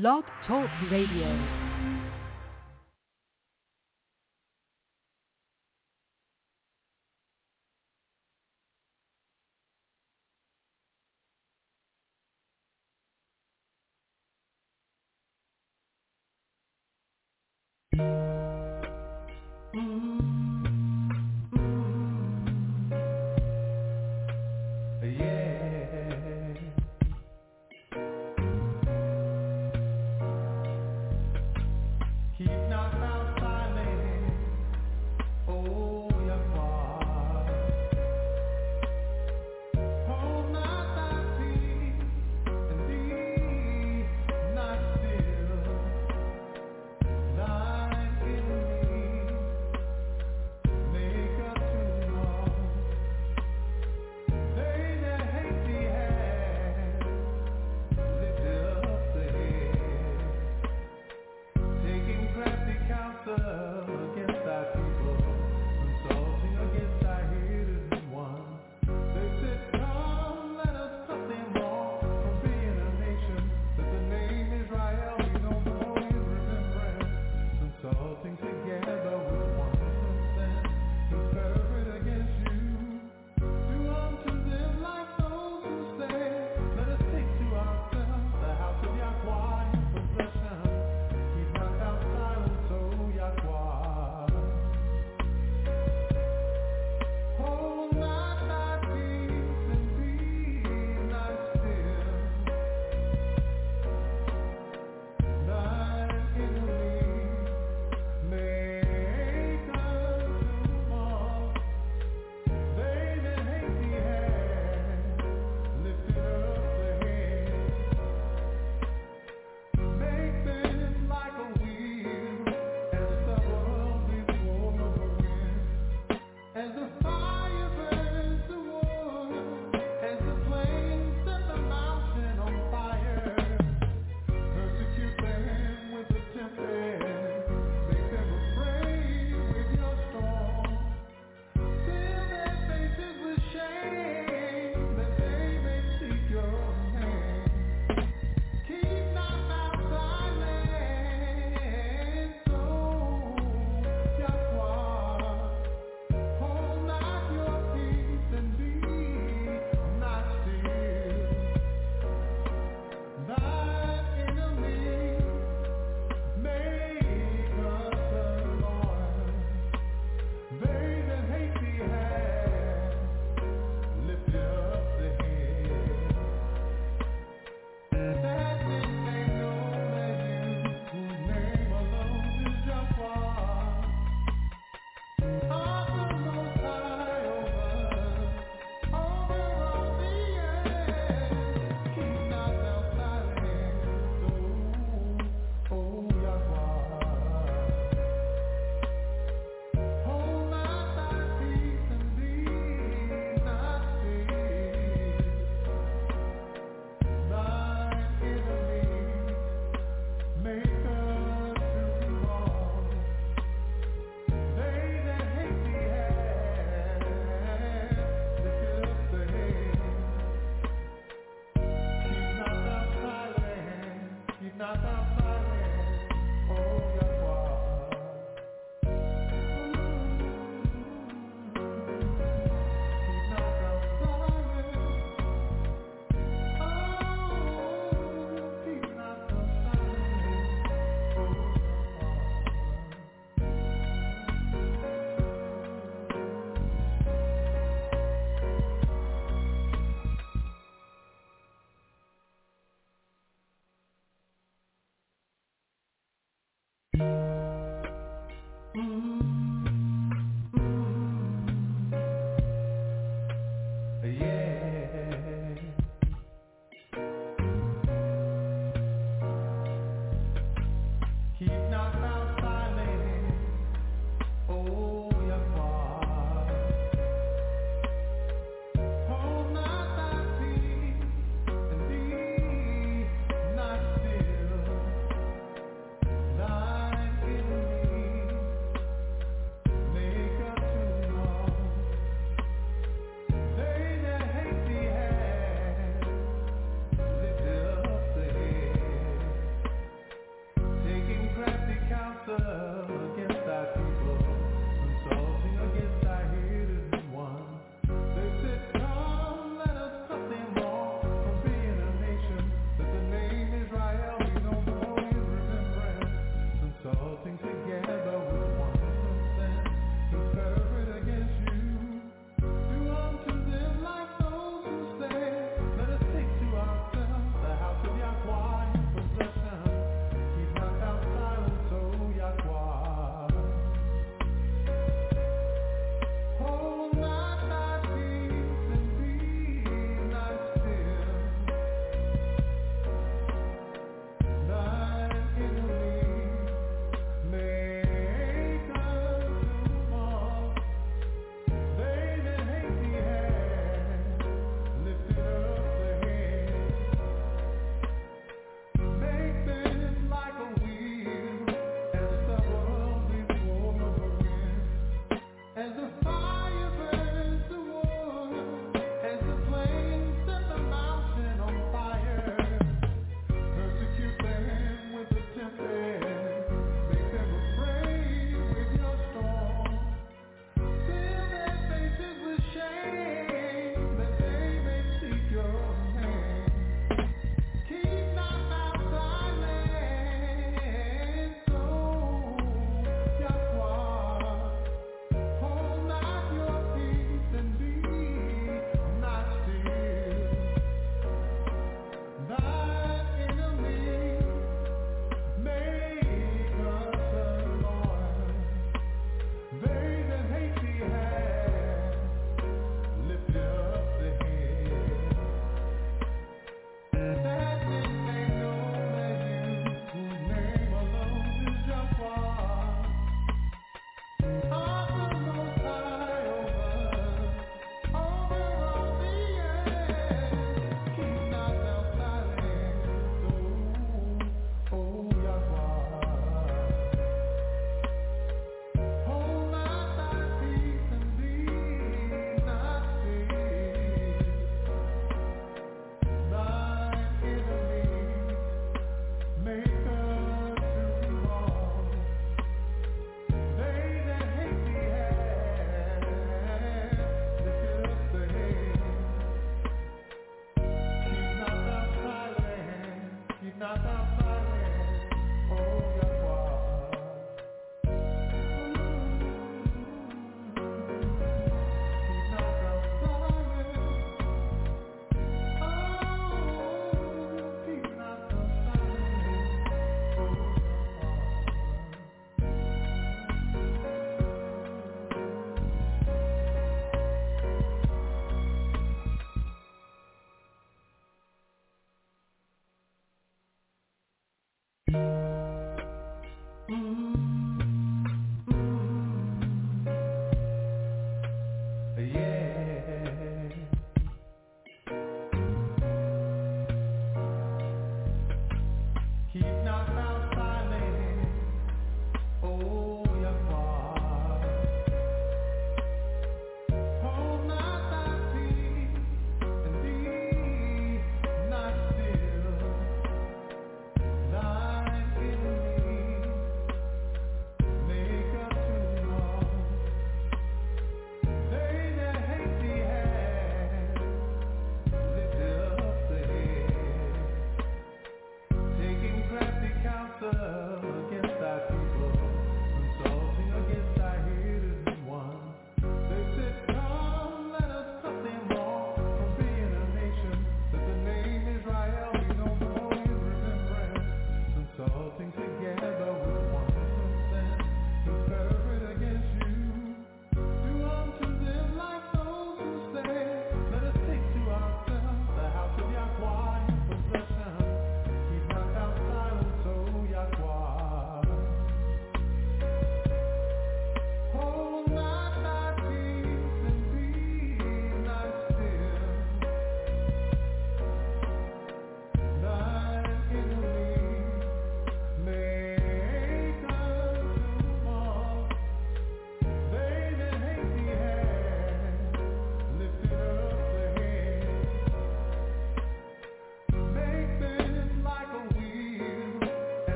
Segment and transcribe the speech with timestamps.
[0.00, 1.63] Blog Talk Radio.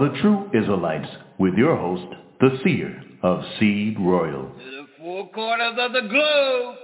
[0.00, 1.08] The True Israelites
[1.38, 2.06] with your host,
[2.40, 4.50] the seer of Seed Royal.
[4.58, 6.76] To the four corners of the globe,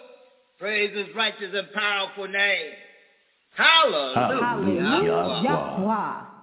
[0.58, 2.72] praise his righteous and powerful name.
[3.54, 4.38] Hallelujah.
[4.38, 5.42] Hallelujah.
[5.42, 6.35] Yahweh.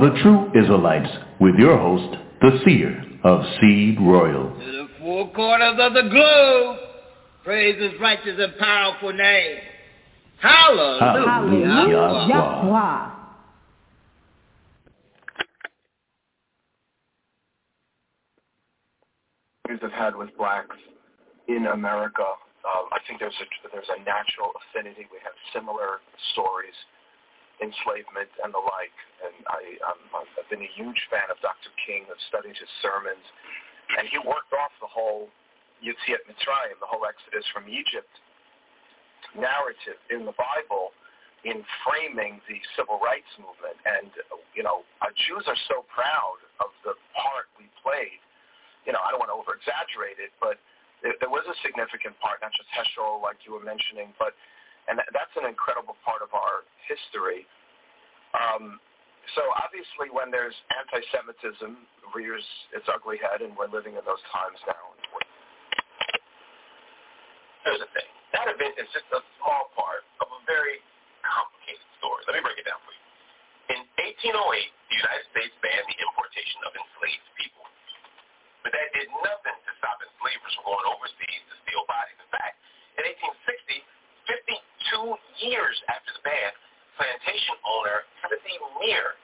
[0.00, 4.50] Of the True Israelites with your host, the seer of Seed Royal.
[4.50, 6.76] To the four corners of the globe,
[7.44, 9.58] praise his righteous and powerful name.
[10.40, 11.26] Hallelujah.
[11.26, 12.26] Hallelujah.
[12.28, 13.10] Yahweh.
[19.80, 20.76] have had with blacks
[21.48, 22.26] in America.
[22.68, 25.08] Um, I think there's a there's a natural affinity.
[25.10, 26.76] We have similar stories,
[27.60, 28.96] enslavement and the like.
[29.24, 31.70] And I um, I've been a huge fan of Dr.
[31.84, 32.08] King.
[32.08, 33.24] I've studied his sermons,
[33.96, 35.28] and he worked off the whole
[35.80, 38.10] Yetziat Mitzrayim, the whole Exodus from Egypt
[39.36, 40.92] narrative in the Bible
[41.44, 43.76] in framing the civil rights movement.
[43.88, 44.12] And,
[44.52, 48.20] you know, uh, Jews are so proud of the part we played.
[48.84, 50.60] You know, I don't want to over-exaggerate it, but
[51.00, 54.36] there, there was a significant part, not just Heschel, like you were mentioning, but,
[54.90, 57.46] and that, that's an incredible part of our history.
[58.34, 58.82] Um,
[59.38, 61.78] so obviously when there's anti-Semitism
[62.10, 62.42] rears
[62.74, 64.84] its ugly head, and we're living in those times now.
[67.62, 68.10] Here's the thing.
[68.34, 70.82] That event is just a small part of a very
[71.22, 72.26] complicated story.
[72.26, 73.02] Let me break it down for you.
[73.70, 73.80] In
[74.26, 77.62] 1808, the United States banned the importation of enslaved people.
[78.66, 82.18] But that did nothing to stop enslavers from going overseas to steal bodies.
[82.18, 82.58] In fact,
[82.98, 83.86] in 1860,
[84.90, 86.50] 52 years after the ban,
[86.98, 89.14] plantation owner Timothy Meaher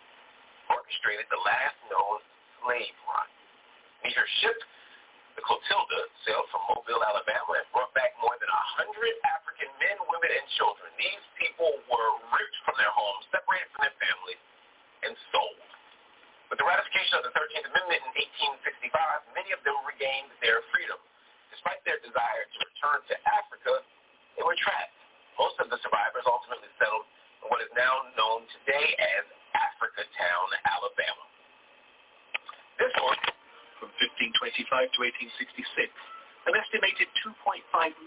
[0.71, 2.23] orchestrated the last known
[2.63, 3.29] slave run.
[4.07, 4.63] Meaher shipped
[5.35, 8.89] the Clotilda sailed from Mobile, Alabama, and brought back more than 100
[9.37, 10.89] African men, women, and children.
[10.97, 14.41] These people were ripped from their homes, separated from their families,
[15.05, 15.61] and sold.
[16.49, 18.13] With the ratification of the 13th Amendment in
[18.65, 20.97] 1865, many of them regained their freedom.
[21.53, 23.85] Despite their desire to return to Africa,
[24.41, 24.96] they were trapped.
[25.37, 27.05] Most of the survivors ultimately settled
[27.45, 31.25] in what is now known today as Africatown, Alabama.
[32.81, 33.21] This one
[33.81, 35.93] from 1525 to 1866,
[36.49, 37.61] an estimated 2.5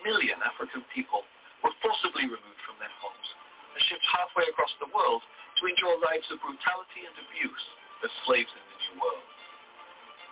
[0.05, 1.25] million African people
[1.61, 3.27] were forcibly removed from their homes
[3.73, 5.21] and shipped halfway across the world
[5.61, 7.65] to endure lives of brutality and abuse
[8.01, 9.27] as slaves in the New World.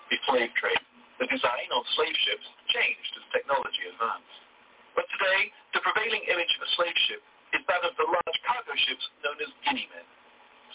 [0.09, 0.83] The slave trade,
[1.19, 4.46] the design of slave ships changed as technology advanced.
[4.97, 7.21] But today, the prevailing image of a slave ship
[7.53, 10.07] is that of the large cargo ships known as guinea men,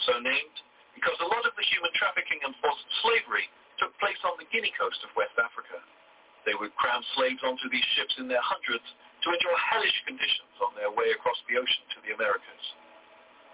[0.07, 0.57] so named
[0.95, 3.51] because a lot of the human trafficking and forced slavery
[3.83, 5.83] took place on the Guinea coast of West Africa.
[6.47, 8.87] They would cram slaves onto these ships in their hundreds
[9.27, 12.65] to endure hellish conditions on their way across the ocean to the Americas.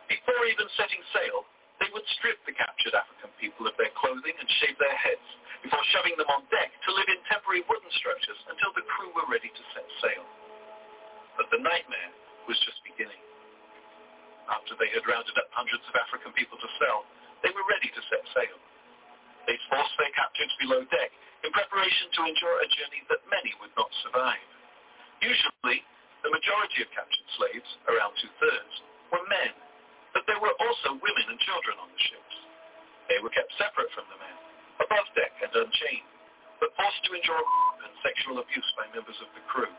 [0.08, 1.48] Before even setting sail,
[1.80, 5.28] they would strip the captured African people of their clothing and shave their heads
[5.62, 9.28] before shoving them on deck to live in temporary wooden structures until the crew were
[9.30, 10.26] ready to set sail.
[11.39, 12.11] But the nightmare
[12.51, 13.22] was just beginning.
[14.51, 17.07] After they had rounded up hundreds of African people to sell,
[17.47, 18.59] they were ready to set sail.
[19.47, 21.11] They forced their captives below deck
[21.47, 24.43] in preparation to endure a journey that many would not survive.
[25.22, 25.80] Usually,
[26.26, 28.74] the majority of captured slaves, around two-thirds,
[29.14, 29.55] were men,
[30.12, 32.34] but there were also women and children on the ships.
[33.07, 34.36] They were kept separate from the men,
[34.82, 36.11] above deck and unchained,
[36.59, 37.45] but forced to endure
[37.86, 39.70] and sexual abuse by members of the crew.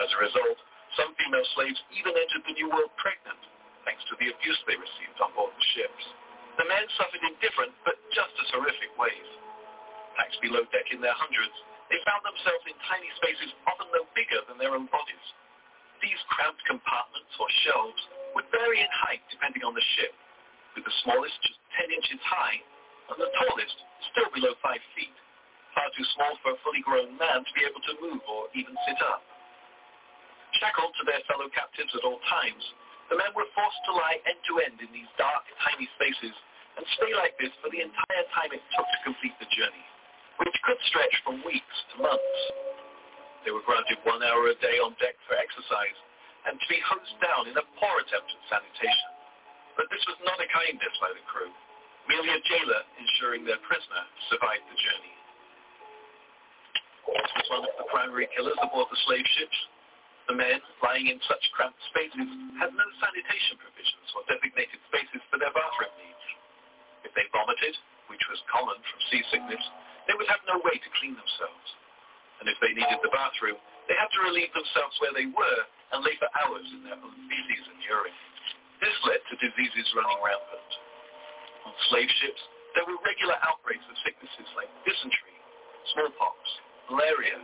[0.00, 0.58] As a result,
[0.96, 3.36] some female slaves even entered the New World pregnant,
[3.84, 6.04] thanks to the abuse they received on board the ships.
[6.56, 9.28] The men suffered in different but just as horrific ways.
[10.16, 11.52] Packed below deck in their hundreds,
[11.92, 15.26] they found themselves in tiny spaces often no bigger than their own bodies.
[16.00, 18.00] These cramped compartments or shelves
[18.32, 20.16] would vary in height depending on the ship,
[20.72, 22.56] with the smallest just 10 inches high
[23.12, 23.76] and the tallest
[24.16, 25.16] still below 5 feet,
[25.76, 28.72] far too small for a fully grown man to be able to move or even
[28.88, 29.29] sit up.
[30.60, 32.60] Shackled to their fellow captives at all times,
[33.08, 36.36] the men were forced to lie end-to-end in these dark, tiny spaces
[36.76, 39.86] and stay like this for the entire time it took to complete the journey,
[40.36, 42.38] which could stretch from weeks to months.
[43.48, 45.96] They were granted one hour a day on deck for exercise
[46.44, 49.10] and to be hosed down in a poor attempt at sanitation.
[49.80, 51.48] But this was not a kindness by the crew,
[52.04, 55.14] merely a jailer ensuring their prisoner survived the journey.
[57.08, 59.56] Horse was one of the primary killers aboard the slave ships,
[60.30, 62.30] the men, lying in such cramped spaces,
[62.62, 66.24] had no sanitation provisions or designated spaces for their bathroom needs.
[67.02, 67.74] If they vomited,
[68.06, 69.64] which was common from seasickness,
[70.06, 71.66] they would have no way to clean themselves.
[72.38, 73.58] And if they needed the bathroom,
[73.90, 75.60] they had to relieve themselves where they were
[75.90, 78.14] and lay for hours in their own feces and urine.
[78.78, 80.70] This led to diseases running rampant.
[81.66, 82.42] On slave ships,
[82.78, 85.38] there were regular outbreaks of sicknesses like dysentery,
[85.90, 86.38] smallpox,
[86.86, 87.42] malaria,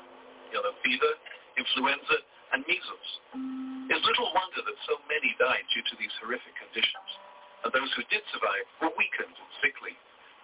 [0.55, 1.13] yellow fever,
[1.59, 2.23] influenza,
[2.55, 3.09] and measles.
[3.91, 7.11] It's little wonder that so many died due to these horrific conditions,
[7.67, 9.95] and those who did survive were weakened and sickly,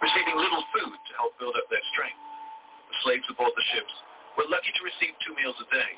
[0.02, 2.22] receiving little food to help build up their strength.
[2.90, 3.94] The slaves aboard the ships
[4.38, 5.92] were lucky to receive two meals a day,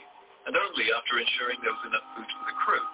[0.49, 2.87] and only after ensuring there was enough food for the crew.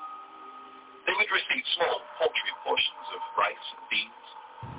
[1.07, 4.27] They would receive small, paltry portions of rice and beans,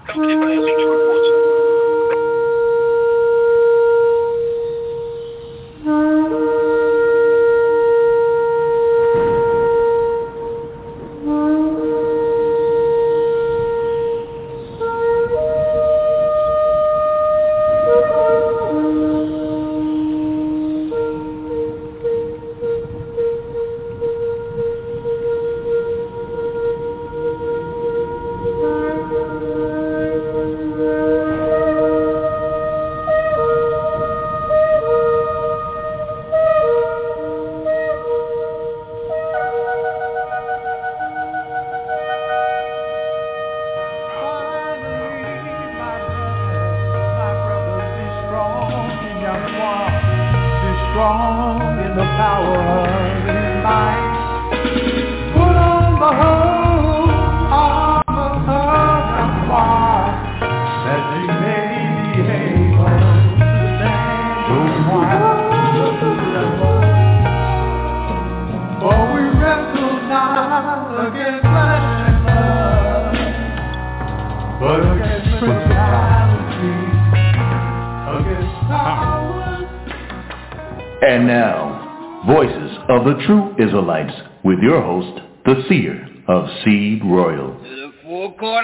[0.05, 1.01] accompanied by a liter of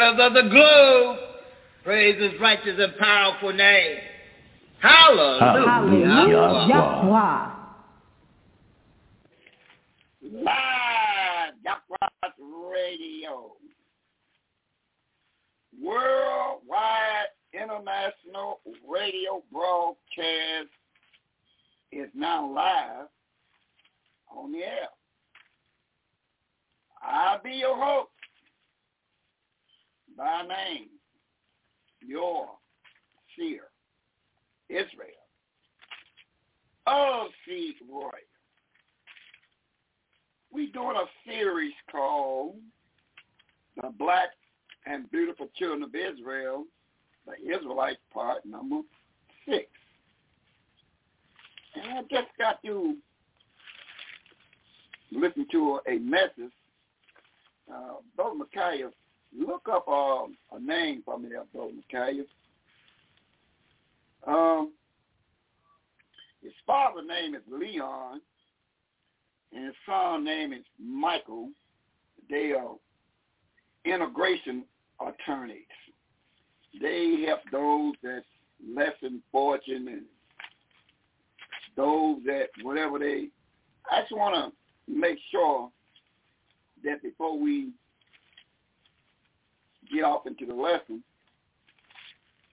[0.07, 1.17] four corners of the globe,
[1.83, 3.97] praise his righteous and powerful name.
[4.79, 5.65] Hallelujah.
[5.65, 6.67] Hallelujah.
[6.69, 7.53] Yahweh.
[10.21, 13.53] Live Yahweh Radio.
[15.83, 20.69] Worldwide International Radio Broadcast
[21.91, 23.07] is now live
[24.35, 24.89] on the air.
[27.01, 28.09] I'll be your host
[30.17, 30.87] by name,
[32.01, 32.47] your
[33.37, 33.65] seer,
[34.67, 35.27] Israel,
[36.87, 38.09] of Seed Royal.
[40.51, 42.55] We're doing a series called
[43.81, 44.29] The Black
[44.87, 46.63] and Beautiful Children of Israel,
[47.27, 48.81] the Israelite part number
[49.47, 49.67] six.
[51.75, 52.95] And I just got to
[55.11, 56.53] listen to a, message.
[57.71, 58.89] Uh, Brother Micaiah,
[59.35, 60.25] look up uh,
[60.55, 62.23] a name for me there, Brother Micaiah.
[64.25, 64.73] Um,
[66.43, 68.21] his father's name is Leon,
[69.53, 71.49] and his son's name is Michael.
[72.29, 72.75] They are
[73.85, 74.63] immigration
[75.01, 75.63] attorneys.
[76.81, 78.23] They help those that
[78.75, 80.01] less than fortune and
[81.75, 83.29] those that whatever they.
[83.89, 85.69] I just want to make sure
[86.83, 87.69] that before we
[89.93, 91.03] get off into the lesson,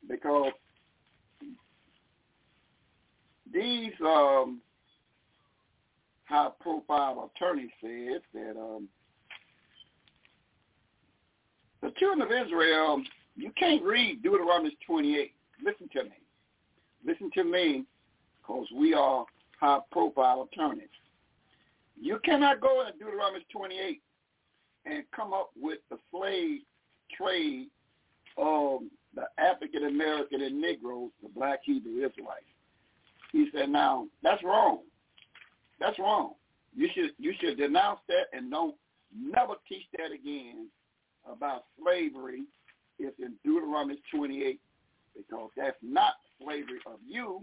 [0.08, 0.52] because
[3.52, 4.60] these um,
[6.24, 8.88] high-profile attorneys said that um,
[11.82, 13.02] the children of Israel,
[13.36, 15.32] you can't read Deuteronomy 28.
[15.64, 16.10] Listen to me.
[17.06, 17.84] Listen to me,
[18.42, 19.24] because we are
[19.60, 20.88] high-profile attorneys.
[22.00, 24.00] You cannot go into Deuteronomy 28
[24.86, 26.60] and come up with the slave
[27.16, 27.68] trade
[28.36, 28.80] of
[29.14, 32.44] the African American and Negroes, the black Hebrew Israelites.
[33.32, 34.80] He said, now, that's wrong.
[35.80, 36.34] That's wrong.
[36.76, 38.74] You should you should denounce that and don't
[39.16, 40.68] never teach that again
[41.30, 42.44] about slavery.
[42.98, 44.60] It's in Deuteronomy 28
[45.16, 47.42] because that's not slavery of you.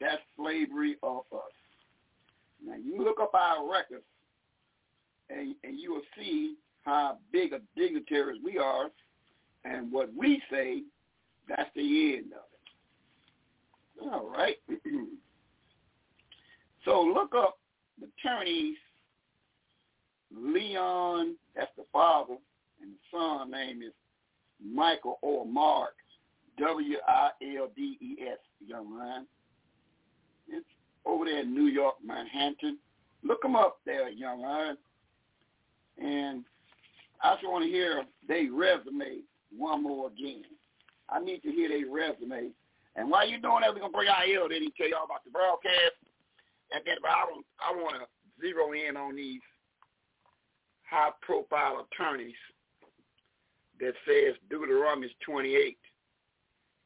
[0.00, 1.52] That's slavery of us.
[2.64, 4.04] Now you look up our records
[5.30, 6.54] and, and you will see
[6.88, 8.88] how big a dignitaries we are
[9.64, 10.82] and what we say,
[11.46, 12.40] that's the end of
[14.00, 14.10] it.
[14.10, 14.56] All right.
[16.86, 17.58] so look up
[18.00, 18.78] the attorneys,
[20.34, 22.36] Leon, that's the father,
[22.80, 23.92] and the son name is
[24.64, 25.94] Michael or Mark,
[26.58, 29.26] W-I-L-D-E-S, young man.
[30.48, 30.66] It's
[31.04, 32.78] over there in New York, Manhattan.
[33.22, 34.78] Look them up there, young man.
[35.98, 36.44] And
[37.22, 39.22] I just want to hear their resume
[39.56, 40.44] one more again.
[41.08, 42.50] I need to hear their resume.
[42.96, 44.48] And while you're doing that, we're going to bring out L.
[44.48, 45.98] Then he tell y'all about the broadcast.
[46.72, 48.06] And then I, don't, I want to
[48.40, 49.40] zero in on these
[50.88, 52.34] high-profile attorneys
[53.80, 55.76] that says Deuteronomy 28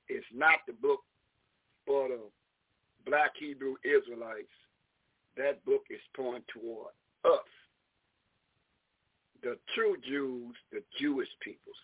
[0.08, 1.00] is not the book
[1.86, 2.18] for the
[3.06, 4.52] black Hebrew Israelites.
[5.36, 6.92] That book is pointing toward
[7.24, 7.48] us,
[9.42, 11.76] the true Jews, the Jewish peoples.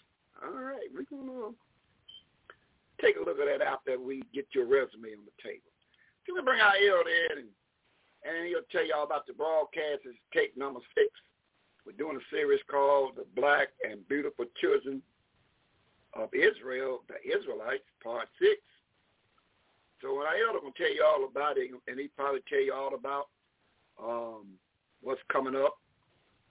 [0.43, 1.55] All right, we're going to
[3.03, 5.71] take a look at that after we get your resume on the table.
[6.27, 7.49] So we bring our L in and,
[8.23, 10.07] and he'll tell y'all about the broadcast.
[10.07, 11.11] It's tape number six.
[11.85, 15.03] We're doing a series called The Black and Beautiful Children
[16.15, 18.61] of Israel, the Israelites, part six.
[20.03, 22.73] So when I elder gonna tell you all about it, and he probably tell you
[22.73, 23.29] all about
[23.99, 24.47] um,
[25.01, 25.79] what's coming up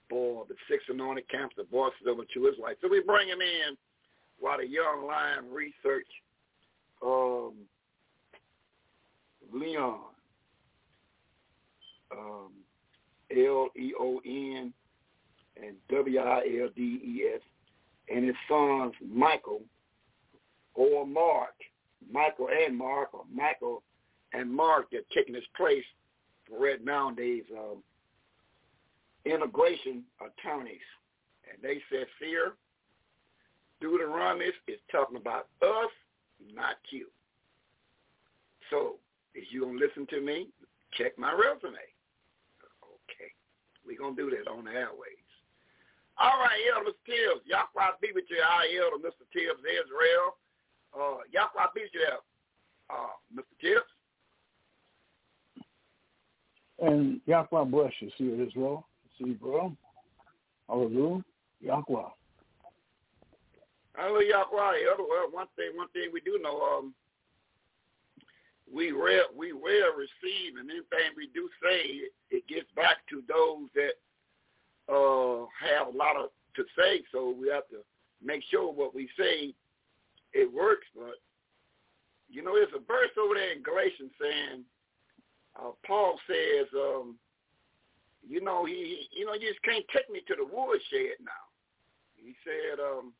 [0.08, 1.56] for the six anointed camps,
[2.06, 2.78] of a true Israelite.
[2.80, 3.76] So we bring him in
[4.38, 6.06] while the young lion research
[7.02, 7.52] um,
[9.52, 10.00] Leon,
[12.12, 12.50] um,
[13.30, 14.72] L-E-O-N
[15.62, 17.40] and W-I-L-D-E-S
[18.14, 19.62] and his sons Michael
[20.74, 21.54] or Mark,
[22.10, 23.82] Michael and Mark, or Michael
[24.32, 25.84] and Mark that taking his place
[26.48, 27.82] for Red nowadays um,
[29.30, 30.84] immigration attorneys.
[31.50, 32.52] And they said, fear,
[33.80, 35.92] Deuteronomy is talking about us,
[36.54, 37.06] not you.
[38.70, 38.96] So
[39.34, 40.48] if you to listen to me,
[40.96, 41.78] check my resume.
[42.82, 43.30] Okay.
[43.86, 45.24] We're going to do that on the airways.
[46.18, 46.90] All right, Elder.
[47.06, 47.46] Tibbs.
[47.46, 48.42] Yahweh be with you.
[48.42, 49.22] I Elder Mr.
[49.32, 50.36] Tibbs Israel.
[50.92, 52.18] Uh, Yahweh be with you
[52.90, 53.54] uh, Mr.
[53.60, 53.86] Tibbs.
[56.80, 58.10] And Yahweh bless you.
[58.18, 58.87] See Israel.
[59.18, 59.76] See, bro.
[60.68, 61.24] Hallelujah.
[61.60, 62.08] Yahweh.
[63.94, 64.78] Hallelujah, Yahweh.
[64.90, 66.94] Elder, well, one thing, one thing we do know, um,
[68.72, 73.22] we will, we will receive, and anything we do say, it, it gets back to
[73.26, 73.96] those that
[74.92, 77.78] uh, have a lot of to say, so we have to
[78.22, 79.54] make sure what we say
[80.32, 80.86] it works.
[80.94, 81.20] But
[82.28, 84.64] you know, there's a verse over there in Galatians saying,
[85.58, 87.16] uh, Paul says, um,
[88.26, 91.44] you know, he, you know, you just can't take me to the woodshed now.
[92.16, 93.12] He said, um,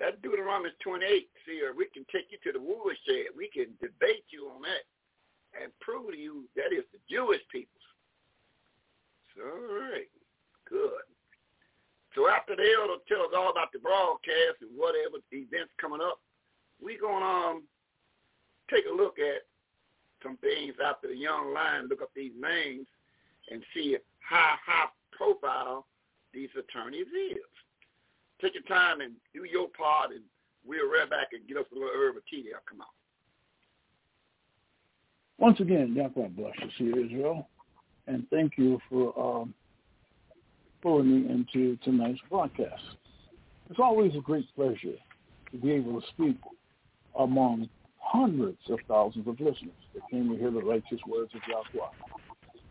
[0.00, 3.30] that Deuteronomy 28, see, we can take you to the woodshed.
[3.36, 4.84] We can debate you on that
[5.54, 7.78] and prove to you that is the Jewish people.
[9.36, 10.10] So, all right.
[10.68, 11.06] Good.
[12.14, 16.20] So after the elder tell us all about the broadcast and whatever events coming up,
[16.82, 17.62] we gonna um
[18.70, 19.42] take a look at
[20.22, 22.86] some things after the young lion look up these names
[23.50, 25.86] and see how high profile
[26.32, 27.38] these attorneys is.
[28.40, 30.22] Take your time and do your part and
[30.66, 32.60] we'll right back and get us a little herb of tea there.
[32.68, 32.86] Come on.
[35.38, 37.48] Once again, Yahweh bless you, see Israel.
[38.06, 39.54] And thank you for um,
[40.82, 42.82] pulling me into tonight's broadcast.
[43.70, 44.98] It's always a great pleasure
[45.50, 46.36] to be able to speak
[47.18, 47.68] among
[47.98, 51.88] hundreds of thousands of listeners that came to hear the righteous words of Yahweh.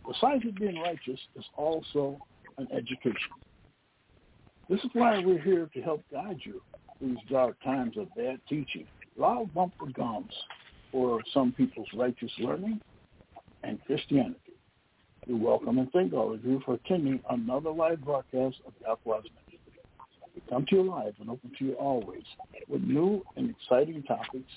[0.06, 2.20] Besides it being righteous, is also
[2.58, 3.32] an education.
[4.70, 6.62] This is why we're here to help guide you
[6.98, 8.88] through these dark times of bad teaching,
[9.18, 10.34] loud bumper gums
[10.92, 12.80] for some people's righteous learning,
[13.64, 14.40] and Christianity.
[15.28, 19.60] We welcome and thank all of you for attending another live broadcast of Yahweh's Ministry.
[20.36, 22.24] We come to you live and open to you always
[22.68, 24.52] with new and exciting topics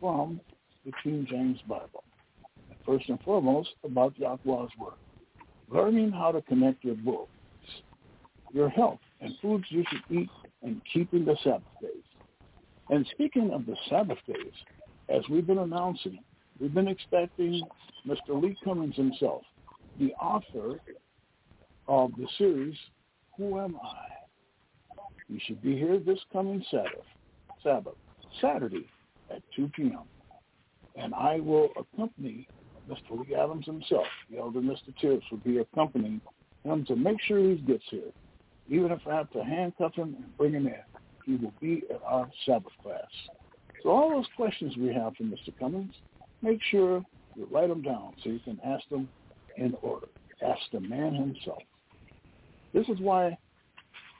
[0.00, 0.40] from
[0.84, 2.04] the King James Bible.
[2.86, 4.94] First and foremost, about Yahweh's Word.
[5.70, 7.30] Learning how to connect your books,
[8.52, 10.28] your health, and foods you should eat,
[10.62, 11.90] and keeping the Sabbath days.
[12.90, 14.52] And speaking of the Sabbath days,
[15.08, 16.18] as we've been announcing,
[16.60, 17.62] we've been expecting
[18.06, 18.40] Mr.
[18.40, 19.42] Lee Cummings himself
[19.98, 20.80] the author
[21.86, 22.76] of the series,
[23.36, 24.06] Who Am I?
[25.28, 26.90] You should be here this coming Sabbath,
[27.62, 27.94] Sabbath,
[28.40, 28.86] Saturday
[29.30, 30.02] at 2 p.m.
[30.96, 32.48] And I will accompany
[32.88, 33.18] Mr.
[33.18, 34.06] Lee Adams himself.
[34.30, 34.94] The elder Mr.
[35.00, 36.20] Tibbs will be accompanying
[36.64, 38.12] him to make sure he gets here.
[38.68, 40.74] Even if I have to handcuff him and bring him in,
[41.26, 43.00] he will be at our Sabbath class.
[43.82, 45.56] So all those questions we have for Mr.
[45.58, 45.94] Cummings,
[46.42, 47.04] make sure
[47.36, 49.08] you write them down so you can ask them
[49.56, 50.06] in order.
[50.42, 51.62] Ask the man himself.
[52.72, 53.38] This is why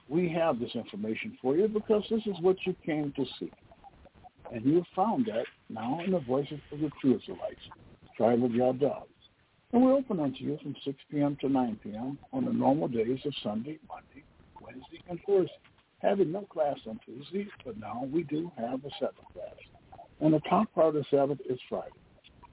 [0.07, 3.51] we have this information for you because this is what you came to see.
[4.53, 7.59] And you have found that now in the voices of the true Israelites,
[8.15, 9.03] tribe of Yahdah.
[9.73, 11.37] And we're open unto you from 6 p.m.
[11.41, 12.17] to 9 p.m.
[12.31, 14.23] on the normal days of Sunday, Monday,
[14.61, 15.51] Wednesday, and Thursday.
[15.99, 19.55] Having no class on Tuesday, but now we do have a Sabbath class.
[20.21, 21.89] And the top part of Sabbath is Friday.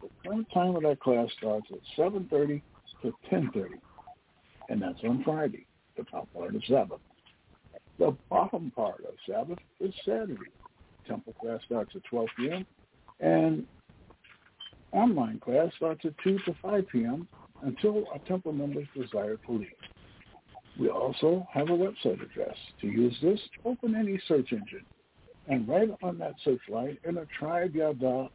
[0.00, 2.62] The current time of that class starts at 7.30
[3.02, 3.66] to 10.30,
[4.68, 7.00] and that's on Friday, the top part of Sabbath.
[7.98, 10.50] The bottom part of Sabbath is Saturday.
[11.06, 12.66] Temple class starts at 12 p.m.,
[13.20, 13.64] and
[14.93, 17.28] online class starts at 2 to 5 p.m.
[17.62, 19.68] until our temple members desire to leave.
[20.78, 22.57] We also have a website address.
[22.80, 24.84] To use this, open any search engine
[25.49, 28.30] and right on that search line enter tribeyada.com.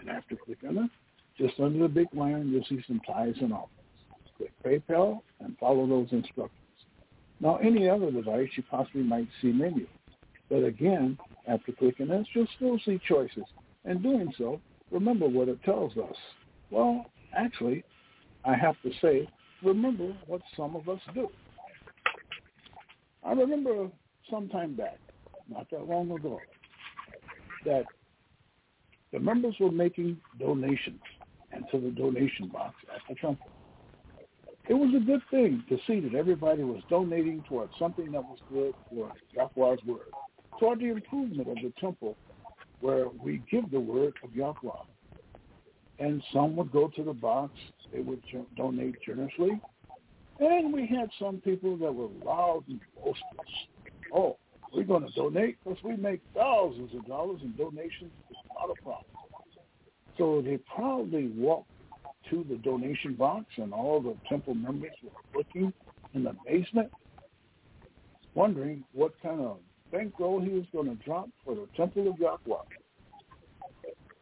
[0.00, 0.90] And after clicking it,
[1.38, 3.72] just under the big line, you'll see some ties and offerings.
[4.36, 6.60] Click PayPal and follow those instructions.
[7.40, 9.86] Now, any other device, you possibly might see menu.
[10.48, 13.44] But again, after clicking this, you'll still see choices.
[13.84, 14.60] And doing so,
[14.96, 16.16] remember what it tells us.
[16.70, 17.04] Well,
[17.36, 17.84] actually,
[18.46, 19.28] I have to say,
[19.62, 21.28] remember what some of us do.
[23.22, 23.90] I remember
[24.30, 24.98] some time back,
[25.50, 26.40] not that long ago,
[27.66, 27.84] that
[29.12, 31.00] the members were making donations
[31.52, 33.50] into the donation box at the temple.
[34.68, 38.38] It was a good thing to see that everybody was donating towards something that was
[38.50, 40.10] good for Yahweh's word,
[40.58, 42.16] toward the improvement of the temple
[42.80, 44.70] where we give the word of Yahweh.
[45.98, 47.52] And some would go to the box,
[47.92, 48.22] they would
[48.56, 49.60] donate generously.
[50.38, 53.22] And we had some people that were loud and boisterous.
[54.14, 54.36] Oh,
[54.74, 58.10] we're going to donate because we make thousands of dollars in donations.
[58.28, 59.04] It's not a problem.
[60.18, 61.70] So they proudly walked
[62.30, 65.72] to the donation box, and all the temple members were looking
[66.14, 66.90] in the basement,
[68.34, 69.58] wondering what kind of
[69.92, 72.62] bankroll he was going to drop for the temple of Yahweh.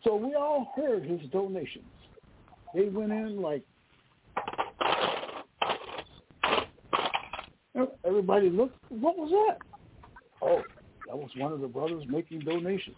[0.02, 1.84] So we all heard his donations.
[2.74, 3.62] They went in like
[8.04, 8.76] everybody looked.
[8.90, 9.58] What was that?
[10.42, 10.62] Oh,
[11.08, 12.96] that was one of the brothers making donations.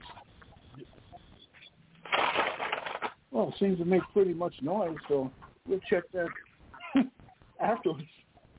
[3.31, 5.31] Well, it seems to make pretty much noise, so
[5.67, 6.29] we'll check that
[7.61, 8.07] afterwards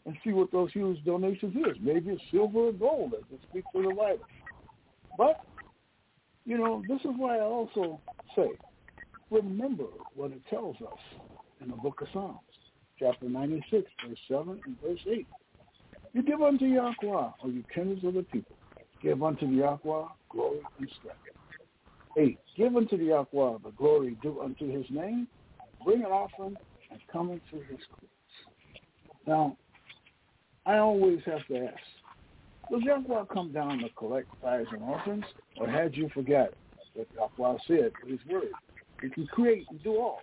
[0.07, 1.75] and see what those huge donations is.
[1.81, 4.25] Maybe it's silver or gold, as it speaks to the Bible.
[5.17, 5.41] But,
[6.45, 7.99] you know, this is why I also
[8.35, 8.47] say,
[9.29, 9.83] remember
[10.15, 10.99] what it tells us
[11.61, 12.39] in the book of Psalms,
[12.97, 15.27] chapter 96, verse 7 and verse 8.
[16.13, 18.55] You give unto Yahweh, or you kindreds of the people.
[19.01, 21.19] Give unto Yahweh glory and strength.
[22.17, 22.39] 8.
[22.55, 25.27] Give unto the Yahweh the glory due unto his name.
[25.83, 26.55] Bring an offering
[26.91, 28.13] and come into his courts.
[29.27, 29.57] Now,
[30.67, 31.79] I always have to ask,
[32.69, 35.25] does Yahweh come down to collect tithes and offerings,
[35.57, 36.49] or had you forgot
[36.93, 38.51] what Yahweh said in his word?
[39.01, 40.19] He can create and do all.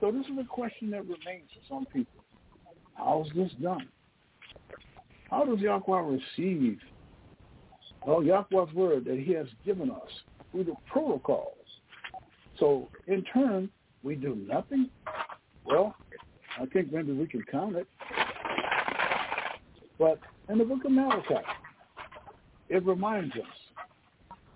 [0.00, 2.24] So this is a question that remains for some people.
[2.94, 3.88] How is this done?
[5.30, 6.78] How does Yahweh receive
[8.06, 10.08] well, Yahweh's word that he has given us
[10.50, 11.54] through the protocols.
[12.58, 13.68] So in turn,
[14.02, 14.88] we do nothing.
[15.64, 15.94] Well,
[16.58, 17.86] I think maybe we can count it.
[20.00, 21.44] But in the book of Malachi,
[22.70, 23.42] it reminds us,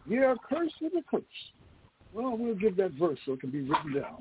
[0.07, 1.23] ye are cursed with a curse.
[2.15, 4.17] Well, we'll give that verse so it can be written down.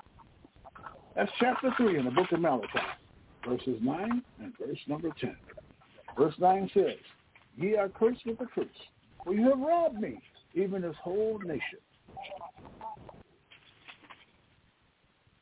[1.16, 2.68] That's chapter 3 in the book of Malachi,
[3.48, 5.38] verses 9 and verse number 10.
[6.18, 6.98] Verse 9 says,
[7.56, 8.68] Ye are cursed with a curse,
[9.24, 10.20] for you have robbed me,
[10.56, 11.80] even this whole nation.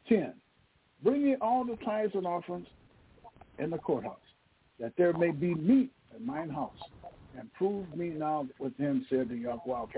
[0.08, 0.34] 10.
[1.04, 2.68] Bring ye all the tithes and offerings
[3.58, 4.18] in the courthouse,
[4.82, 6.72] that there may be meat in mine house.
[7.38, 9.90] And prove me now with him, said the Yahweh of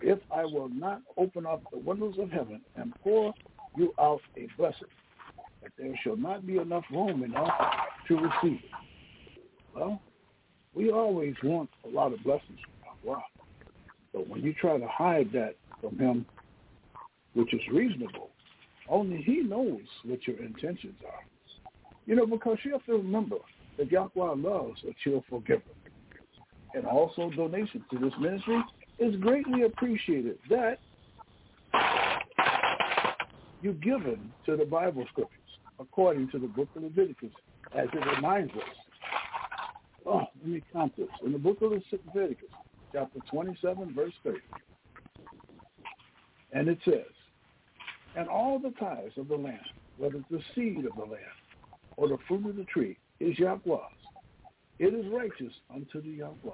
[0.00, 3.32] if I will not open up the windows of heaven and pour
[3.76, 4.88] you out a blessing,
[5.62, 7.52] that there shall not be enough room enough
[8.08, 8.70] to receive it.
[9.76, 10.02] Well,
[10.74, 13.20] we always want a lot of blessings from Yahweh.
[14.12, 16.26] But when you try to hide that from him,
[17.34, 18.30] which is reasonable,
[18.88, 21.24] only he knows what your intentions are.
[22.06, 23.36] You know, because you have to remember
[23.78, 25.62] that Yahweh loves a cheerful giver.
[26.74, 28.60] And also donations to this ministry
[28.98, 30.38] is greatly appreciated.
[30.48, 30.78] That
[33.60, 35.38] you've given to the Bible scriptures
[35.78, 37.30] according to the book of Leviticus,
[37.76, 38.60] as it reminds us.
[40.06, 41.08] Oh, let me count this.
[41.24, 42.48] In the book of Leviticus,
[42.92, 44.38] chapter 27, verse 30.
[46.52, 47.04] And it says,
[48.16, 49.58] And all the tithes of the land,
[49.98, 51.22] whether the seed of the land
[51.96, 53.80] or the fruit of the tree, is Yahweh's.
[54.78, 56.50] It is righteous unto the Yahweh.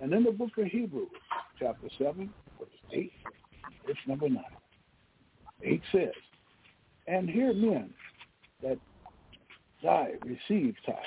[0.00, 1.08] And in the book of Hebrews,
[1.58, 2.28] chapter 7,
[2.58, 3.12] verse 8,
[3.86, 4.42] verse number 9,
[5.62, 6.12] 8 says,
[7.06, 7.90] And here men
[8.62, 8.78] that
[9.82, 10.98] die receive tithes,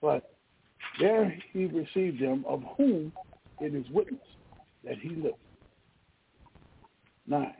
[0.00, 0.34] but
[1.00, 3.12] there he received them of whom
[3.60, 4.20] it is witness
[4.84, 5.36] that he lived.
[7.26, 7.52] 9.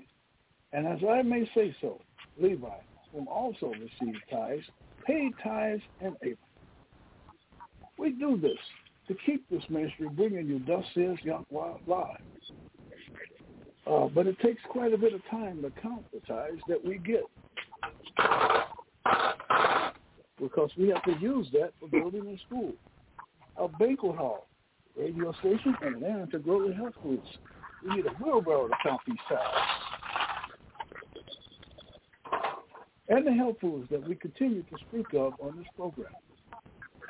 [0.72, 2.00] And as I may say so,
[2.40, 2.68] Levi,
[3.14, 4.64] whom also received tithes,
[5.06, 6.36] paid tithes in Abraham.
[7.98, 8.58] We do this
[9.08, 12.16] to keep this ministry bringing you thus says Yahweh live.
[13.86, 16.98] Uh, but it takes quite a bit of time to count the tithes that we
[16.98, 17.24] get.
[20.40, 22.72] Because we have to use that for building a school,
[23.56, 24.46] a banquet hall,
[24.98, 27.26] radio station, and then to grow the health foods.
[27.86, 29.93] We need a wheelbarrow to count these tithes.
[33.08, 36.12] And the health foods that we continue to speak of on this program.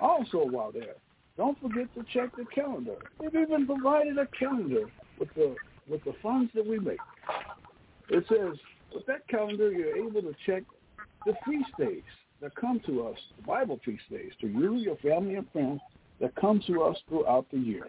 [0.01, 0.95] Also, while there,
[1.37, 2.97] don't forget to check the calendar.
[3.21, 4.87] We've even provided a calendar
[5.19, 5.55] with the
[5.89, 6.99] with the funds that we make.
[8.09, 8.59] It says
[8.93, 10.63] with that calendar you're able to check
[11.27, 12.03] the feast days
[12.41, 15.81] that come to us, the Bible feast days, to you, your family, and friends
[16.21, 17.87] that come to us throughout the year.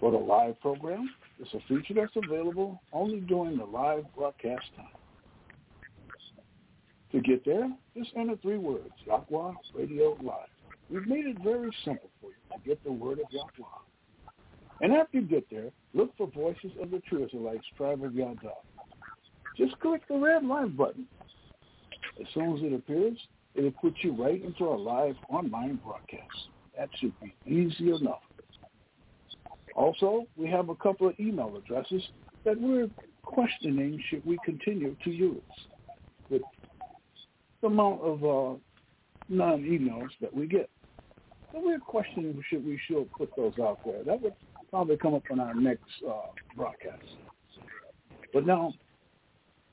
[0.00, 1.10] For the live program,
[1.40, 4.86] it's a feature that's available only during the live broadcast time.
[7.12, 10.48] To get there, just enter three words, Yahweh Radio Live.
[10.90, 13.68] We've made it very simple for you to get the word of Yahweh.
[14.80, 18.12] And after you get there, look for Voices of the True Israelites, Tribe of.
[19.56, 21.06] Just click the red live button.
[22.20, 23.16] As soon as it appears,
[23.54, 26.48] it'll put you right into our live online broadcast.
[26.76, 28.20] That should be easy enough.
[29.74, 32.02] Also, we have a couple of email addresses
[32.44, 32.88] that we're
[33.22, 35.40] questioning should we continue to use
[37.60, 38.58] the amount of uh,
[39.28, 40.68] non-emails that we get.
[41.52, 44.02] So we're questioning should we should put those out there.
[44.04, 44.34] That would
[44.70, 47.04] probably come up on our next uh, broadcast.
[48.32, 48.72] But now,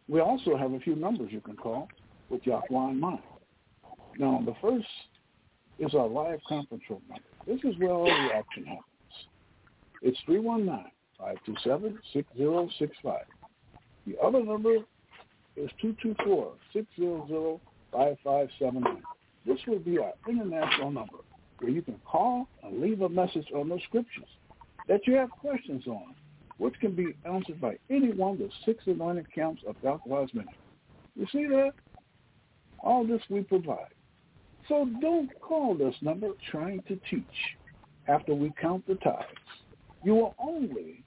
[0.08, 1.88] we also have a few numbers you can call
[2.30, 3.24] with Yahweh in mind.
[4.18, 4.86] Now, the first
[5.80, 7.24] is our live conference room number.
[7.48, 8.86] This is where all the action happens.
[10.02, 13.20] It's 319-527-6065.
[14.06, 14.76] The other number
[15.56, 15.70] is
[17.94, 19.02] 224-600-5579.
[19.46, 21.18] This will be our international number
[21.60, 24.28] where you can call and leave a message on the scriptures
[24.88, 26.16] that you have questions on,
[26.58, 30.58] which can be answered by any one of the six anointed camps of Yahweh's ministry.
[31.16, 31.72] You see that?
[32.80, 33.94] All this we provide.
[34.68, 37.24] So don't call this number trying to teach
[38.08, 39.26] after we count the tithes.
[40.04, 41.04] You will only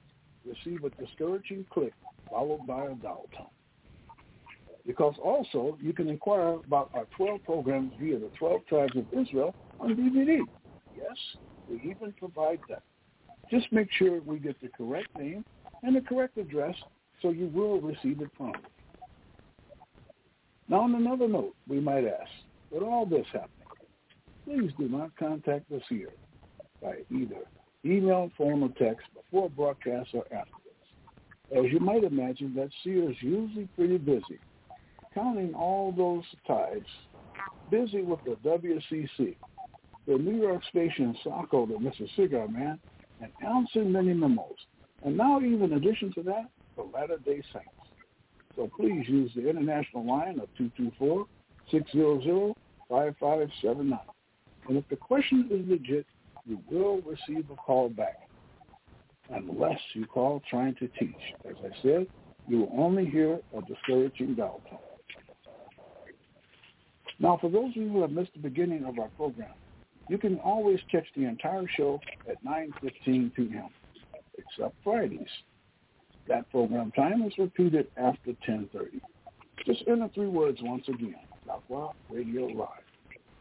[0.47, 1.93] receive a discouraging click
[2.31, 3.47] followed by a dial tone.
[4.87, 9.55] Because also, you can inquire about our 12 programs via the 12 Tribes of Israel
[9.81, 10.39] on DVD.
[10.97, 11.17] Yes,
[11.69, 12.83] we even provide that.
[13.51, 15.45] Just make sure we get the correct name
[15.83, 16.75] and the correct address
[17.21, 18.71] so you will receive it promptly.
[20.69, 22.31] Now, on another note, we might ask,
[22.71, 23.51] with all this happening,
[24.45, 26.11] please do not contact us here
[26.83, 27.43] by either
[27.85, 30.67] email, phone, or text before broadcast or afterwards.
[31.57, 34.41] As you might imagine, that seer is usually pretty busy,
[35.17, 36.87] counting all those tithes,
[37.71, 39.35] busy with the WCC,
[40.07, 42.07] the New York station Saco, the Mr.
[42.15, 42.79] Cigar Man,
[43.23, 44.67] and answering many memos.
[45.05, 47.71] And now, even in addition to that, the Latter-day Saints.
[48.55, 50.49] So please use the international line of
[51.73, 52.55] 224-600-5579.
[54.69, 56.07] And if the question is legit,
[56.45, 58.29] you will receive a call back
[59.31, 61.15] unless you call trying to teach.
[61.49, 62.07] As I said,
[62.47, 64.79] you will only hear a discouraging dial tone.
[67.19, 69.53] Now, for those of you who have missed the beginning of our program,
[70.09, 73.69] you can always catch the entire show at 9.15 p.m.,
[74.39, 75.27] except Fridays.
[76.29, 79.01] That program time is repeated after 10.30.
[79.65, 82.69] Just enter three words once again, Yahweh Radio Live.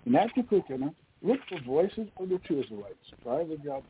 [0.06, 3.82] And after clicking look for Voices of the Israelites, private Yahweh,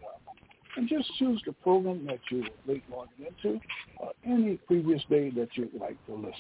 [0.78, 3.60] and just choose the program that you would late logging into
[3.98, 6.34] or any previous day that you'd like to listen.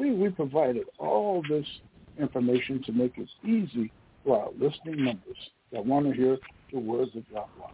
[0.00, 1.66] See, we provided all this
[2.18, 3.90] information to make it easy
[4.24, 5.36] for our listening members
[5.72, 6.38] that want to hear
[6.72, 7.72] the words of Yahweh.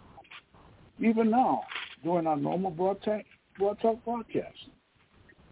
[1.00, 1.62] Even now,
[2.02, 3.26] during our normal broadcast,
[3.58, 4.56] broadcast broadcast,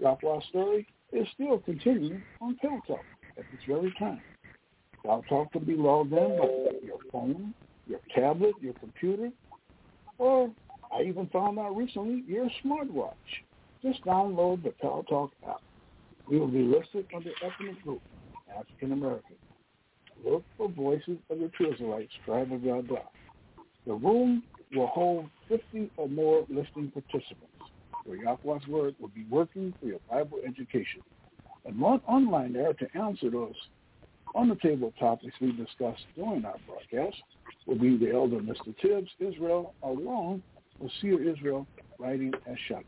[0.00, 3.00] Yahweh's story is still continuing on PalTalk
[3.38, 4.20] at this very time.
[5.04, 7.54] PalTalk can be logged in by your phone,
[7.86, 9.30] your tablet, your computer,
[10.18, 10.50] or
[10.92, 13.12] I even found out recently, your smartwatch.
[13.82, 15.60] Just download the PalTalk app.
[16.28, 18.02] We will be listed under ethnic group,
[18.58, 19.36] African American.
[20.24, 23.00] Look for Voices of the Israelites, Tribe of Yahweh.
[23.86, 24.42] The room
[24.74, 27.52] will hold 50 or more listening participants,
[28.04, 31.02] where Yahweh's Word will be working for your Bible education.
[31.64, 33.54] And one online there to answer those
[34.34, 37.16] on the table topics we discussed during our broadcast
[37.66, 38.76] will be the elder Mr.
[38.80, 40.42] Tibbs Israel along
[40.78, 41.66] with Seer Israel
[41.98, 42.84] writing as Shalom.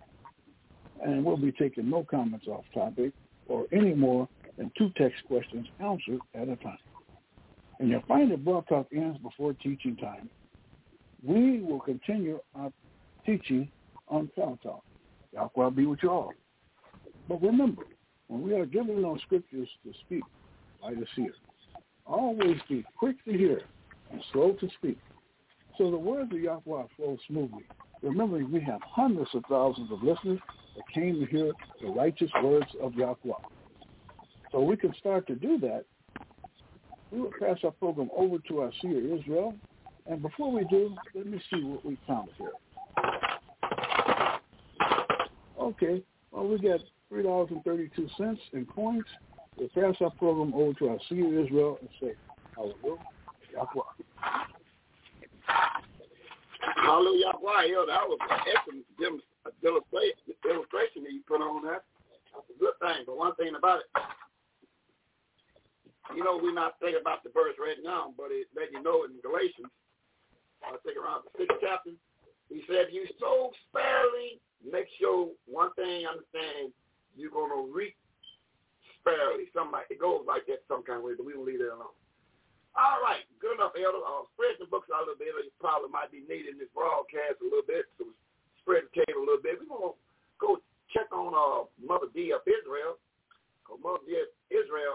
[1.00, 3.12] And we'll be taking no comments off topic
[3.46, 4.28] or any more
[4.58, 6.78] than two text questions answered at a time.
[7.78, 10.28] And you'll find that Broad Talk ends before teaching time.
[11.22, 12.70] We will continue our
[13.24, 13.70] teaching
[14.08, 14.80] on PalTalk.
[15.32, 16.32] Yahweh be with you all.
[17.28, 17.82] But remember,
[18.26, 20.22] when we are given those scriptures to speak
[20.82, 21.34] by the seer,
[22.06, 23.62] always be quick to hear
[24.10, 24.98] and slow to speak.
[25.76, 27.64] So the words of Yahweh flow smoothly.
[28.02, 30.40] Remembering we have hundreds of thousands of listeners
[30.76, 31.52] that came to hear
[31.82, 33.32] the righteous words of Yahweh.
[34.52, 35.84] So we can start to do that.
[37.10, 39.54] We will pass our program over to our seer Israel.
[40.06, 42.52] And before we do, let me see what we found here.
[45.60, 46.80] Okay, well, we got
[47.12, 49.04] $3.32 in coins.
[49.56, 52.14] We'll pass our program over to our seer Israel and say,
[52.54, 52.98] Hallelujah.
[53.52, 53.82] Yahweh.
[56.76, 57.32] Hallelujah.
[57.42, 57.86] Yahweh.
[57.86, 58.84] That was an excellent
[59.62, 61.84] illustration that you put on that.
[62.34, 63.04] That's a good thing.
[63.06, 63.86] But one thing about it,
[66.16, 69.04] you know, we're not thinking about the verse right now, but it let you know
[69.04, 69.68] in Galatians,
[70.64, 71.92] I think around the sixth chapter,
[72.48, 76.72] he said, you sow sparingly, make sure one thing understand,
[77.12, 77.94] you're going to reap
[79.00, 79.52] sparingly.
[79.52, 81.94] Somebody, it goes like that some kind of way, but we will leave that alone.
[82.78, 84.00] All right, good enough, Elder.
[84.00, 85.34] Uh, spread the books out a little bit.
[85.34, 88.06] You probably might be needing this broadcast a little bit, so
[88.62, 89.58] spread the table a little bit.
[89.58, 89.98] We're going to
[90.40, 90.50] go
[90.94, 92.96] check on uh, Mother D of Israel.
[93.68, 94.87] Mother D of Israel,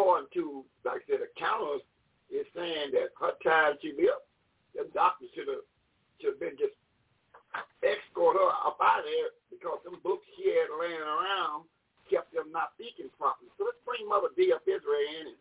[0.00, 1.84] according to, like I said, counters,
[2.32, 4.24] is saying that her time she lived,
[4.72, 5.66] the doctor should have
[6.16, 6.72] should have been just
[7.84, 11.68] escort her up out of there because them books she had laying around
[12.08, 13.50] kept them not speaking properly.
[13.58, 15.40] So let's bring Mother D of Israel in and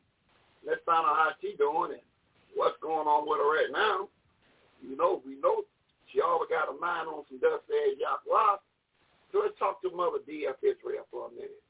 [0.68, 2.03] Let's find out how she's doing and
[2.51, 4.12] what's going on with her right now.
[4.84, 5.64] You know, we know
[6.12, 8.60] she always got a mind on some dust there, Yahweh.
[9.32, 10.60] So let's talk to Mother D.F.
[10.60, 11.64] Israel for a minute.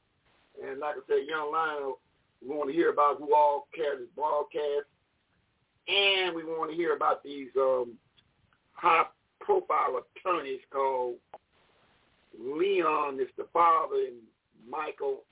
[0.58, 2.02] And like I said, young Lionel,
[2.42, 4.86] we want to hear about who all carries this broadcast.
[5.88, 7.92] And we want to hear about these um,
[8.72, 11.16] high-profile attorneys called
[12.38, 14.16] Leon is the father and
[14.68, 15.24] Michael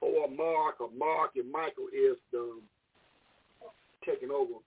[0.00, 2.60] or Mark or Mark and Michael is the
[4.04, 4.60] taking over.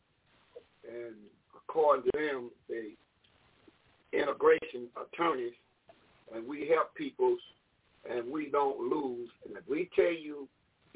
[0.89, 1.15] And
[1.55, 2.95] according to them, they
[4.13, 5.53] integration attorneys,
[6.33, 7.39] and we help peoples,
[8.09, 9.29] and we don't lose.
[9.45, 10.47] And if we tell you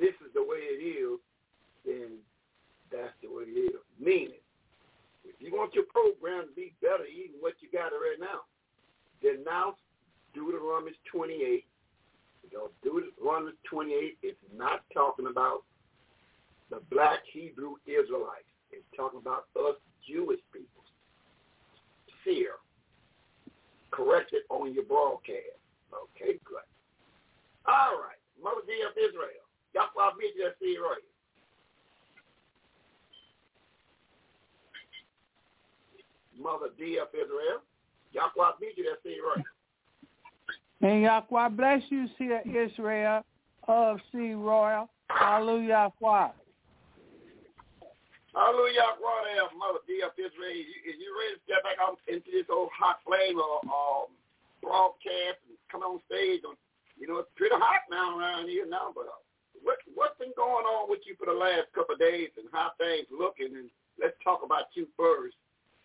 [0.01, 1.21] this is the way it is,
[1.85, 2.17] then
[2.89, 3.79] that's the way it is.
[4.01, 4.41] Meaning,
[5.23, 8.49] if you want your program to be better, even what you got right now,
[9.21, 9.77] then now
[10.33, 11.63] Deuteronomy 28
[12.51, 15.63] you know, Deuteronomy 28 is not talking about
[16.69, 18.49] the black Hebrew Israelites.
[18.71, 19.75] It's talking about us
[20.07, 20.83] Jewish people.
[22.23, 22.59] Fear.
[23.91, 25.59] Correct it on your broadcast.
[25.91, 26.67] Okay, good.
[27.67, 28.19] All right.
[28.41, 29.50] Mother D of Israel.
[29.73, 31.03] Yahweh meet you see right.
[36.37, 37.61] Mother D of Israel.
[38.11, 39.45] Yahweh meet you see right.
[40.81, 42.07] And Yahweh bless you,
[42.45, 43.23] Israel
[43.67, 44.89] of Sea Royal.
[45.09, 45.91] Hallelujah.
[46.01, 46.29] Yahweh.
[48.31, 48.95] Hallelujah,
[49.27, 50.55] there, Mother D of Israel.
[50.55, 53.59] Is you, is you ready to step back out into this old hot flame or
[53.67, 54.07] um,
[54.63, 56.39] broadcast and come on stage?
[56.47, 56.55] Or,
[56.95, 59.19] you know, it's pretty hot now around here now, but uh,
[59.63, 62.73] what, what's been going on with you for the last couple of days and how
[62.77, 63.53] things looking?
[63.55, 63.69] And
[64.01, 65.37] let's talk about you first.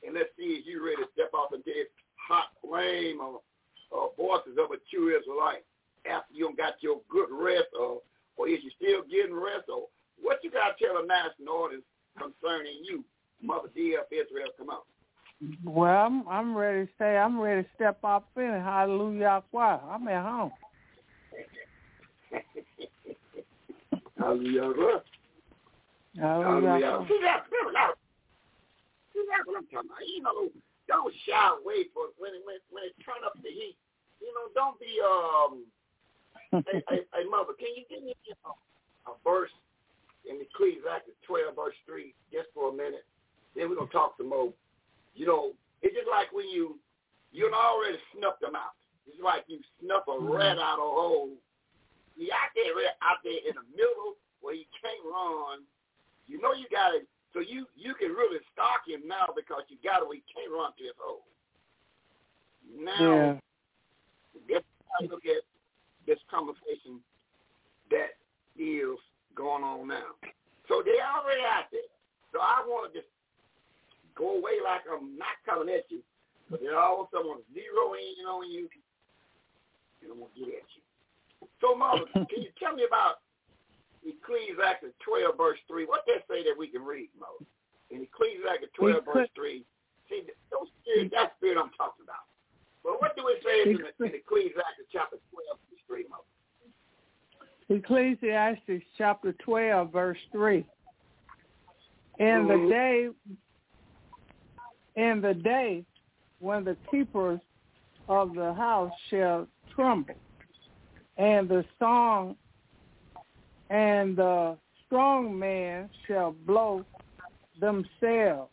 [0.04, 3.40] And let's see if you're ready to step off into this hot flame or,
[3.90, 5.64] or voices of a true Israelite
[6.04, 8.02] after you got your good rest or,
[8.36, 9.88] or is you still getting rest or
[10.20, 11.84] what you got to tell the national audience
[12.16, 13.04] concerning you,
[13.42, 14.06] Mother D.F.
[14.12, 14.48] Israel.
[14.58, 14.84] Come on.
[15.64, 18.42] Well, I'm, I'm ready to say I'm ready to step off in.
[18.42, 19.42] Hallelujah.
[19.54, 20.52] I'm at home.
[24.26, 25.02] Hallelujah.
[26.18, 27.06] Hallelujah.
[27.06, 27.46] See that?
[29.12, 30.02] See that's what I'm talking about.
[30.02, 30.50] You know,
[30.88, 33.76] don't shy away for when it when, when it turn up the heat.
[34.20, 35.62] You know, don't be um.
[36.66, 38.56] hey, hey, hey, mother, can you give me you know,
[39.06, 39.52] a verse
[40.28, 43.06] in Ecclesiastes 12 verse 3 just for a minute.
[43.54, 44.52] Then we're going to talk some more.
[45.14, 45.52] You know,
[45.82, 46.78] it's just like when you,
[47.32, 48.74] you already snuffed them out.
[49.06, 50.30] It's like you snuff a mm-hmm.
[50.30, 51.30] rat out of a hole.
[52.16, 52.72] Out there,
[53.04, 55.68] out there in the middle where you can't run.
[56.26, 57.04] You know you got it.
[57.36, 60.48] So you, you can really stalk him now because you got it where you can't
[60.48, 61.28] run to his hole.
[62.64, 64.56] Now, yeah.
[64.56, 65.44] let's look at
[66.06, 67.04] this conversation
[67.90, 68.16] that
[68.56, 68.96] is
[69.36, 70.16] going on now.
[70.68, 71.90] So they already out there.
[72.32, 73.10] So I want to just
[74.16, 76.00] go away like I'm not coming at you,
[76.50, 78.68] but then all of a sudden want to zero in on you,
[80.02, 80.85] and I'm going to get at you.
[81.60, 83.24] So, Mother, can you tell me about
[84.04, 85.86] Ecclesiastes 12, verse 3?
[85.86, 87.44] What they say that we can read, Mother?
[87.90, 89.64] In Ecclesiastes 12, verse 3,
[90.10, 92.26] see, those spirit, that spirit I'm talking about.
[92.82, 96.26] But what do it say in, in Ecclesiastes chapter 12, verse 3, Mother?
[97.68, 100.64] Ecclesiastes chapter 12, verse 3.
[102.18, 102.68] In the mm-hmm.
[102.70, 103.08] day
[104.96, 105.84] in the day
[106.38, 107.40] when the keepers
[108.08, 110.14] of the house shall tremble,
[111.16, 112.36] and the song
[113.70, 114.56] and the
[114.86, 116.84] strong man shall blow
[117.60, 118.50] themselves,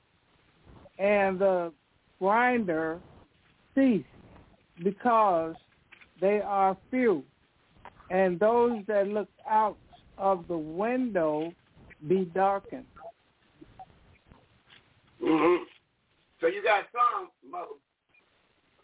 [0.98, 1.72] and the
[2.20, 3.00] grinder
[3.76, 4.06] cease
[4.84, 5.56] because
[6.22, 7.24] they are few
[8.10, 9.78] and those that look out
[10.18, 11.52] of the window
[12.08, 12.86] be darkened.
[15.22, 15.64] Mm-hmm.
[16.40, 17.68] So you got some, mother,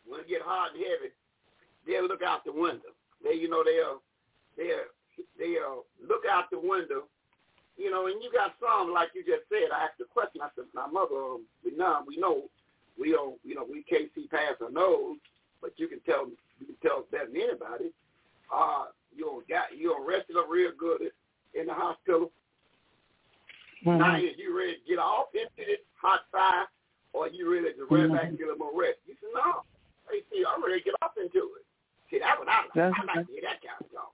[0.07, 1.13] when it get hard and heavy,
[1.85, 2.89] they'll look out the window.
[3.23, 4.01] They, you know, they'll,
[4.57, 4.89] they'll,
[5.37, 7.05] they'll look out the window,
[7.77, 10.49] you know, and you got some, like you just said, I asked the question, I
[10.55, 12.43] said, my mother, um, we know, we know,
[12.99, 15.17] we don't, you know, we can't see past our nose,
[15.61, 16.27] but you can tell,
[16.59, 17.91] you can tell better than anybody.
[18.51, 21.11] Uh, you got you arrested up real good
[21.53, 22.31] in the hospital.
[23.85, 23.99] Mm-hmm.
[23.99, 26.67] Now is you ready to get off into this hot fire
[27.13, 28.15] or you ready to run mm-hmm.
[28.15, 28.99] back and get a more rest?
[29.07, 29.63] You said, No.
[30.11, 31.65] Hey see, I'm ready to get off into it.
[32.09, 32.75] See that's what I like.
[32.75, 34.13] That's I like to hear that kind of talk.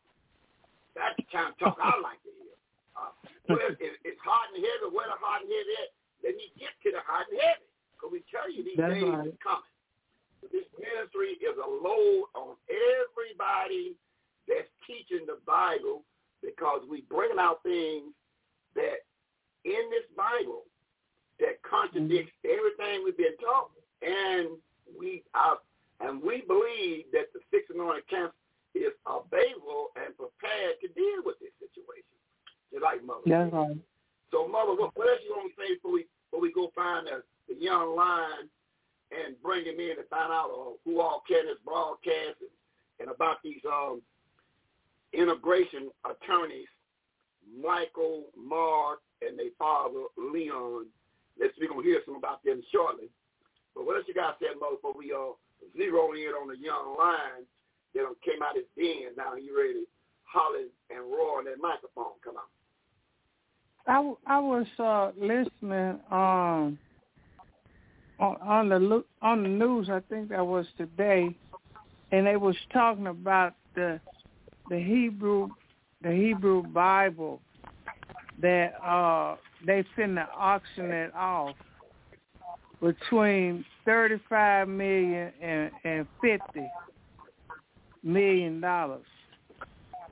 [0.96, 2.56] That's the kind of talk I like to hear.
[2.96, 3.12] Uh,
[3.56, 5.90] well, it, it's hot and heavy, where the hot and heavy at,
[6.24, 7.68] then you get to the hot and heavy.
[7.96, 9.32] Because we tell you these that's days right.
[9.32, 9.72] is coming.
[10.52, 13.96] This ministry is a load on everybody
[14.46, 16.04] that's teaching the Bible
[16.44, 18.14] because we bringing out things
[18.76, 19.08] that
[19.66, 20.68] in this Bible
[21.40, 22.54] that contradicts mm-hmm.
[22.54, 23.72] everything we've been taught,
[24.02, 24.60] and
[24.98, 25.58] we are,
[26.02, 28.34] and we believe that the six anointed camp
[28.76, 32.16] is available and prepared to deal with this situation.
[32.72, 33.24] Just like mother.
[33.26, 33.48] Yeah.
[33.48, 33.80] Right.
[34.32, 37.08] So mother, what, what else you want to say before we before we go find
[37.08, 38.52] the, the young lion
[39.16, 42.52] and bring him in and find out uh, who all can this broadcast and,
[43.00, 44.02] and about these um
[45.14, 46.68] integration attorneys,
[47.48, 50.88] Michael, Mark, and their father, Leon.
[51.40, 53.08] Let's we're gonna hear some about them shortly.
[53.76, 55.32] But what else you guys said, Mo, before we uh
[55.78, 57.46] zero in on the young lion
[57.94, 59.16] that came out his den.
[59.18, 59.86] Now he ready
[60.24, 62.18] hollering and roaring that microphone.
[62.24, 62.44] Come on.
[63.88, 66.80] I, I was uh, listening um,
[68.20, 69.90] on, on the on the news.
[69.90, 71.36] I think that was today,
[72.12, 74.00] and they was talking about the
[74.70, 75.50] the Hebrew
[76.02, 77.42] the Hebrew Bible
[78.42, 79.36] that uh
[79.66, 81.56] they finna auction it off
[82.82, 86.68] between thirty five million and, and fifty
[88.04, 89.06] million dollars.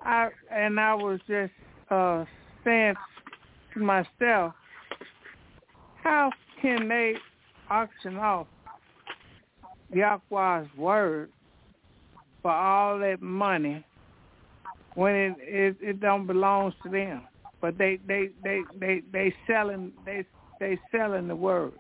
[0.04, 1.54] I and I was just
[1.90, 2.26] uh
[2.64, 2.96] saying
[3.74, 4.54] to myself,
[6.04, 7.16] how can they
[7.70, 8.48] auction off
[9.94, 11.30] Yahweh's word
[12.42, 13.84] for all that money
[14.96, 17.24] when it it, it don't belongs to them.
[17.62, 20.26] But they they they they they selling they
[20.60, 21.74] they selling the word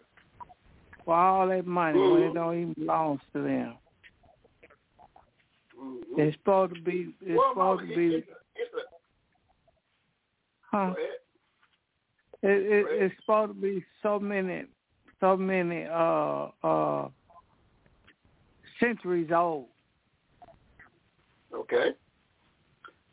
[1.06, 3.74] for all that money when it don't even belong to them.
[5.80, 6.22] Mm-hmm.
[6.22, 7.14] It's supposed to be.
[7.22, 8.16] It's well, supposed Mama, to be.
[8.16, 10.94] It's a, it's a, huh?
[12.42, 14.64] It, it, it's supposed to be so many,
[15.20, 17.08] so many uh uh
[18.80, 19.68] centuries old.
[21.54, 21.92] Okay.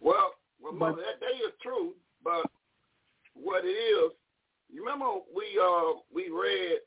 [0.00, 1.92] Well, well, But- mother, that, that is true.
[2.22, 2.46] But
[3.34, 4.12] what it is,
[4.72, 6.78] you remember we uh we read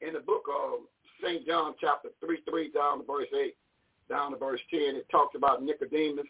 [0.00, 0.80] in the book of
[1.22, 3.56] Saint John chapter three three down to verse eight,
[4.08, 4.96] down to verse ten.
[4.96, 6.26] It talks about Nicodemus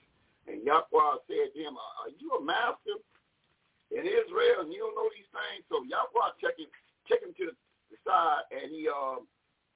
[0.47, 2.98] and Yahweh said to him, "Are you a master
[3.90, 6.70] in Israel and you don't know these things?" So Yahweh check him
[7.09, 7.51] check him to
[7.90, 9.22] the side and he uh,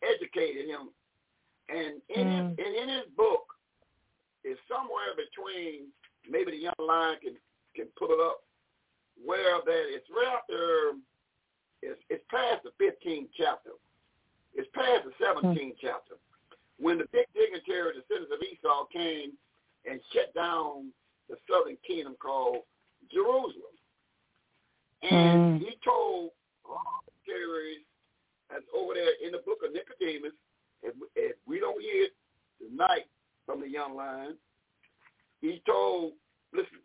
[0.03, 0.91] educated him.
[1.71, 3.47] And in his, and in his book
[4.45, 5.91] is somewhere between
[6.29, 7.35] maybe the young lion can
[7.75, 8.43] can pull it up
[9.23, 10.97] where that it's right after
[11.82, 13.70] it's it's past the fifteenth chapter.
[14.55, 15.86] It's past the seventeenth hmm.
[15.86, 16.15] chapter.
[16.78, 19.32] When the big dignitary, the citizens of Esau, came
[19.89, 20.93] and shut down
[21.28, 22.65] the southern kingdom called
[23.12, 23.77] Jerusalem.
[25.02, 25.65] And hmm.
[25.65, 26.31] he told
[26.65, 27.85] all the dignitaries
[28.51, 30.32] that's over there in the book of Nicodemus,
[30.82, 32.12] if, if we don't hear it
[32.59, 33.07] tonight
[33.47, 34.36] from the young lion,
[35.40, 36.12] he told,
[36.52, 36.81] listen,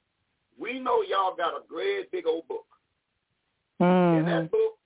[0.59, 2.65] we know y'all got a great big old book.
[3.79, 4.47] And that hmm.
[4.47, 4.77] book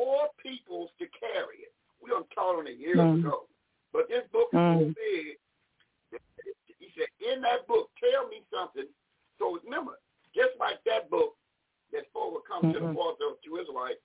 [0.00, 1.74] four peoples to carry it.
[2.00, 3.20] We done taught on it years Mhm.
[3.20, 3.46] ago.
[3.92, 4.94] But this book is so Mhm.
[4.94, 5.38] big.
[6.78, 8.88] He said, in that book, tell me something.
[9.38, 10.00] So remember,
[10.34, 11.36] just like that book
[11.92, 12.94] that's supposed to come to the Mhm.
[12.94, 14.00] force of two Israelites,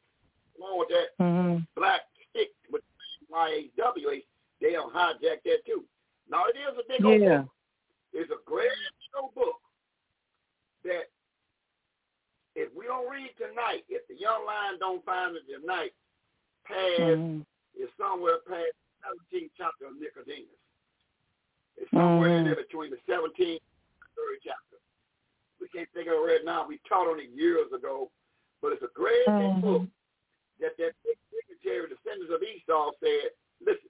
[0.58, 1.64] along with that Mm-hmm.
[1.76, 2.84] black stick with
[3.30, 4.28] YHWH,
[4.60, 5.88] they don't hijack that too.
[6.28, 7.50] Now it is a big old book.
[8.12, 8.72] It's a big
[9.16, 9.62] old book
[10.84, 11.10] that
[12.56, 15.94] if we don't read tonight, if the young lion don't find it tonight,
[16.64, 17.42] past Mm-hmm.
[17.76, 20.48] is somewhere past the 17th chapter of Nicodemus.
[21.78, 22.56] It's somewhere in Mhm.
[22.56, 23.62] there between the 17th
[24.02, 24.80] and 30th chapter.
[25.60, 26.66] We can't think of it right now.
[26.66, 28.10] We taught on it years ago,
[28.62, 29.62] but it's a great big Mhm.
[29.62, 29.88] book
[30.60, 33.90] that that big dignitary, the descendants of Esau, said, listen,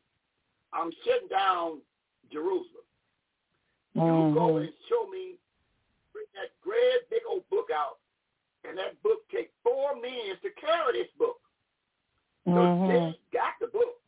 [0.74, 1.82] I'm shutting down
[2.30, 2.86] Jerusalem.
[3.94, 4.02] You
[4.34, 4.66] go Mhm.
[4.66, 5.38] and show me,
[6.12, 8.00] bring that great big old book out,
[8.68, 11.40] and that book take four men to carry this book.
[12.46, 12.88] So Mhm.
[12.88, 14.02] they got the book.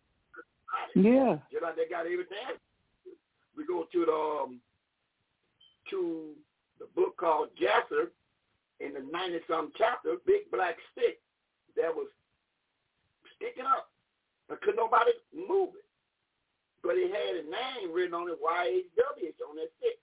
[0.95, 1.39] Yeah.
[1.51, 2.59] Just like they got everything.
[3.55, 4.61] We go to the um,
[5.89, 6.35] to
[6.79, 8.11] the book called Jasher
[8.79, 11.21] in the ninety some chapter, big black stick
[11.75, 12.07] that was
[13.35, 13.91] sticking up.
[14.49, 15.85] And could nobody move it.
[16.83, 19.99] But it had a name written on it, Y-H-W, on that stick.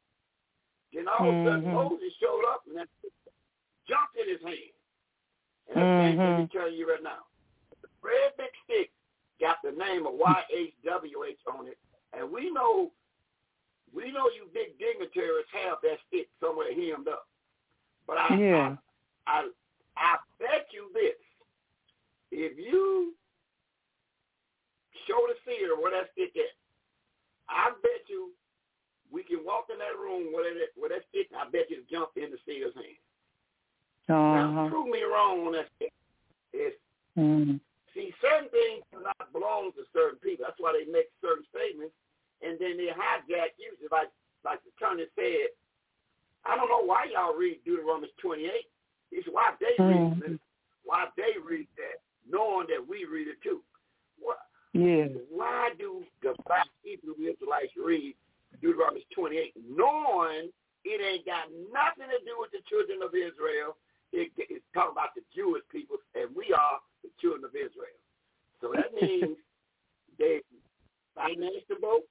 [0.93, 1.73] Then all of a sudden Mhm.
[1.73, 3.13] Moses showed up and that stick
[3.89, 4.73] jumped in his hand.
[5.69, 6.39] And that's the same thing Mhm.
[6.41, 7.27] I'm telling you right now.
[7.83, 8.93] The red big stick
[9.41, 11.79] got the name of YHWH on it.
[12.13, 12.93] And we know
[13.93, 17.29] we know you big dignitaries have that stick somewhere hemmed up.
[18.07, 18.77] But I Yeah.
[19.27, 19.51] I,
[19.97, 21.17] I bet you this.
[22.31, 23.15] If you
[25.07, 26.51] show the seer where that stick at,
[27.49, 28.35] I bet you
[29.11, 32.17] we can walk in that room where that, where that stick, I bet you jump
[32.17, 32.99] in the seer's hand.
[34.09, 34.69] Now, Uh-huh.
[34.69, 35.69] prove me wrong on that.
[36.53, 36.79] It's,
[37.17, 37.61] Mhm.
[37.93, 40.45] see, certain things do not belong to certain people.
[40.47, 41.95] That's why they make certain statements,
[42.43, 44.11] and then they hijack usually, like,
[44.45, 45.49] like the attorney said,
[46.45, 48.71] I don't know why y'all read Deuteronomy 28.
[49.11, 50.21] He said, why they read Mhm.
[50.21, 50.41] this?
[50.83, 53.65] Why they read that, knowing that we read it too.
[54.19, 54.39] What,
[54.75, 55.07] Yeah.
[55.31, 58.15] why do the black Hebrew Israelites read
[58.61, 60.53] Deuteronomy 28, knowing
[60.85, 63.79] it ain't got nothing to do with the children of Israel?
[64.15, 67.99] It, it's talking about the Jewish people, and we are the children of Israel.
[68.63, 69.37] So that means
[70.19, 70.41] they
[71.19, 72.07] financed the boat.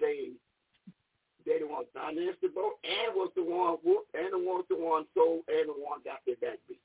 [0.00, 0.32] They
[1.44, 4.70] they the one financed the boat and was the one whooped and the one was
[4.72, 6.80] the one sold and the one got their back beat.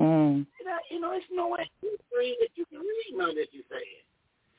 [0.00, 0.48] Mm.
[0.48, 3.68] You know, you know, it's no way to that you can read none that you're
[3.68, 4.04] saying.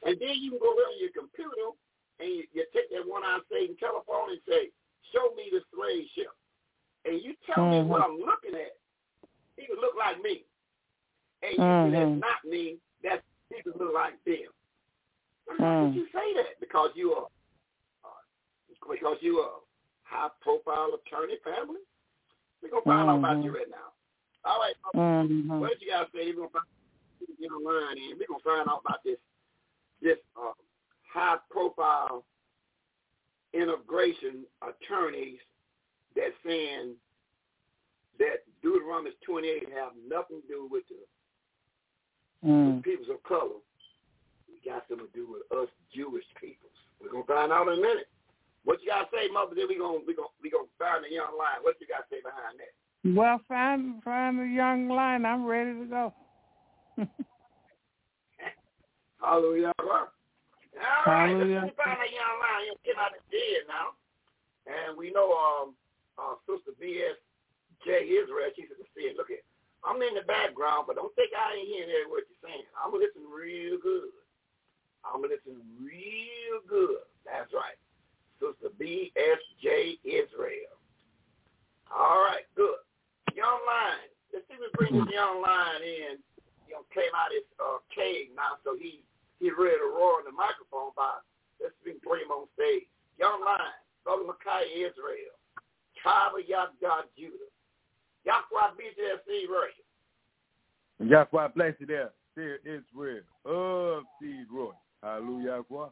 [0.06, 1.74] And then you can go on your computer
[2.22, 4.70] and you, you take that one-eyed Satan telephone and say,
[5.10, 6.30] show me the slave ship.
[7.56, 8.78] Tell me what I'm looking at.
[9.58, 10.44] He can look like me.
[11.44, 12.78] And you say that's not me.
[13.04, 13.22] That's
[13.54, 14.50] he can look like them.
[15.60, 15.94] How Mm.
[15.94, 16.60] did you say that?
[16.60, 17.28] Because you are
[18.06, 18.10] uh,
[18.90, 19.60] because you are
[20.04, 21.82] high profile attorney family?
[22.62, 23.92] We're gonna find out about you right now.
[24.46, 25.60] All right, Mhm.
[25.60, 26.28] what did you guys say?
[26.32, 26.66] We're gonna find
[27.40, 29.20] get online and we're gonna find out about this
[30.02, 30.52] this uh,
[31.08, 32.26] high-profile
[33.54, 35.40] integration attorneys
[36.16, 36.96] that saying
[38.20, 41.02] that Deuteronomy 28 have nothing to do with the,
[42.48, 42.78] mm.
[42.78, 43.60] the peoples of color.
[44.50, 46.74] It got something to do with us Jewish peoples.
[47.02, 48.08] We're gonna find out in a minute.
[48.64, 49.56] What you gotta say, mother?
[49.56, 51.64] Then we gonna we gonna we gonna find the young lion.
[51.64, 52.72] What you gotta say behind that?
[53.04, 55.26] Well, find find the young lion.
[55.26, 56.14] I'm ready to go.
[59.20, 59.72] Hallelujah.
[59.80, 60.08] All
[61.06, 61.68] right, Hallelujah.
[61.68, 62.76] let's find that young lion.
[62.86, 64.00] Get out of dead now.
[64.68, 65.76] And we know um
[66.18, 67.18] uh, Sister B.S.
[67.86, 68.08] J.
[68.08, 69.44] Israel, she said, look at,
[69.84, 72.64] I'm in the background, but don't think I ain't hearing every word you're saying.
[72.80, 74.16] I'm going to listen real good.
[75.04, 77.04] I'm going to listen real good.
[77.28, 77.76] That's right.
[78.40, 80.00] Sister B.S.J.
[80.08, 80.76] Israel.
[81.92, 82.80] All right, good.
[83.36, 84.08] Young Lion.
[84.34, 86.18] Let's see if we bring this young lion in.
[86.66, 89.06] You know, came out his uh, cave now, so he
[89.38, 91.22] he's ready to roar in the microphone by
[91.62, 92.90] let's bring him on stage.
[93.22, 95.38] Young Lion, Brother Micaiah Israel,
[96.02, 97.54] tribe of Yahweh Judah.
[98.26, 101.10] Yahweh be there, see right.
[101.10, 102.12] Yahweh bless you there.
[102.36, 104.72] There Israel of Seed Roy.
[105.04, 105.90] Hallelujah, Yahweh.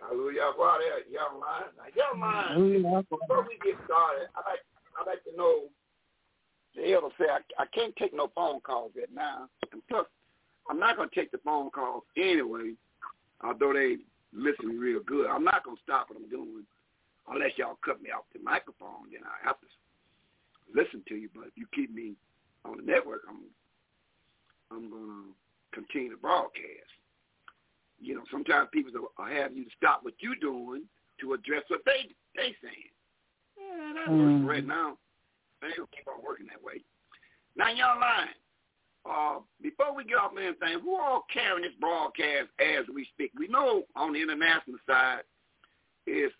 [0.00, 1.68] Hallelujah, Yahweh there, young man.
[1.76, 4.64] Now, young man, before we get started, I'd like,
[4.98, 5.64] I'd like to know,
[6.74, 9.48] the elder say I, I can't take no phone calls right now.
[9.72, 10.06] And plus,
[10.70, 12.74] I'm not going to take the phone calls anyway,
[13.42, 13.98] although they
[14.32, 15.26] listen real good.
[15.26, 16.64] I'm not going to stop what I'm doing
[17.28, 19.10] unless y'all cut me off the microphone.
[19.12, 19.66] Then I have to
[20.74, 21.28] listen to you.
[21.34, 22.14] But if you keep me
[22.64, 23.40] on the network, I'm
[24.70, 25.32] I'm gonna
[25.72, 26.90] continue to broadcast.
[28.00, 30.84] You know, sometimes people will have you to stop what you're doing
[31.20, 32.94] to address what they they saying.
[33.58, 34.42] Yeah, that mm.
[34.42, 34.96] works right now.
[35.60, 36.82] They will keep on working that way.
[37.56, 38.34] Now, young line.
[39.08, 43.32] Uh, before we get off anything, who all carrying this broadcast as we speak?
[43.38, 45.22] We know on the international side
[46.06, 46.30] is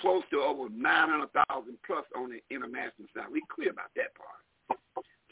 [0.00, 3.26] close to over 900,000 plus on the international side.
[3.32, 4.40] We clear about that part.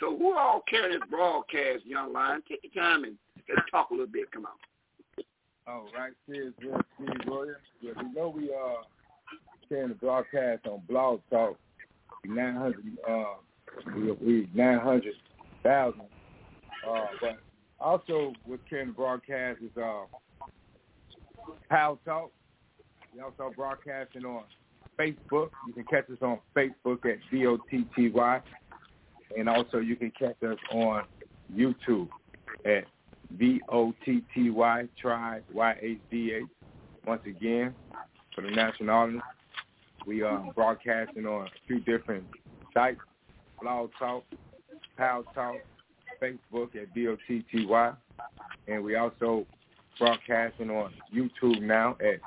[0.01, 2.43] So who all carry this broadcast, young lion?
[2.49, 3.17] Take your time and
[3.49, 4.31] let's talk a little bit.
[4.31, 4.53] Come on.
[5.67, 7.61] All right, here's Steve Royer.
[7.83, 8.79] Yeah, we know we are
[9.69, 11.59] carrying the broadcast on Blog Talk.
[12.25, 12.77] 900,
[13.09, 13.25] uh,
[13.95, 16.01] we, we 900,000.
[16.89, 17.39] Uh, but
[17.81, 20.05] also what's carrying the broadcast is uh,
[21.71, 22.31] PalTalk.
[23.19, 24.45] We also broadcasting on
[24.97, 25.51] Facebook.
[25.67, 28.43] You can catch us on Facebook at VOTTY.
[29.37, 31.03] And also you can catch us on
[31.53, 32.09] YouTube
[32.65, 32.85] at
[33.33, 36.45] V-O-T-T-Y, try Y-H-D-H.
[37.09, 37.75] Once again,
[38.37, 39.23] for the national audience,
[40.07, 42.25] we are broadcasting on a few different
[42.73, 43.01] sites,
[43.61, 44.23] Blog Talk,
[44.97, 45.57] Pal Talk,
[46.23, 47.93] Facebook at V-O-T-T-Y.
[48.69, 49.45] And we also
[49.99, 52.21] broadcasting on YouTube now at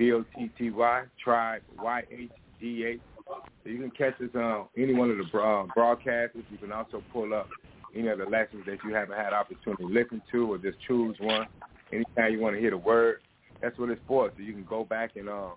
[0.00, 3.00] V-O-T-T-Y, tribe, Y-H-D-H.
[3.26, 6.38] So you can catch us on any one of the uh, broadcasts.
[6.50, 7.50] You can also pull up
[7.94, 11.16] any of the lessons that you haven't had opportunity to listen to or just choose
[11.20, 11.46] one.
[11.92, 13.18] Anytime you want to hear the word,
[13.60, 14.32] that's what it's for.
[14.34, 15.50] So you can go back and uh,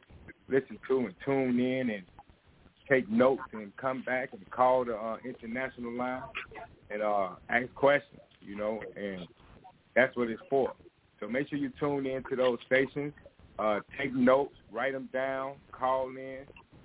[0.49, 2.03] listen to and tune in and
[2.89, 6.21] take notes and come back and call the uh, international line
[6.91, 9.25] and uh, ask questions, you know, and
[9.95, 10.73] that's what it's for.
[11.21, 13.13] So make sure you tune in to those stations
[13.59, 16.39] uh, take notes, write them down, call in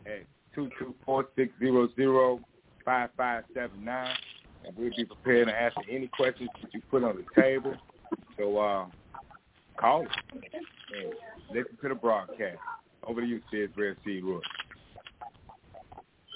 [0.06, 0.22] at
[0.54, 2.40] two two four six zero zero
[2.84, 4.14] five five seven nine,
[4.64, 7.74] and we'll be prepared to answer any questions that you put on the table.
[8.36, 8.86] So uh,
[9.78, 10.08] call us
[10.42, 11.12] and
[11.52, 12.58] listen to the broadcast.
[13.06, 14.40] Over to you, Sid Red Sea Roy.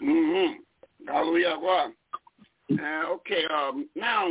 [0.02, 1.08] Mm-hmm.
[1.08, 1.56] Hallelujah.
[1.60, 1.92] Well,
[2.72, 4.28] uh, okay, um, now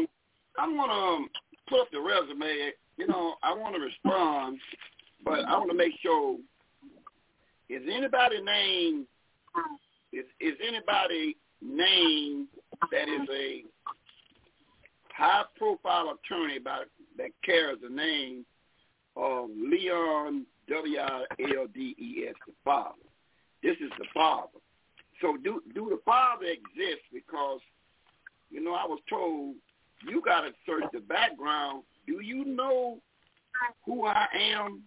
[0.57, 1.29] I'm going to um,
[1.69, 2.71] put up the resume.
[2.97, 4.59] You know, I want to respond
[5.23, 6.38] but I want to make sure
[7.69, 9.07] is anybody name
[10.11, 12.48] is is anybody name
[12.91, 13.64] that is a
[15.15, 16.84] high profile attorney by
[17.18, 18.45] that carries the name
[19.15, 21.23] of Leon W I
[21.57, 22.95] L D E S the father.
[23.61, 24.60] This is the father.
[25.22, 27.60] So do do the father exist because
[28.49, 29.56] you know I was told
[30.07, 31.84] you got to search the background.
[32.07, 32.98] Do you know
[33.85, 34.81] who I am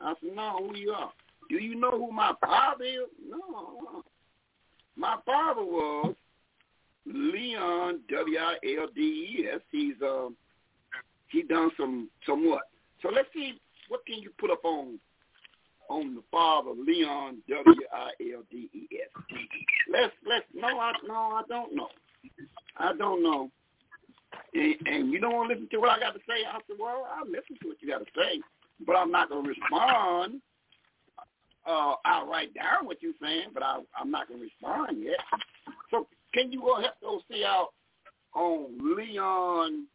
[0.00, 1.12] I said, no, who you are?
[1.48, 3.08] Do you know who my father is?
[3.28, 4.02] No.
[4.96, 6.14] My father was
[7.06, 9.60] Leon W I L D E S.
[9.70, 10.36] He's um
[11.28, 12.62] he done some somewhat.
[13.02, 14.98] So let's see what can you put up on
[15.90, 19.22] on the father Leon W I L D E S.
[19.92, 21.88] Let's let's no I no I don't know.
[22.78, 23.50] I don't know.
[24.54, 26.46] And, and you don't want to listen to what I got to say.
[26.48, 28.40] I said, well, I'll listen to what you got to say.
[28.86, 30.40] But I'm not going to respond.
[31.66, 35.16] Uh, I'll write down what you're saying, but I, I'm not going to respond yet.
[35.90, 37.68] So can you go help those see out
[38.34, 39.86] on Leon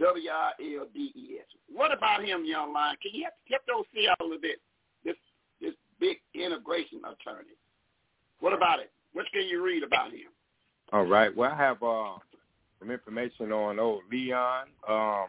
[0.00, 1.46] W I L D E S?
[1.72, 2.96] What about him, young man?
[3.02, 4.58] Can you help, those see out a little bit?
[5.04, 5.16] This
[5.60, 7.54] this big integration attorney.
[8.40, 8.90] What about it?
[9.12, 10.30] What can you read about him?
[10.92, 11.34] All right.
[11.36, 12.14] Well, I have uh,
[12.78, 15.26] some information on old Leon um,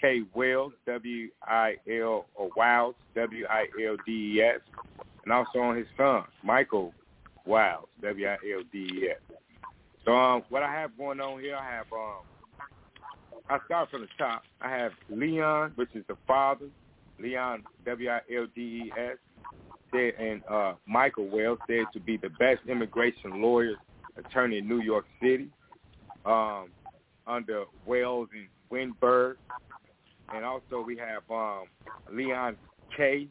[0.00, 0.22] K.
[0.34, 4.60] Wells, W I L or Wiles, W I L D E S,
[5.24, 6.92] and also on his son Michael
[7.44, 9.36] Wiles, W I L D E S.
[10.04, 12.22] So um, what I have going on here, I have um,
[13.50, 14.42] I start from the top.
[14.60, 16.66] I have Leon, which is the father,
[17.18, 19.16] Leon W I L D E S,
[19.90, 23.74] said, and uh, Michael Wells said to be the best immigration lawyer
[24.16, 25.48] attorney in New York City,
[26.24, 26.68] um,
[27.26, 29.36] under Wells and Weinberg,
[30.34, 31.64] and also we have um,
[32.12, 32.56] Leon
[32.96, 33.28] K.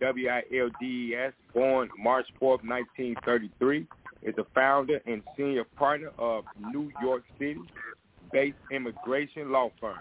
[0.00, 3.86] W I L D E S, born March 4th, 1933,
[4.22, 7.58] is the founder and senior partner of New York City
[8.32, 9.98] based immigration law firm,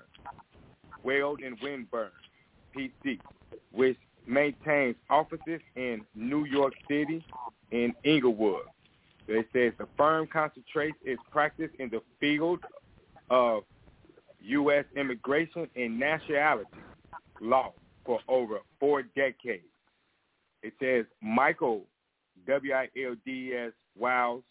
[1.04, 2.10] Weld and Winburn,
[2.76, 3.20] PC,
[3.72, 7.26] which maintains offices in New York City
[7.72, 8.64] and Englewood.
[9.28, 12.60] It says the firm concentrates its practice in the field
[13.30, 13.64] of
[14.48, 14.86] U.S.
[14.96, 16.70] immigration and nationality
[17.42, 17.74] law
[18.06, 19.64] for over four decades.
[20.64, 21.84] It says Michael
[22.48, 24.44] W-I-L-D-S Wiles,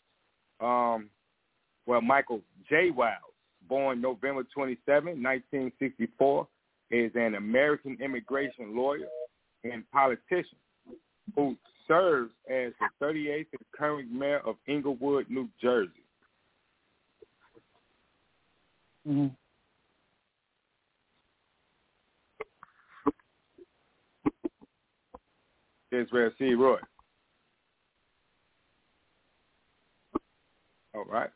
[0.61, 1.09] um,
[1.87, 2.91] well, Michael J.
[2.91, 3.21] Wiles,
[3.69, 6.49] born November 27, 1964,
[6.91, 9.07] is an American immigration lawyer
[9.65, 10.59] and politician
[11.35, 11.57] who
[11.89, 15.91] serves as the 38th and current mayor of Englewood, New Jersey.
[19.09, 19.27] Mm-hmm.
[26.01, 26.55] Israel C.
[26.55, 26.79] Roy.
[30.95, 31.31] All right.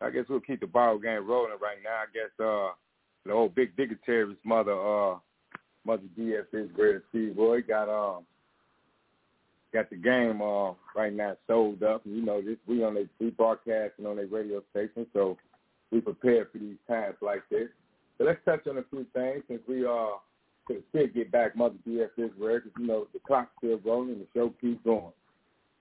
[0.00, 2.02] I guess we'll keep the ball game rolling right now.
[2.02, 2.74] I guess uh
[3.24, 5.18] the old big dignitary's mother, uh
[5.86, 6.46] Mother D.F.
[6.52, 7.30] Israel C.
[7.36, 8.24] Roy got um
[9.72, 12.02] got the game uh right now sold up.
[12.04, 15.36] You know, this we on the we broadcasting on a radio station, so
[15.90, 17.68] we prepared for these times like this.
[18.18, 20.16] So let's touch on a few things since we uh
[20.66, 21.76] could still get back Mother.
[21.86, 25.12] Israel because you know the clock's still rolling, the show keeps going.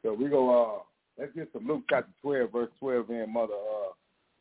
[0.04, 0.80] So we go uh
[1.18, 3.92] let's get some Luke chapter twelve, verse twelve in Mother uh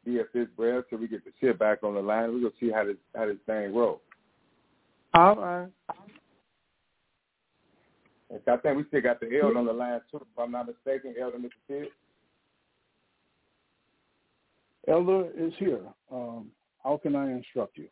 [0.04, 0.26] D.F.
[0.34, 2.32] Israel so we get the shit back on the line.
[2.32, 4.00] We're gonna see how this how this thing rolls.
[5.14, 5.68] All right.
[8.48, 11.14] I think we still got the Elder on the line too, if I'm not mistaken,
[11.20, 11.50] Elder Mr.
[11.68, 11.88] Sid.
[14.88, 15.82] Elder is here.
[16.10, 16.50] Um,
[16.82, 17.88] how can I instruct you?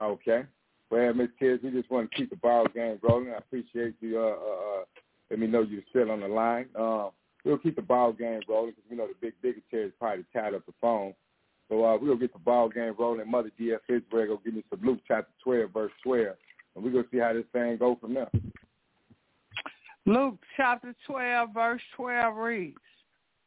[0.00, 0.44] Okay.
[0.90, 3.30] Well, Miss Kids, we just want to keep the ball game rolling.
[3.30, 4.18] I appreciate you.
[4.18, 4.84] Uh, uh, uh,
[5.30, 6.66] let me know you're still on the line.
[6.76, 7.10] Um,
[7.44, 10.54] we'll keep the ball game rolling because we know the big dignitary is probably tied
[10.54, 11.14] up the phone.
[11.68, 13.30] So uh, we'll get the ball game rolling.
[13.30, 13.80] Mother D.F.
[13.88, 16.26] Pittsburgh will give me some Luke chapter 12, verse 12,
[16.76, 18.30] and we're going to see how this thing go from there.
[20.06, 22.76] Luke chapter 12, verse 12 reads,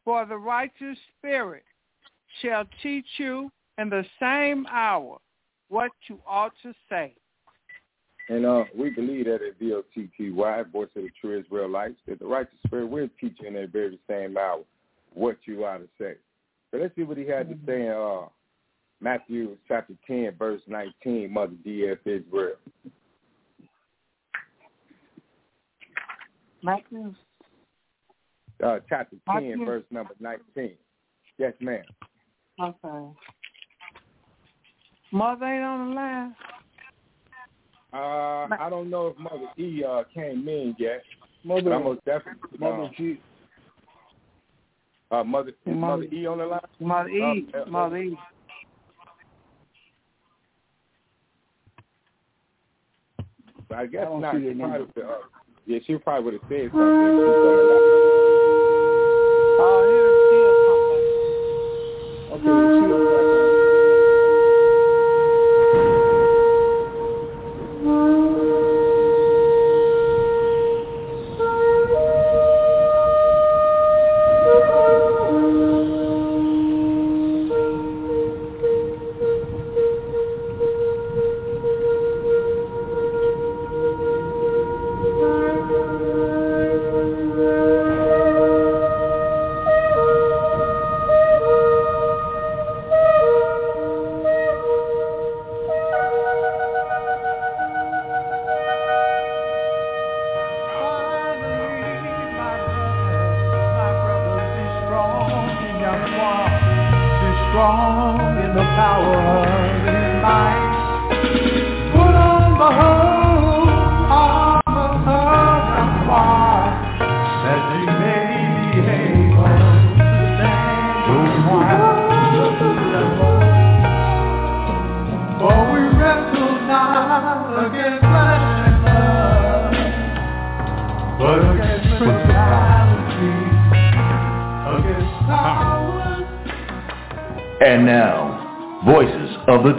[0.04, 1.64] For the righteous spirit
[2.42, 5.20] shall teach you in the same hour
[5.70, 7.14] what you ought to say.
[8.30, 10.32] And uh, we believe that at VOTTY,
[10.72, 13.98] Voice of the True Israelites, that the righteous spirit will teach you in that very
[14.10, 14.64] same hour
[15.14, 16.16] what you ought to say.
[16.72, 18.28] So let's see what he had to say in uh,
[19.00, 22.00] Matthew chapter 10, verse 19, Mother D.F.
[22.06, 22.56] Israel.
[26.62, 27.14] Matthew.
[28.62, 29.66] Uh, chapter 10, Matthew.
[29.66, 30.74] verse number 19.
[31.38, 31.84] Yes, ma'am.
[32.62, 33.08] Okay.
[35.14, 36.36] Mother ain't on the line.
[37.94, 41.04] Uh, I don't know if Mother E uh, came in yet.
[41.44, 42.58] Mother, I'm most definitely.
[42.60, 43.20] Mother uh, G.
[45.10, 46.60] Uh, Mother, Mother- Mother E on the line?
[46.80, 47.48] Mother E.
[47.54, 48.18] Uh, uh, Mother E.
[53.72, 54.80] I guess I don't She probably number.
[54.80, 55.18] would have, uh,
[55.66, 56.88] yeah, she probably would have said something.
[56.88, 57.88] if she's on the line.
[59.60, 61.06] Oh, here's still something.
[62.32, 62.88] Okay, we'll see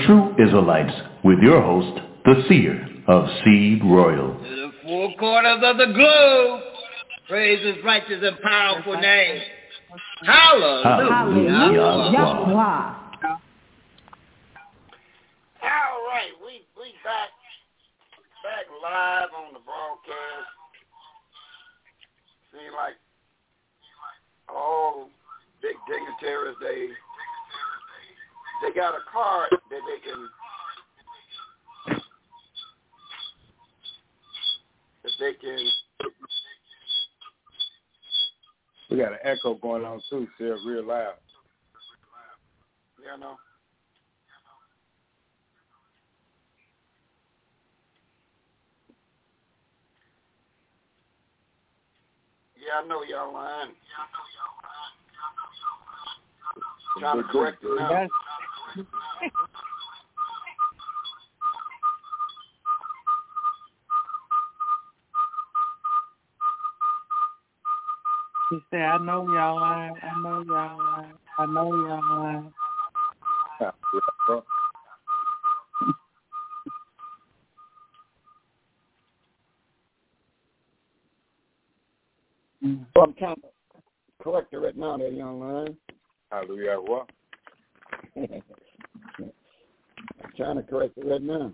[0.09, 4.43] True Israelites with your host, the seer of Seed Royal.
[4.43, 6.63] To the four corners of the globe,
[7.29, 9.43] praise his righteous and powerful name.
[10.25, 11.11] Hallelujah.
[11.11, 12.13] Hallelujah.
[12.15, 12.55] Yahweh.
[15.61, 17.29] All right, we we back
[18.43, 20.49] back live on the broadcast.
[22.51, 22.97] Seem like
[24.49, 25.11] all
[25.61, 26.89] big dignitaries they
[28.63, 30.29] they got a card that they can
[35.05, 35.67] that they can
[38.91, 41.15] We got an echo going on too, Sarah, real loud.
[43.05, 43.37] Yeah, you know
[52.57, 53.71] Yeah, I know y'all lying.
[56.99, 57.89] Trying to correct it now.
[57.89, 58.13] That's
[68.51, 69.95] He said, I know y'all lying.
[70.03, 71.13] I know y'all lying.
[71.39, 72.53] I know y'all lying.
[73.61, 73.71] Yeah.
[82.95, 83.43] So I'm trying to
[84.23, 85.77] correct it right now, that young man.
[86.31, 86.77] Hallelujah.
[86.81, 87.11] What?
[88.17, 88.43] I'm
[90.37, 91.53] trying to correct it right now.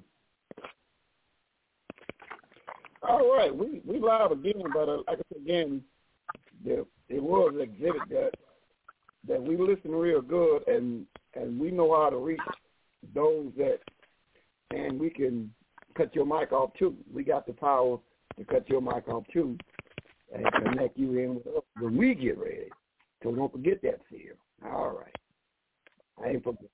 [3.06, 5.82] All right, we we live again, but uh, like I said again,
[6.64, 8.30] there it was an exhibit that
[9.28, 12.40] that we listen real good, and and we know how to reach
[13.14, 13.80] those that,
[14.70, 15.52] and we can
[15.96, 16.96] cut your mic off too.
[17.12, 17.98] We got the power
[18.38, 19.58] to cut your mic off too,
[20.34, 22.70] and connect you in with us when we get ready.
[23.22, 24.34] So don't forget that, fear.
[24.64, 25.16] All right,
[26.22, 26.70] I ain't forget.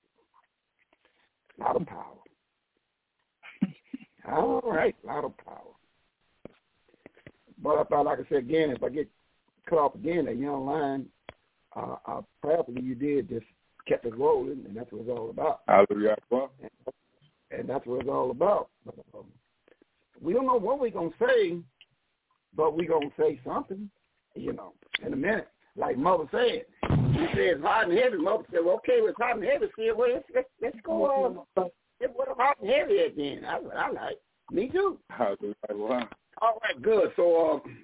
[1.59, 2.17] A lot of power.
[4.31, 5.57] All right, a lot of power.
[7.61, 9.07] But I thought, like I said again, if I get
[9.69, 11.05] cut off again, that young line,
[11.75, 13.45] uh, uh, probably you did just
[13.87, 15.61] kept it rolling, and that's what it's all about.
[15.67, 16.15] Hallelujah.
[16.29, 16.51] What?
[17.51, 18.69] And that's what it's all about.
[18.85, 19.25] But, um,
[20.21, 21.57] we don't know what we're gonna say,
[22.55, 23.89] but we're gonna say something,
[24.35, 24.73] you know,
[25.05, 25.49] in a minute.
[25.77, 26.65] Like Mother said,
[27.13, 28.17] she said it's hot and heavy.
[28.17, 29.67] Mother said, well, okay, well, it's hot and heavy.
[29.77, 31.39] See, well, let's, let's, let's go on.
[31.55, 33.45] Let's put hot and heavy at then.
[33.45, 34.17] I, I like.
[34.51, 34.99] Me too.
[36.41, 37.11] All right, good.
[37.15, 37.77] So um,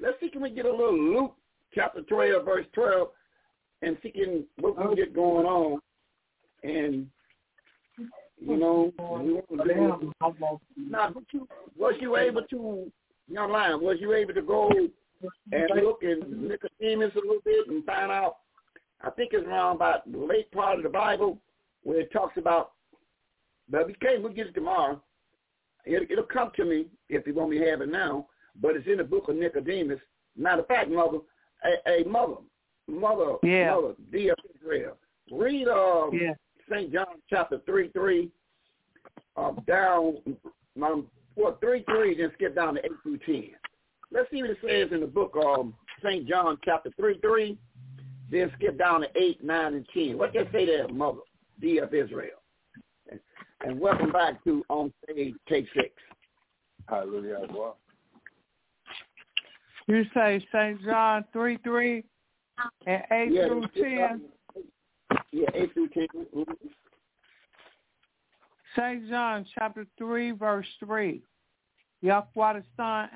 [0.00, 1.34] let's see, can we get a little Luke
[1.74, 3.08] chapter 12, verse 12,
[3.82, 5.80] and see can, what we get going on.
[6.62, 7.06] And,
[8.40, 10.12] you know, we want to do
[10.76, 11.46] now, but you,
[11.76, 12.90] was you able to,
[13.28, 14.70] young lion, was you able to go
[15.52, 18.38] and look at Nicodemus a little bit and find out,
[19.02, 21.38] I think it's around about the late part of the Bible
[21.82, 22.72] where it talks about,
[23.68, 25.00] but we can't, we'll get it tomorrow.
[25.84, 28.26] It, it'll come to me if you want me to have it now,
[28.60, 30.00] but it's in the book of Nicodemus.
[30.36, 31.18] Matter of fact, mother,
[31.64, 32.36] a, a mother,
[32.88, 33.74] mother, Yeah.
[33.74, 34.96] mother, dear Israel,
[35.30, 36.34] read uh, Yeah.
[36.70, 36.92] St.
[36.92, 38.30] John chapter 3, 3,
[39.36, 40.16] uh, down,
[40.82, 41.06] um,
[41.36, 43.50] well, 3, 3, then skip down to 8 through 10.
[44.12, 45.74] Let's see what it says in the book of um,
[46.04, 46.26] St.
[46.28, 47.58] John chapter 3, 3,
[48.30, 50.18] then skip down to 8, 9, and 10.
[50.18, 51.18] What they say there, mother,
[51.60, 52.38] dear of Israel?
[53.10, 53.20] And,
[53.64, 55.88] and welcome back to On Stage Take 6.
[56.88, 57.40] Hallelujah.
[57.50, 57.76] What?
[59.88, 60.82] You say St.
[60.84, 62.04] John 3 3
[62.86, 64.22] and 8 Yeah, through 10.
[65.32, 66.06] Yeah, 8 through 10.
[66.34, 66.44] Mhm.
[68.76, 69.08] St.
[69.08, 71.22] John chapter 3, verse 3.
[72.02, 72.60] Yahweh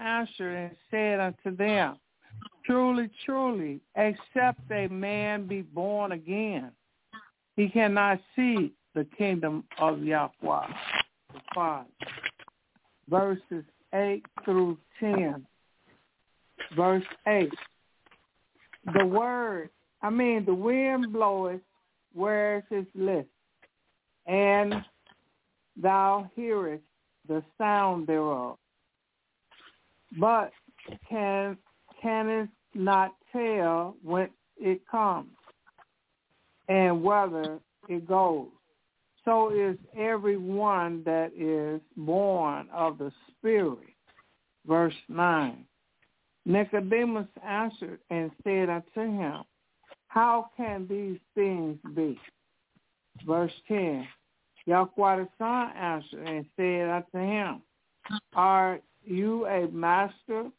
[0.01, 1.99] answered and said unto them,
[2.65, 6.71] Truly, truly, except a man be born again,
[7.57, 10.67] he cannot see the kingdom of Yahweh
[11.33, 11.89] the Father.
[13.09, 15.47] Verses 8 through 10.
[16.77, 17.51] Verse 8.
[18.99, 19.71] The word,
[20.03, 21.61] I mean, the wind bloweth
[22.15, 23.29] where it list,
[24.27, 24.75] and
[25.81, 26.85] thou hearest
[27.29, 28.57] the sound thereof,
[30.19, 30.53] but
[31.09, 31.57] can
[32.01, 35.31] canst not tell when it comes,
[36.69, 37.59] and whether
[37.89, 38.49] it goes.
[39.25, 43.79] So is everyone that is born of the Spirit.
[44.67, 45.65] Verse 9.
[46.47, 49.43] Nicodemus answered and said unto him,
[50.09, 52.19] How can these things be?
[53.27, 54.07] Verse 10.
[54.67, 57.63] Yahweh the Son answered and said unto him,
[58.35, 60.51] Are you a master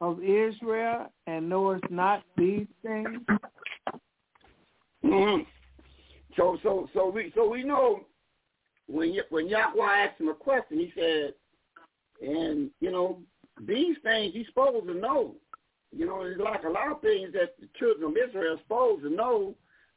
[0.00, 3.20] of Israel and knowest not these things?
[5.04, 5.42] Mm-hmm.
[6.36, 8.00] So so so we so we know
[8.88, 11.34] when when Yahweh asked him a question, he said,
[12.20, 13.20] and you know
[13.66, 15.34] these things he's supposed to know.
[15.92, 19.02] You know, it's like a lot of things that the children of Israel are supposed
[19.04, 19.54] to know,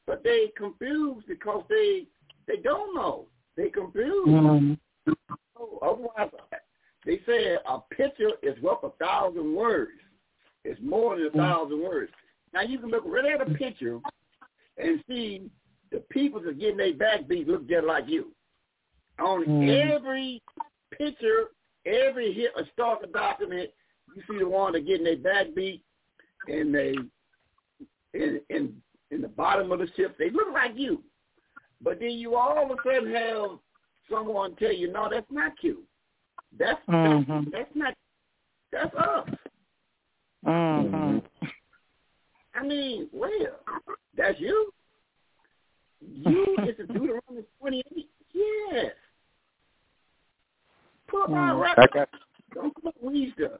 [0.07, 2.07] but they confused because they
[2.47, 3.25] they don't know.
[3.57, 4.29] They confused.
[4.29, 5.11] Mm-hmm.
[5.81, 6.29] Otherwise,
[7.09, 9.89] they said a picture is worth a thousand words.
[10.63, 12.11] It's more than a thousand words.
[12.53, 13.99] Now you can look right at a picture
[14.77, 15.49] and see
[15.91, 18.27] the people that getting their back beat look just like you.
[19.17, 19.91] On mm.
[19.91, 20.39] every
[20.95, 21.45] picture,
[21.83, 23.71] every hit a starter document,
[24.15, 25.81] you see the one that getting their back beat
[26.47, 26.93] and they
[28.13, 28.75] in in
[29.09, 31.01] in the bottom of the ship, they look like you.
[31.81, 33.57] But then you all of a sudden have
[34.11, 35.85] someone tell you, no, that's not you.
[36.57, 37.51] That's mm-hmm.
[37.51, 37.93] that's, that's not
[38.71, 39.29] that's us.
[40.45, 41.19] Mm-hmm.
[42.55, 43.31] I mean, well,
[44.17, 44.71] that's you.
[46.01, 48.09] You is a Deuteronomy 28.
[48.33, 48.91] Yes.
[51.07, 51.75] Put my mm.
[51.77, 52.07] record.
[52.53, 53.59] Don't put we the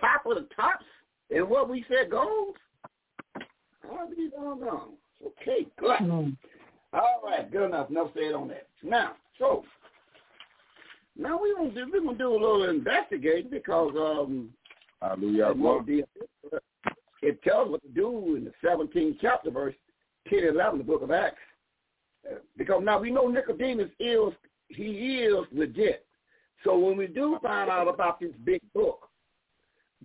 [0.00, 0.84] top of the tops
[1.30, 2.54] and what we said goes.
[3.90, 4.94] I'll be doggone.
[5.24, 5.98] Okay, good.
[6.00, 6.36] Mm.
[6.92, 7.90] All right, good enough.
[7.90, 8.68] Enough said on that.
[8.82, 9.64] Now, so
[11.20, 14.50] now we're gonna do we're gonna do a little investigating because um
[15.02, 16.04] Hallelujah.
[17.22, 19.74] It tells what to do in the 17th chapter, verse
[20.28, 21.36] 10 and 11, the book of Acts.
[22.56, 24.32] Because now we know Nicodemus is,
[24.68, 26.06] he is legit.
[26.64, 29.08] So when we do find out about this big book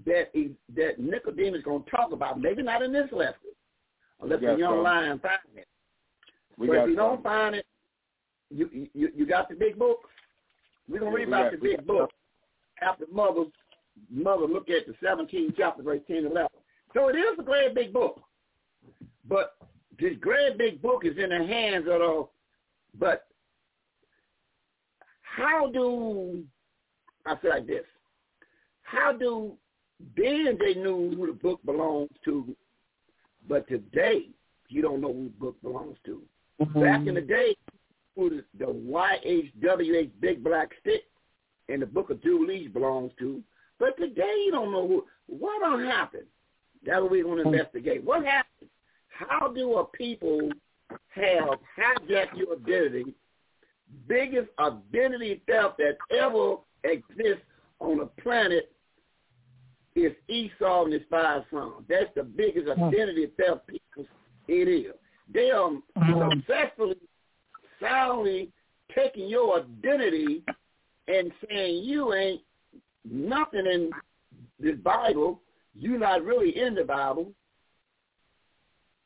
[0.05, 3.51] that he, that Nicodemus is going to talk about, maybe not in this lesson,
[4.21, 5.67] unless you young lion find it.
[6.57, 7.65] We but if you don't find it,
[8.49, 10.07] you, you you got the big book.
[10.87, 12.11] We're gonna read about the big book
[12.81, 13.45] after mother
[14.09, 16.49] mother look at the 17th chapter, verse 10 and 11.
[16.93, 18.21] So it is a great big book,
[19.27, 19.55] but
[19.99, 22.25] this great big book is in the hands of the,
[22.97, 23.27] but
[25.21, 26.43] how do,
[27.25, 27.83] I say like this,
[28.83, 29.53] how do,
[30.15, 32.55] then they knew who the book belongs to,
[33.47, 34.29] but today
[34.69, 36.21] you don't know who the book belongs to.
[36.61, 36.81] Mm-hmm.
[36.81, 37.55] Back in the day,
[38.15, 41.03] who the, the YHWH Big Black Stick
[41.69, 43.41] and the book of Jubilees belongs to,
[43.79, 46.21] but today you don't know who, what don't happen.
[46.85, 47.53] That's what we're going to mm-hmm.
[47.53, 48.03] investigate.
[48.03, 48.69] What happened?
[49.17, 50.49] how do a people
[51.09, 53.15] have hijacked your identity,
[54.07, 57.45] biggest identity theft that ever exists
[57.79, 58.71] on the planet
[59.95, 61.85] is Esau and his five sons.
[61.87, 62.83] That's the biggest hmm.
[62.83, 64.05] identity theft people
[64.47, 64.93] it is.
[65.33, 66.29] They are hmm.
[66.31, 66.97] successfully,
[67.85, 68.51] soundly
[68.93, 70.43] taking your identity
[71.07, 72.41] and saying you ain't
[73.09, 73.91] nothing in
[74.59, 75.41] the Bible.
[75.75, 77.31] You're not really in the Bible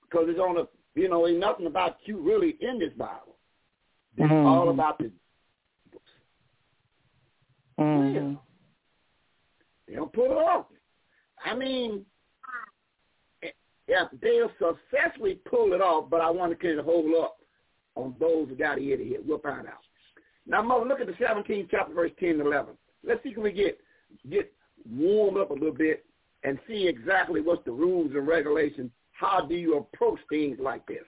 [0.04, 3.36] because it's on a you know ain't nothing about you really in this Bible.
[4.18, 4.46] It's mm-hmm.
[4.46, 5.12] all about the
[5.92, 6.06] books.
[7.80, 8.16] Mm-hmm.
[8.16, 8.36] Yeah.
[9.88, 10.68] They don't put it off.
[11.44, 12.06] I mean,
[13.88, 17.39] yeah, they'll successfully pull it off, but I want to kind of hold up
[18.04, 19.20] on those who got ear to hear.
[19.26, 19.84] We'll find out.
[20.48, 22.74] Now, mother, look at the 17th chapter, verse 10 and 11.
[23.06, 23.80] Let's see if we get
[24.30, 24.52] get
[24.90, 26.06] warmed up a little bit
[26.44, 31.04] and see exactly what's the rules and regulations how do you approach things like this?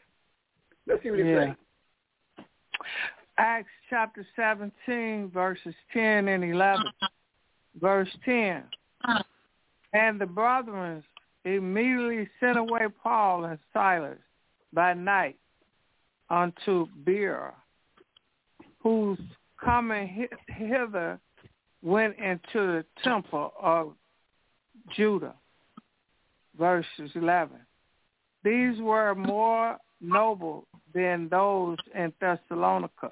[0.85, 1.25] Let's see what yeah.
[1.25, 1.57] it
[2.37, 2.45] says.
[3.37, 6.83] Acts chapter 17, verses 10 and 11.
[7.79, 8.63] Verse 10.
[9.93, 11.03] And the brethren
[11.45, 14.17] immediately sent away Paul and Silas
[14.73, 15.37] by night
[16.31, 17.53] unto Beer,
[18.79, 19.19] whose
[19.63, 21.19] coming hither
[21.83, 23.93] went into the temple of
[24.95, 25.35] Judah.
[26.57, 27.57] Verses 11.
[28.43, 33.11] These were more noble than those in Thessalonica,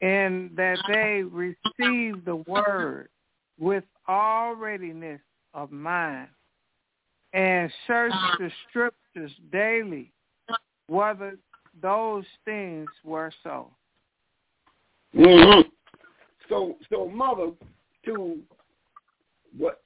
[0.00, 3.08] in that they received the word
[3.58, 5.20] with all readiness
[5.52, 6.28] of mind
[7.32, 10.12] and searched the scriptures daily
[10.86, 11.36] whether
[11.82, 13.70] those things were so.
[15.14, 15.68] Mm-hmm.
[16.48, 17.52] So, so mother,
[18.04, 18.38] to
[19.56, 19.80] what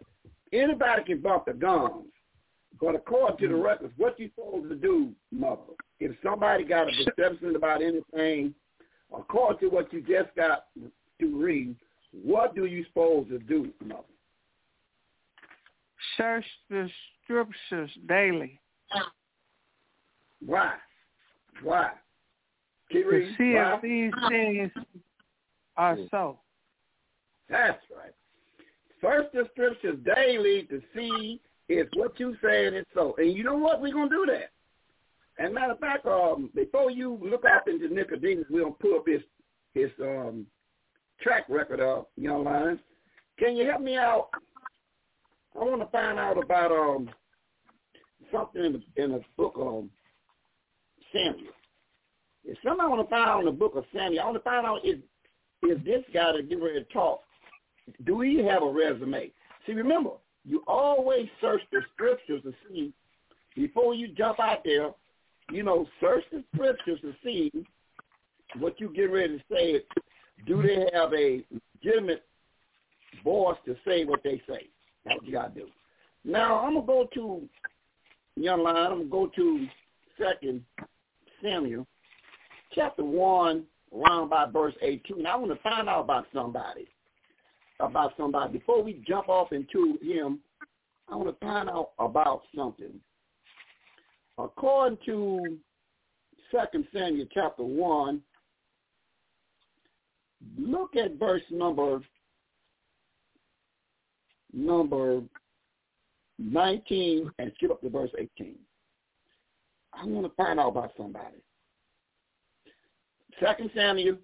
[0.52, 2.06] anybody can bump the gums,
[2.80, 5.62] But according to the records, what you supposed to do, mother?
[6.00, 8.54] If somebody got a perception about anything,
[9.16, 10.66] according to what you just got
[11.20, 11.74] to read,
[12.12, 14.02] what do you supposed to do, mother?
[16.16, 16.88] Search the
[17.24, 18.60] scriptures daily.
[20.44, 20.74] Why?
[21.62, 21.90] Why?
[22.90, 23.34] Keep To reading.
[23.38, 23.74] see Why?
[23.76, 24.70] if these things
[25.76, 26.38] are so.
[27.48, 28.12] That's right.
[29.00, 33.14] First the scriptures daily to see if what you saying is so.
[33.18, 33.80] And you know what?
[33.80, 34.50] We're gonna do that.
[35.38, 39.06] And matter of fact, um, before you look up into Nicodemus, we're gonna pull up
[39.06, 39.22] his
[39.74, 40.46] his um
[41.20, 42.80] track record up, young lions.
[43.38, 44.28] Can you help me out?
[45.54, 47.08] I want to find out about um
[48.32, 49.84] something in the in the book of
[51.12, 51.52] Samuel.
[52.44, 54.66] If somebody want to find out in the book of Samuel, I want to find
[54.66, 54.98] out if
[55.62, 57.20] if this guy that get ready to talk,
[58.04, 59.30] do he have a resume?
[59.66, 60.10] See, remember,
[60.44, 62.92] you always search the scriptures to see
[63.56, 64.90] before you jump out there.
[65.50, 67.50] You know, search the scriptures to see
[68.58, 69.82] what you get ready to say.
[70.46, 71.42] Do they have a
[71.82, 72.24] legitimate
[73.24, 74.68] voice to say what they say?
[75.04, 75.66] That's what you gotta do.
[76.24, 77.48] Now I'm gonna go to
[78.36, 78.76] young line.
[78.76, 79.66] I'm gonna go to
[80.18, 80.64] Second
[81.42, 81.86] Samuel,
[82.74, 85.26] chapter one, around by verse eighteen.
[85.26, 86.88] I want to find out about somebody,
[87.80, 90.40] about somebody before we jump off into him.
[91.10, 93.00] I want to find out about something.
[94.38, 95.58] According to
[96.54, 98.22] Second Samuel, chapter one,
[100.58, 102.00] look at verse number
[104.52, 105.22] number
[106.38, 108.56] 19 and skip up to verse 18.
[110.00, 111.36] I want to find out about somebody.
[113.40, 114.16] Second Samuel,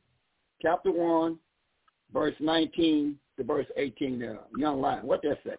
[0.63, 1.39] chapter 1,
[2.13, 4.39] verse 19 to verse 18 there.
[4.57, 5.57] Young lion, what that say?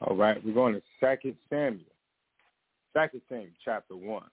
[0.00, 1.84] All right, we're going to Second Samuel.
[2.94, 4.28] Second Samuel, chapter one,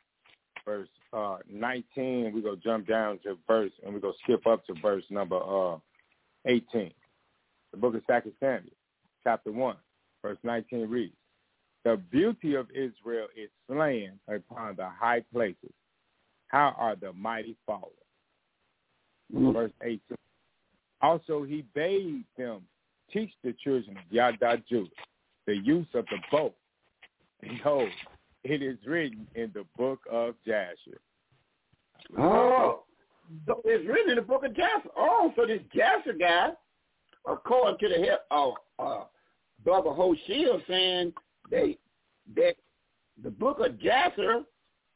[0.66, 2.32] verse uh, nineteen.
[2.34, 5.78] We're gonna jump down to verse, and we're gonna skip up to verse number uh,
[6.46, 6.92] eighteen.
[7.72, 8.76] The book of Second Samuel,
[9.24, 9.78] chapter one,
[10.22, 11.16] verse nineteen reads:
[11.84, 15.74] "The beauty of Israel is slain upon the high places.
[16.48, 17.92] How are the mighty fallen?"
[19.32, 20.18] Verse eighteen.
[21.02, 22.68] Also, he bade them
[23.12, 24.90] teach the children of Yada Judah
[25.48, 26.54] the use of the bow.
[27.42, 27.90] Behold,
[28.44, 31.00] it is written in the book of Jasher.
[32.18, 32.84] Oh,
[33.48, 34.90] so it's written in the book of Jasher.
[34.96, 36.50] Oh, so this Jasher guy,
[37.28, 39.04] according to the head of uh,
[39.64, 41.14] Brother Hoshea, saying
[41.52, 41.78] they
[42.36, 42.56] that
[43.22, 44.42] the book of Jasher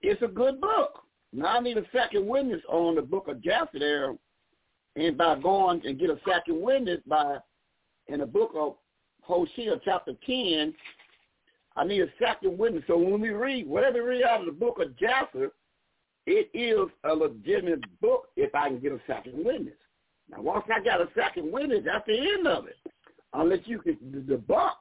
[0.01, 1.03] is a good book.
[1.33, 4.15] Now I need a second witness on the book of Jasher there,
[4.95, 7.37] and by going and get a second witness by
[8.07, 8.75] in the book of
[9.21, 10.73] Hosea chapter 10,
[11.75, 12.83] I need a second witness.
[12.87, 15.51] So when we read, whatever we read out of the book of Jasher,
[16.25, 19.75] it is a legitimate book if I can get a second witness.
[20.29, 22.77] Now, once I got a second witness, that's the end of it.
[23.33, 24.71] Unless you can debunk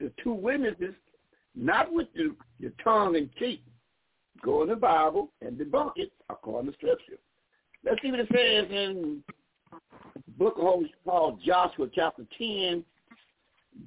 [0.00, 0.94] the two witnesses,
[1.54, 3.62] not with the, your tongue and cheek.
[4.42, 7.18] Go in the Bible and debunk it according to Scripture.
[7.84, 9.22] Let's see what it says in
[10.38, 12.84] book of Hosea called Joshua chapter 10,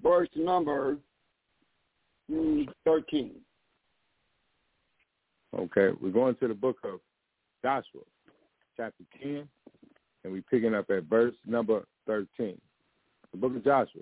[0.02, 0.98] verse number
[2.32, 3.32] mm, 13.
[5.58, 7.00] Okay, we're going to the book of
[7.64, 8.02] Joshua,
[8.76, 9.48] chapter 10,
[10.24, 12.60] and we're picking up at verse number 13.
[13.32, 14.02] The book of Joshua,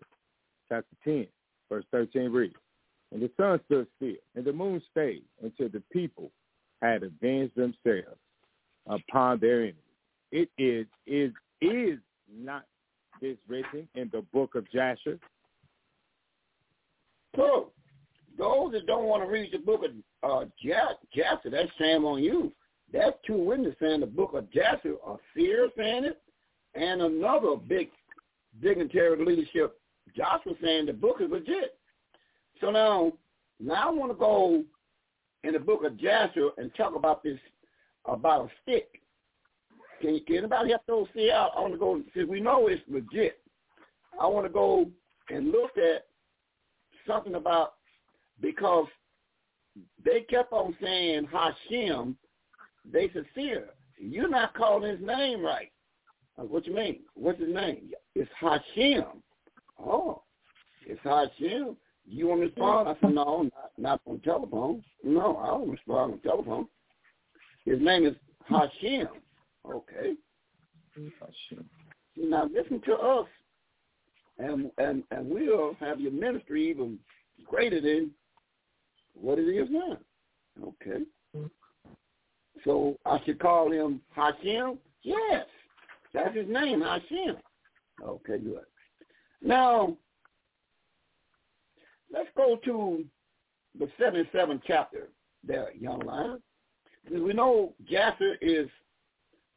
[0.70, 1.28] chapter 10,
[1.70, 2.56] verse 13 reads,
[3.14, 6.32] And the sun stood still, and the moon stayed until the people
[6.82, 8.18] had avenged themselves
[8.88, 9.78] upon their enemies.
[10.32, 11.32] It is, is,
[11.62, 12.66] is not
[13.22, 15.20] this written in the book of Jasher?
[17.36, 17.72] So,
[18.36, 19.92] those that don't want to read the book of
[20.30, 22.52] uh, Jasher, that's shame on you.
[22.92, 26.22] That's two witnesses saying the book of Jasher, a seer saying it,
[26.74, 27.90] and another big
[28.62, 29.80] dignitary leadership,
[30.18, 31.78] Joshua saying the book is legit.
[32.64, 33.12] So now,
[33.60, 34.64] now I want to go
[35.44, 37.38] in the book of Jasher and talk about this,
[38.06, 39.02] about a stick.
[40.02, 41.52] Can, can anybody help those see out?
[41.58, 43.42] I want to go, since we know it's legit,
[44.18, 44.90] I want to go
[45.30, 46.06] and look at
[47.06, 47.74] something about
[48.40, 48.88] because
[50.06, 52.16] they kept on saying Hashem.
[52.90, 55.72] They said, "Seer, you're not calling his name right."
[56.38, 57.02] Uh, what you mean?
[57.16, 57.92] What's his name?
[58.16, 59.04] It's Hashem.
[59.80, 60.22] Oh,
[60.86, 61.76] it's Hashem.
[62.06, 62.90] You want to respond?
[62.90, 64.84] I said, no, not, not on telephone.
[65.04, 66.68] No, I don't respond on telephone.
[67.66, 68.16] His name is
[68.46, 69.08] Hashem.
[69.66, 70.14] Okay.
[70.96, 71.66] Hashem.
[72.18, 73.28] Now listen to us,
[74.38, 77.00] and and and we'll have your ministry even
[77.48, 78.12] greater than
[79.16, 79.98] what it is now.
[80.68, 81.04] Okay.
[82.64, 84.78] So I should call him Hashem?
[85.02, 85.46] Yes.
[86.14, 87.38] That's his name, Hashem.
[88.04, 88.66] Okay, good.
[89.42, 89.98] Now,
[92.14, 93.04] let's go to
[93.78, 95.10] the 77th chapter
[95.44, 96.42] there, young lion.
[97.12, 98.70] We know Jasher is,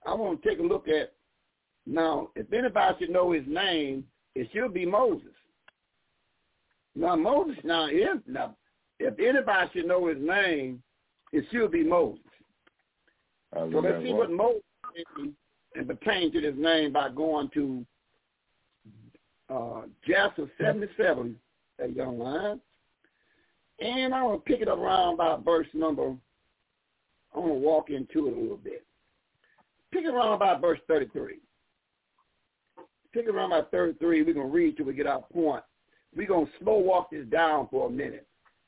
[0.04, 1.12] I want to take a look at,
[1.86, 4.04] now, if anybody should know his name,
[4.34, 5.28] it should be Moses.
[6.96, 8.56] Now, Moses, now, if, now,
[8.98, 10.82] if anybody should know his name,
[11.32, 12.20] it should be Moses.
[13.54, 14.62] So let's see what Moses
[15.76, 17.86] and pertain to this name by going to
[19.48, 21.36] uh, Jasher 77,
[21.78, 22.60] that young line.
[23.80, 26.14] And I want to pick it up around by verse number,
[27.34, 28.86] I want to walk into it a little bit.
[29.92, 31.38] Pick it around by verse 33.
[33.12, 34.22] Pick it around by 33.
[34.22, 35.62] We're going to read till we get our point.
[36.14, 38.26] We're going to slow walk this down for a minute.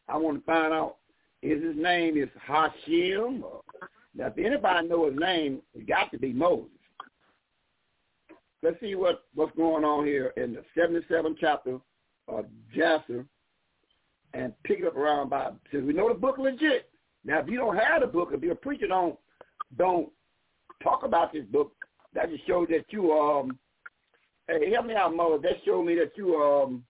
[0.09, 0.97] I want to find out,
[1.43, 3.45] is his name is Hashem?
[4.15, 6.69] Now, if anybody know his name, it got to be Moses.
[8.63, 11.79] Let's see what, what's going on here in the 77th chapter
[12.29, 13.25] of Jasher
[14.35, 16.91] and pick it up around by since we know the book legit.
[17.25, 19.19] Now, if you don't have the book, if your preacher don't
[19.77, 20.09] don't
[20.83, 21.73] talk about this book,
[22.15, 23.59] that just shows that you um.
[24.49, 25.39] Hey, help me out, mother.
[25.39, 26.85] That showed me that you um.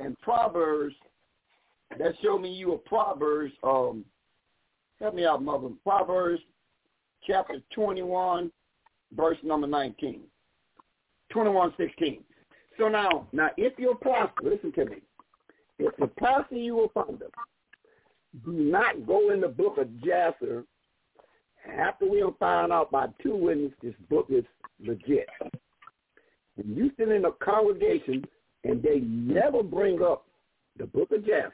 [0.00, 0.94] In Proverbs,
[1.98, 4.04] that showed me you were Proverbs um.
[5.00, 5.68] Help me out, mother.
[5.84, 6.42] Proverbs,
[7.26, 8.50] chapter twenty-one,
[9.16, 10.22] verse number nineteen.
[11.30, 12.24] Twenty-one sixteen.
[12.78, 14.96] So now, now, if you're prosper, listen to me.
[15.78, 17.30] If the pastor you will find them
[18.44, 20.64] do not go in the book of Jasher
[21.76, 24.44] after we find out by two witnesses this book is
[24.80, 25.28] legit.
[26.56, 28.24] And you sit in a congregation
[28.64, 30.26] and they never bring up
[30.76, 31.52] the book of Jasher.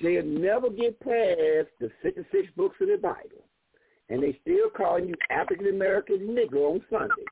[0.00, 3.44] They'll never get past the 66 books of the Bible.
[4.08, 7.24] And they still calling you African American Negro on Sunday.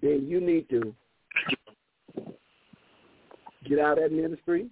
[0.00, 0.94] Then you need to
[3.68, 4.68] get out of that ministry.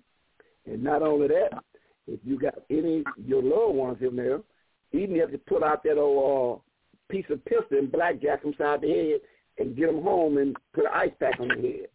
[0.67, 1.51] And not only that,
[2.07, 4.41] if you got any your loved ones in there,
[4.93, 8.81] even if you pull out that old uh, piece of pistol and blackjack them side
[8.81, 9.21] the head
[9.59, 11.89] and get them home and put an ice pack on the head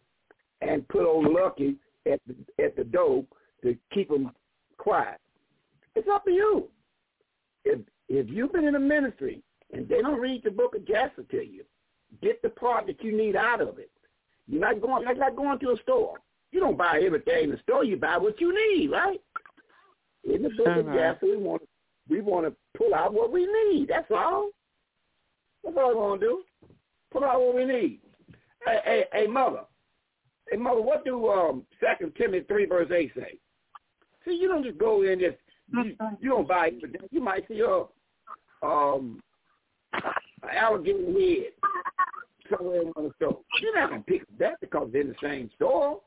[0.60, 1.76] and put old Lucky
[2.10, 3.24] at the, at the door
[3.62, 4.32] to keep them
[4.78, 5.18] quiet.
[5.94, 6.68] It's up to you.
[7.64, 9.42] If if you've been in a ministry
[9.72, 11.64] and they don't read the book of Jasher to you,
[12.20, 13.90] get the part that you need out of it.
[14.48, 16.18] You're not going like like going to a store.
[16.50, 17.84] You don't buy everything in the store.
[17.84, 19.20] You buy what you need, right?
[20.24, 20.80] In the book uh-huh.
[20.80, 21.62] of Jasher, we want
[22.08, 23.88] we want to pull out what we need.
[23.88, 24.50] That's all.
[25.64, 26.42] That's all we want to do.
[27.12, 28.00] Pull out what we need.
[28.66, 29.62] Hey, hey, hey, mother.
[30.50, 30.82] Hey, mother.
[30.82, 33.38] What do um Second Timothy three verse eight say?
[34.24, 35.36] See, you don't just go in just
[35.72, 37.08] you, you don't buy it.
[37.10, 37.84] You might see a
[38.66, 39.20] um
[40.50, 41.52] alligator head
[42.56, 43.40] somewhere in the store.
[43.60, 46.00] You're not gonna pick that because they're in the same store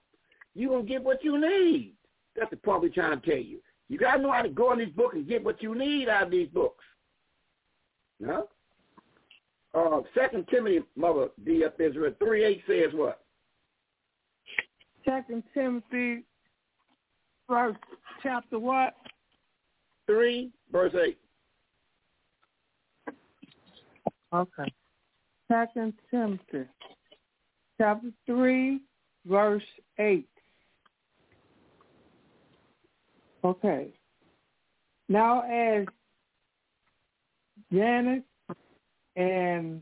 [0.56, 1.94] you're going to get what you need.
[2.36, 3.60] That's the point we're trying to tell you.
[3.90, 6.10] You got to know how to go in these books and get what you need
[6.10, 6.84] out of these books.
[8.20, 8.48] No?
[9.74, 11.64] Uh, Second Timothy, Mother D.
[11.66, 11.80] F.
[11.80, 13.22] Israel, 3 8 says what?
[15.04, 16.24] Second Timothy,
[17.50, 17.76] verse,
[18.24, 18.96] chapter what?
[20.08, 21.18] 3, verse 8.
[24.34, 24.74] Okay.
[25.48, 26.70] Second Timothy,
[27.78, 28.80] chapter 3,
[29.26, 29.64] verse
[30.00, 30.28] 8.
[33.44, 33.94] Okay.
[35.08, 35.86] Now as
[37.72, 38.24] Jannes
[39.16, 39.82] and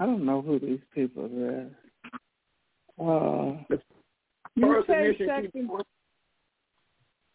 [0.00, 1.70] I don't know who these people are.
[2.98, 3.76] Uh,
[4.56, 5.70] you say second.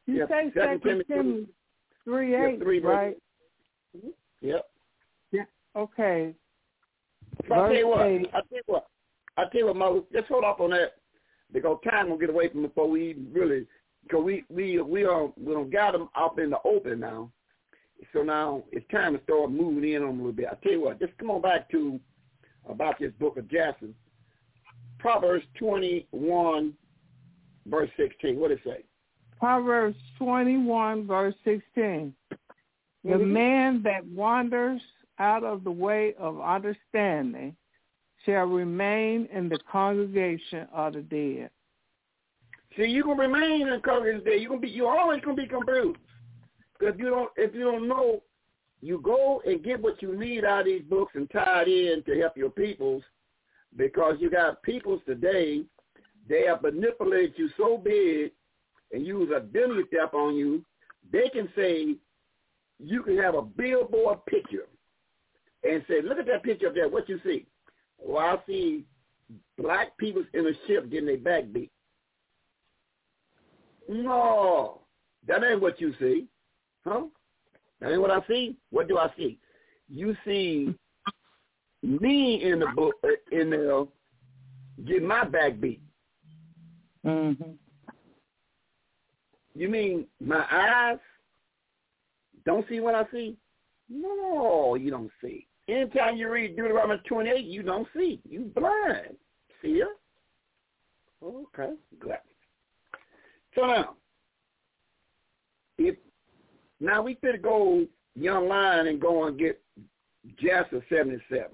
[0.07, 1.47] You say second, second Timothy
[2.03, 3.17] three eight, yep, three right?
[4.41, 4.65] Yep.
[5.79, 6.35] Okay.
[7.45, 8.01] I tell you what.
[8.01, 8.87] I tell you what.
[9.37, 10.01] I tell you what, Mother.
[10.11, 10.95] Just hold off on that
[11.53, 13.65] because time will get away from before we even really
[14.03, 17.31] because we we we are we don't got them up in the open now.
[18.13, 20.47] So now it's time to start moving in on them a little bit.
[20.51, 21.99] I tell you what, just come on back to
[22.67, 23.89] about this book of Jasher.
[24.99, 26.73] Proverbs twenty one,
[27.67, 28.39] verse sixteen.
[28.39, 28.83] What it say?
[29.37, 32.13] Proverbs twenty one, verse sixteen.
[33.03, 33.33] The mm-hmm.
[33.33, 34.81] man that wanders
[35.19, 37.55] out of the way of understanding
[38.25, 41.49] shall remain in the congregation of the dead.
[42.75, 44.37] See, you're gonna remain in Congress Day.
[44.37, 44.69] You're gonna be.
[44.69, 45.97] You're always gonna be confused.
[46.77, 48.21] Because if you don't, if you don't know,
[48.81, 52.03] you go and get what you need out of these books and tie it in
[52.03, 53.03] to help your peoples.
[53.75, 55.63] Because you got peoples today,
[56.27, 58.31] they have manipulated you so big
[58.91, 60.63] and use identity theft on you,
[61.11, 61.95] they can say
[62.79, 64.67] you can have a billboard picture
[65.63, 66.89] and say, look at that picture up there.
[66.89, 67.45] What you see?
[67.97, 68.85] Well, I see
[69.57, 71.71] black people in a ship getting their back beat.
[73.87, 74.81] No,
[75.27, 76.27] that ain't what you see.
[76.85, 77.03] Huh?
[77.81, 78.57] That ain't what I see.
[78.69, 79.39] What do I see?
[79.89, 80.75] You see
[81.81, 82.95] me in the book
[83.31, 83.87] in the
[84.85, 85.81] get my back beat.
[87.05, 87.51] Mm-hmm.
[89.55, 90.99] You mean my eyes
[92.45, 93.37] don't see what I see?
[93.89, 95.47] No, you don't see.
[95.69, 98.19] Anytime you read Deuteronomy 28, you don't see.
[98.27, 99.15] You blind.
[99.61, 99.85] See ya?
[101.23, 102.17] Okay, good.
[103.53, 103.95] So now,
[105.77, 105.95] if
[106.79, 107.85] now we could go
[108.15, 109.61] young line and go and get
[110.41, 111.47] Jasper 77.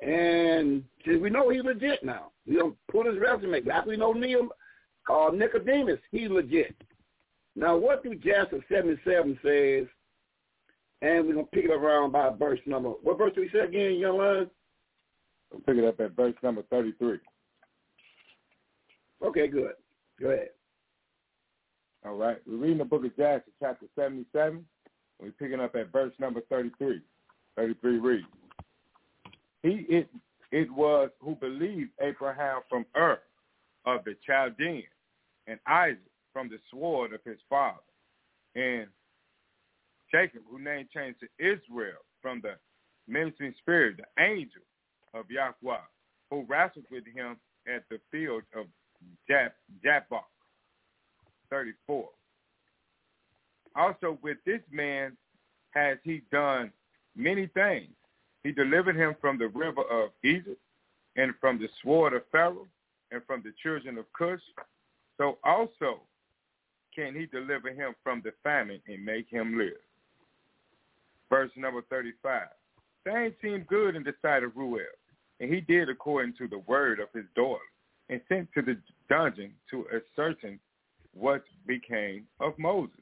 [0.00, 3.62] And since we know he's legit now, we don't put his resume.
[3.62, 4.48] Like we know Neil
[5.08, 6.74] uh, Nicodemus, he's legit.
[7.54, 9.86] Now, what do Jasper 77 says?
[11.02, 12.90] And we're going to pick it up around by verse number.
[12.90, 14.50] What verse do we say again, young line?
[15.50, 17.18] We'll pick it up at verse number 33.
[19.24, 19.72] Okay, good.
[20.20, 20.50] Go ahead.
[22.06, 22.38] All right.
[22.46, 24.64] We're reading the book of Jasher, chapter 77.
[25.20, 27.00] We're picking up at verse number 33.
[27.56, 28.26] 33 reads,
[29.62, 30.08] He it,
[30.50, 33.18] it was who believed Abraham from Ur
[33.84, 34.84] of the Chaldeans,
[35.46, 35.98] and Isaac
[36.32, 37.78] from the sword of his father,
[38.54, 38.86] and
[40.12, 42.54] Jacob, who name changed to Israel from the
[43.08, 44.62] ministering spirit, the angel
[45.14, 45.76] of Yahweh,
[46.30, 47.36] who wrestled with him
[47.66, 48.66] at the field of
[49.28, 49.52] Jab,
[49.82, 50.24] Jabbok.
[51.50, 52.08] 34.
[53.76, 55.16] Also with this man
[55.72, 56.72] has he done
[57.14, 57.90] many things.
[58.42, 60.60] He delivered him from the river of Egypt
[61.16, 62.66] and from the sword of Pharaoh
[63.10, 64.40] and from the children of Cush.
[65.18, 66.00] So also
[66.94, 69.72] can he deliver him from the famine and make him live.
[71.32, 72.42] Verse number 35.
[73.04, 74.82] Things seemed good in the sight of Ruel,
[75.40, 77.64] and he did according to the word of his daughter,
[78.10, 78.76] and sent to the
[79.08, 80.60] dungeon to ascertain
[81.14, 83.00] what became of Moses.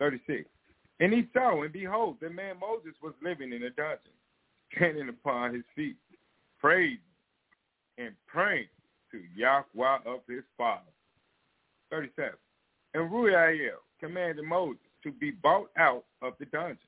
[0.00, 0.50] 36.
[0.98, 4.00] And he saw, and behold, the man Moses was living in a dungeon,
[4.74, 5.94] standing upon his feet,
[6.58, 6.98] praising
[7.98, 8.66] and praying
[9.12, 10.82] to Yahweh of his father.
[11.92, 12.32] 37.
[12.94, 16.78] And Ruel commanded Moses to be brought out of the dungeon.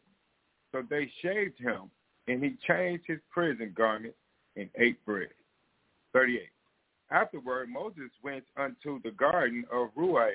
[0.77, 1.90] So they shaved him,
[2.28, 4.15] and he changed his prison garment
[4.57, 5.31] and ate bread.
[6.12, 6.43] 38.
[7.11, 10.28] Afterward, Moses went unto the garden of Ruel,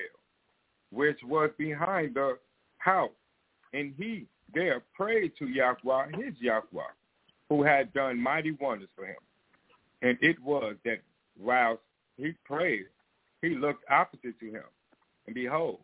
[0.90, 2.38] which was behind the
[2.78, 3.10] house,
[3.72, 6.82] and he there prayed to Yahweh, his Yahweh,
[7.48, 9.16] who had done mighty wonders for him.
[10.02, 11.02] And it was that
[11.38, 11.82] whilst
[12.16, 12.86] he prayed,
[13.42, 14.64] he looked opposite to him,
[15.26, 15.78] and behold,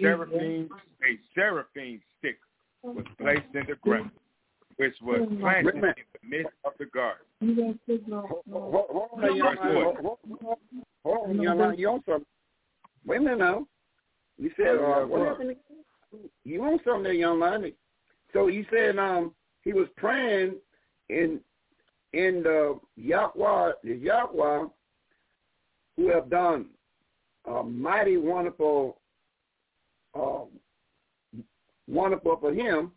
[0.00, 0.70] seraphim,
[1.04, 2.38] a seraphim stick
[2.82, 4.10] was placed in the ground,
[4.76, 7.26] which was planted in the midst of the garden.
[7.42, 9.94] Hold on, young man.
[11.04, 11.78] Hold on, young man.
[11.78, 12.26] You on something?
[13.04, 13.66] Wait a minute now.
[14.38, 15.56] You said uh, what happened?
[16.44, 17.72] You on something there, young man?
[18.32, 20.56] So you said um he was praying
[21.08, 21.40] in
[22.12, 24.64] in the Yahweh, the Yahweh,
[25.96, 26.66] who have done
[27.46, 28.98] a mighty wonderful,
[30.14, 30.44] uh,
[31.88, 32.92] wonderful for him.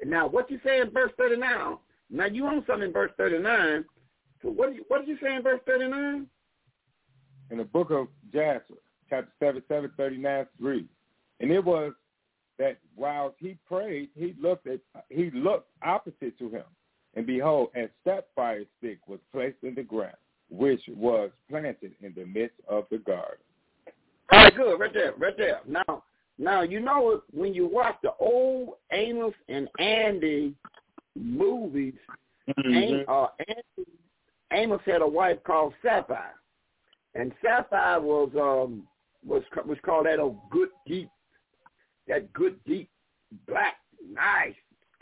[0.00, 1.80] And now, what you say in verse 39, now?
[2.12, 3.86] Now you on something in verse thirty nine.
[4.42, 6.26] So what did you, what did you say in verse thirty nine?
[7.50, 8.62] In the book of Jasher,
[9.08, 10.86] chapter seven, seven thirty nine three,
[11.40, 11.94] and it was
[12.58, 16.64] that while he prayed, he looked at he looked opposite to him,
[17.14, 20.16] and behold, a sapphire stick was placed in the ground,
[20.50, 23.38] which was planted in the midst of the garden.
[24.30, 25.60] All right, good, right there, right there.
[25.66, 26.04] Now,
[26.42, 30.54] now you know when you watch the old Amos and Andy
[31.16, 31.94] movies,
[32.48, 33.08] Mm-hmm.
[33.08, 33.90] uh, Andy,
[34.52, 36.34] Amos had a wife called Sapphire,
[37.14, 38.86] and Sapphire was um
[39.24, 41.08] was was called that old good deep,
[42.08, 42.90] that good deep
[43.46, 43.76] black
[44.12, 44.54] nice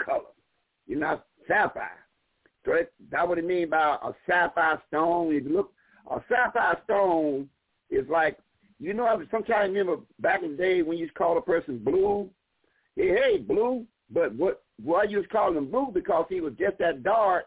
[0.04, 0.34] color,
[0.86, 2.04] you know, sapphire.
[2.64, 5.34] So that, that what it mean by a sapphire stone.
[5.34, 5.72] If you look,
[6.10, 7.48] a sapphire stone
[7.88, 8.38] is like
[8.80, 9.06] you know.
[9.06, 12.28] I sometimes remember back in the day when you used to call a person blue.
[12.96, 13.86] Hey, hey, blue.
[14.12, 17.44] But what why you was calling him blue because he was just that dark.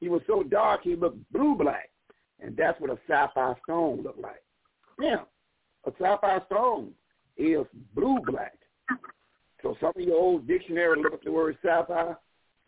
[0.00, 1.90] He was so dark he looked blue black,
[2.40, 4.42] and that's what a sapphire stone looked like.
[4.98, 5.22] Yeah,
[5.84, 6.92] a sapphire stone
[7.36, 8.54] is blue black.
[9.62, 12.16] So some of your old dictionary look at the word sapphire,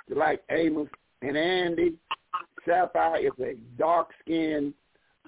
[0.09, 0.89] like Amos
[1.22, 1.94] and Andy.
[2.66, 4.74] Sapphire is a dark skinned,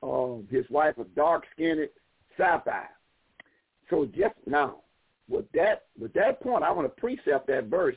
[0.02, 1.88] uh, his wife a dark skinned
[2.38, 2.84] sci-fi.
[3.90, 4.80] So just now,
[5.28, 7.96] with that with that point, I want to precept that verse,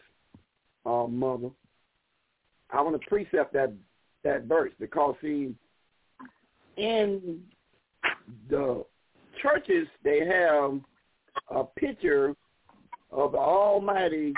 [0.85, 1.49] uh, mother.
[2.71, 3.73] I want to precept that
[4.23, 5.53] that verse because see,
[6.77, 7.41] in
[8.49, 8.85] the
[9.41, 10.79] churches they have
[11.49, 12.35] a picture
[13.11, 14.33] of the Almighty,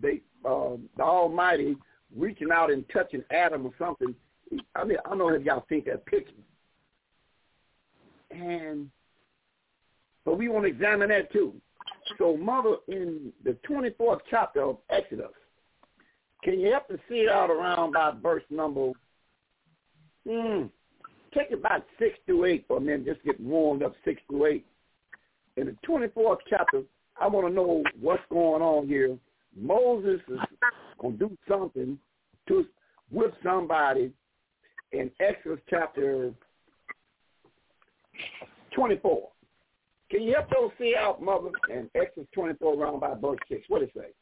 [0.00, 1.76] they uh, the Almighty
[2.16, 4.14] reaching out and touching Adam or something.
[4.74, 6.32] I mean, I don't know if y'all think that picture.
[8.30, 8.90] And
[10.24, 11.54] but we want to examine that too.
[12.18, 15.30] So, Mother, in the 24th chapter of Exodus,
[16.42, 18.92] can you help to see it out around by verse number,
[20.28, 20.64] hmm,
[21.34, 24.66] take about 6 to 8 for a minute, just get warmed up 6 to 8.
[25.56, 26.82] In the 24th chapter,
[27.20, 29.16] I want to know what's going on here.
[29.56, 30.38] Moses is
[31.00, 31.98] going to do something
[32.48, 32.66] to
[33.10, 34.12] with somebody
[34.92, 36.32] in Exodus chapter
[38.74, 39.28] 24.
[40.10, 43.62] Can you help those see out, Mother, in Exodus 24 around by verse 6?
[43.68, 44.12] What it say?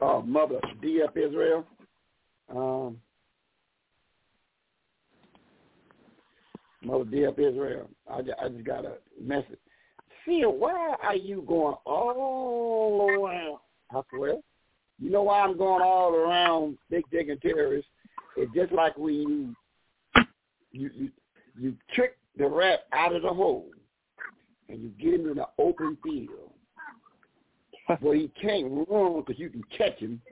[0.00, 1.66] Uh, Mother, DF Israel.
[2.48, 2.96] Um,
[6.82, 7.90] Mother DF Israel.
[8.10, 9.58] I just, I just got a message.
[10.26, 13.58] See, why are you going all around?
[13.94, 14.36] I swear.
[14.98, 17.90] You know why I'm going all around big digging terrorists?
[18.40, 19.54] It's just like when you
[20.72, 21.10] you you,
[21.58, 23.66] you trick the rat out of the hole
[24.70, 26.50] and you get him in an open field
[28.00, 30.22] where he can't run because you can catch him.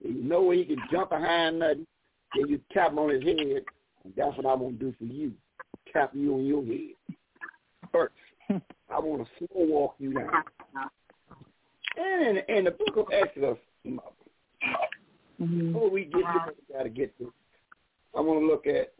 [0.00, 1.86] You know where he can jump behind nothing.
[2.34, 3.62] Then you tap him on his head.
[4.04, 5.32] And that's what I'm to do for you.
[5.92, 7.16] Tap you on your head.
[7.92, 8.14] First,
[8.50, 10.30] I want to slow walk you down.
[11.96, 13.58] And in, in the book of Exodus,
[15.40, 15.72] mm-hmm.
[15.72, 17.32] before we get we got to get to,
[18.16, 18.92] I want to look at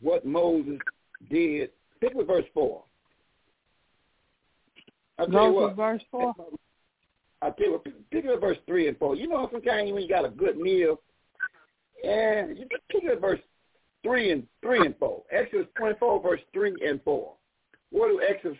[0.00, 0.78] what Moses
[1.30, 1.70] did.
[2.00, 2.82] Pick with verse 4.
[5.18, 6.34] I'll tell you what, verse 4?
[7.42, 9.16] I'll tell you what, pick with verse 3 and 4.
[9.16, 11.00] You know sometimes when you got a good meal,
[12.04, 13.40] and you pick with verse
[14.04, 15.22] 3 and 3 and 4.
[15.30, 17.32] Exodus 24, verse 3 and 4.
[17.90, 18.58] What do Exodus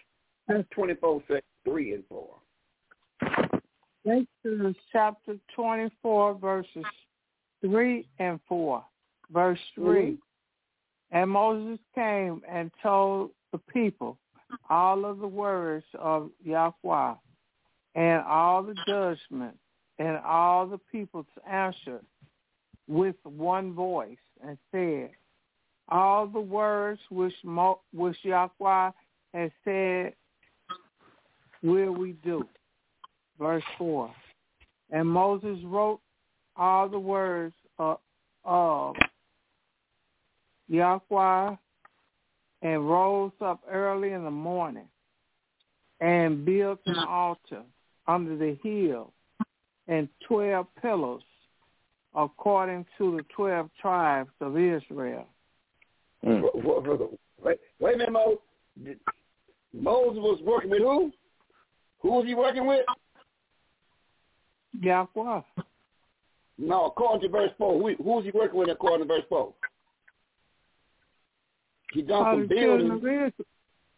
[0.71, 2.29] 24 say, 3 and 4?
[4.07, 6.85] Exodus chapter 24, verses
[7.63, 8.85] 3 and 4.
[9.33, 9.85] Verse 3.
[9.85, 10.15] Mm-hmm.
[11.13, 14.19] And Moses came and told the people
[14.71, 17.15] all of the words of Yahweh
[17.95, 19.57] and all the judgment
[19.99, 22.01] and all the people's answer
[22.89, 24.17] with one voice
[24.47, 25.11] and said,
[25.89, 28.91] all the words which, Mo- which Yahweh
[29.33, 30.15] has said
[31.63, 32.47] will we do.
[33.39, 34.11] Verse 4.
[34.91, 36.01] And Moses wrote
[36.57, 37.99] all the words of,
[38.45, 38.95] of
[40.69, 41.57] Yahweh
[42.63, 44.89] and rose up early in the morning
[46.01, 47.63] and built an altar
[48.07, 49.13] under the hill
[49.89, 51.23] and twelve pillars
[52.15, 55.27] according to the twelve tribes of Israel.
[56.25, 56.43] Mm.
[57.43, 58.41] Wait, wait a minute, Mo.
[59.73, 61.13] Moses was working with who?
[62.01, 62.81] Who was he working with?
[64.81, 65.41] Yahweh.
[66.59, 67.79] No, according to verse 4.
[67.79, 69.53] Who, who was he working with according to verse 4?
[71.93, 73.33] He done uh, some building.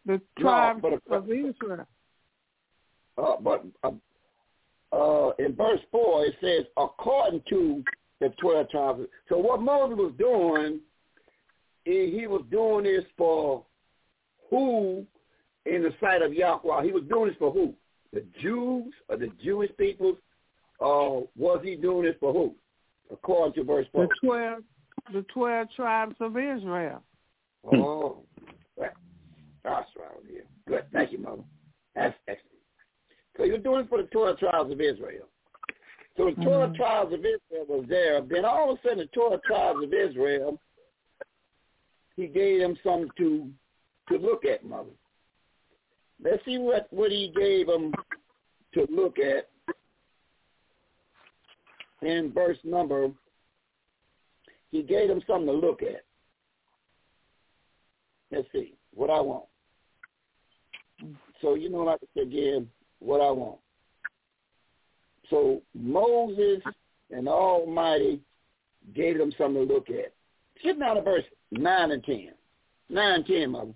[0.06, 1.86] The tribe no, but, of Israel.
[3.16, 3.90] Uh, but uh,
[4.92, 7.84] uh, in verse 4, it says, according to
[8.20, 9.00] the 12 tribes.
[9.28, 10.80] So what Moses was doing,
[11.84, 13.64] he, he was doing this for
[14.50, 15.04] who
[15.66, 16.84] in the sight of Yahweh?
[16.84, 17.74] He was doing this for who?
[18.12, 20.16] The Jews or the Jewish people?
[20.80, 22.54] Uh, was he doing this for who?
[23.10, 24.06] According to verse 4.
[24.06, 24.62] The 12,
[25.12, 27.02] the 12 tribes of Israel.
[27.64, 28.24] Oh, well,
[28.76, 30.44] that's right here.
[30.66, 30.84] Good.
[30.92, 31.42] Thank you, Mother.
[31.94, 32.44] That's excellent.
[33.36, 35.28] So you're doing it for the 12 tribes of Israel.
[36.16, 36.76] So the 12 mm-hmm.
[36.76, 38.20] tribes of Israel was there.
[38.20, 40.60] Then all of a sudden the 12 tribes of Israel,
[42.16, 43.50] he gave them something to
[44.08, 44.90] to look at, Mother.
[46.22, 47.92] Let's see what, what he gave them
[48.74, 49.50] to look at
[52.02, 53.10] in verse number.
[54.70, 56.04] He gave them something to look at.
[58.30, 59.44] Let's see what I want.
[61.40, 62.68] So you know, like I said again,
[62.98, 63.58] what I want.
[65.30, 66.62] So Moses
[67.10, 68.20] and Almighty
[68.94, 70.12] gave them something to look at.
[70.58, 72.30] Skip down to verse nine and ten.
[72.90, 73.72] Nine and ten, mother.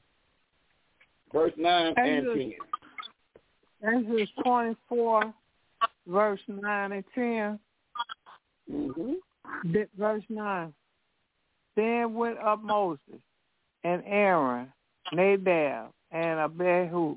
[1.33, 2.53] Verse nine and ten.
[3.85, 5.33] Exodus twenty four,
[6.07, 7.59] verse nine and 10
[8.71, 9.13] Mm-hmm.
[9.99, 10.73] Verse nine.
[11.77, 13.21] Then went up Moses
[13.85, 14.73] and Aaron,
[15.13, 17.17] Nadab, and Abihu,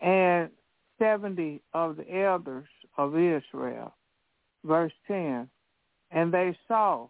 [0.00, 0.50] and
[0.98, 2.66] seventy of the elders
[2.98, 3.94] of Israel.
[4.64, 5.48] Verse 10,
[6.10, 7.06] and they saw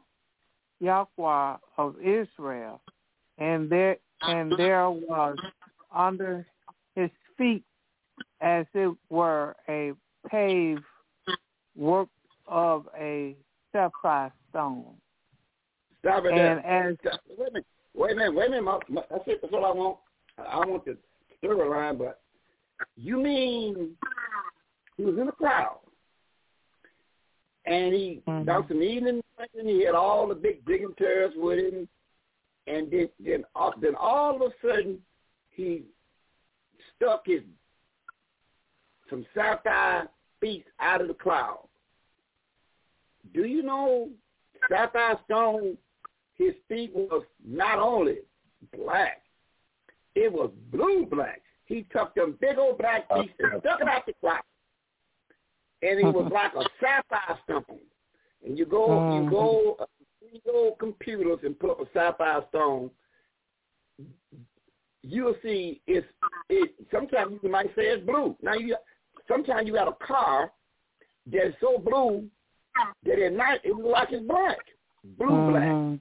[0.80, 2.80] Yahweh of Israel,
[3.38, 5.36] and there and there was
[5.94, 6.46] under
[6.96, 7.62] his feet
[8.40, 9.92] as it were a
[10.28, 10.82] paved
[11.76, 12.08] work
[12.46, 13.36] of a
[13.72, 14.84] sapphire stone.
[16.00, 16.66] Stop it and there.
[16.90, 17.66] as Stop- Wait a minute.
[17.94, 18.34] Wait a minute.
[18.34, 18.64] Wait a minute.
[18.64, 19.38] My, my, that's it.
[19.42, 19.98] That's all I want.
[20.38, 20.96] I want the
[21.42, 22.20] line but
[22.96, 23.90] you mean
[24.96, 25.78] he was in a crowd
[27.66, 28.46] and he Mhm.
[28.46, 31.88] got some evening and he had all the big dignitaries with him,
[32.66, 33.44] and then then
[33.78, 35.04] then all of a sudden
[35.50, 35.84] he
[36.96, 37.42] stuck his
[39.10, 40.08] some sapphire
[40.40, 41.68] feet out of the cloud.
[43.34, 44.08] Do you know
[44.68, 45.76] sapphire stone?
[46.36, 48.18] His feet was not only
[48.76, 49.22] black,
[50.14, 51.42] it was blue black.
[51.66, 54.42] He took them big old black feet and stuck it out the cloud,
[55.82, 57.78] and it was like a sapphire stone.
[58.44, 59.86] And you go, you go, uh,
[60.20, 62.90] you go computers and put up a sapphire stone.
[65.02, 66.06] You'll see it's
[66.48, 66.74] it.
[66.90, 68.36] Sometimes you might say it's blue.
[68.42, 68.76] Now you,
[69.28, 70.52] sometimes you got a car
[71.26, 72.28] that's so blue
[73.04, 74.58] that at night it looks like it's black,
[75.18, 75.62] blue black.
[75.62, 76.00] Mhm.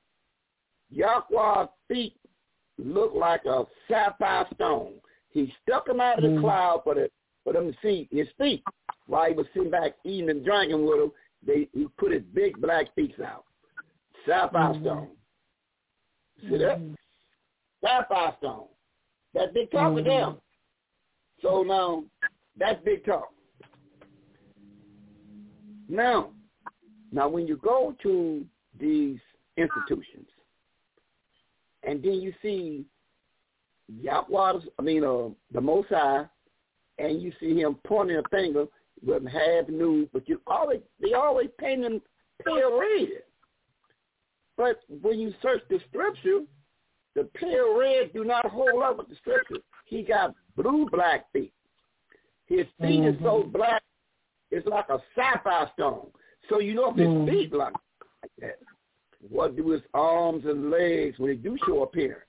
[0.91, 2.16] Yahweh's feet
[2.78, 5.00] looked like a sapphire stone.
[5.30, 6.41] He stuck them out of the Mm.
[6.41, 7.10] cloud for the
[7.44, 8.64] for them to see his feet.
[9.08, 12.60] While he was sitting back eating and drinking with them, they he put his big
[12.62, 13.45] black feet out.
[14.26, 14.82] Sapphire Mhm.
[14.82, 15.18] stone.
[16.41, 16.80] See that?
[17.82, 18.70] Sapphire stone.
[19.34, 20.08] That big talk with Mhm.
[20.08, 20.41] them.
[21.41, 22.06] So now
[22.56, 23.34] that's big talk.
[25.90, 26.32] Now,
[27.14, 28.44] now when you go to
[28.80, 29.19] these
[29.56, 30.27] institutions,
[31.84, 32.85] and then you see
[34.02, 36.26] Yahweh, I mean, uh, the Most High,
[36.98, 38.65] and you see him pointing a finger
[39.06, 42.02] with half nude, but you always they always paint him
[42.45, 43.23] pale red.
[44.57, 46.41] But when you search the scripture,
[47.15, 49.61] the pale red do not hold up with the scripture.
[49.85, 51.53] He got blue black feet.
[52.48, 53.81] His feet is so black,
[54.52, 56.07] it's like a sapphire stone.
[56.49, 57.26] So you know if his Mhm.
[57.30, 57.74] feet like,
[58.22, 58.60] like that,
[59.30, 62.26] what do his arms and legs when they do show appearance?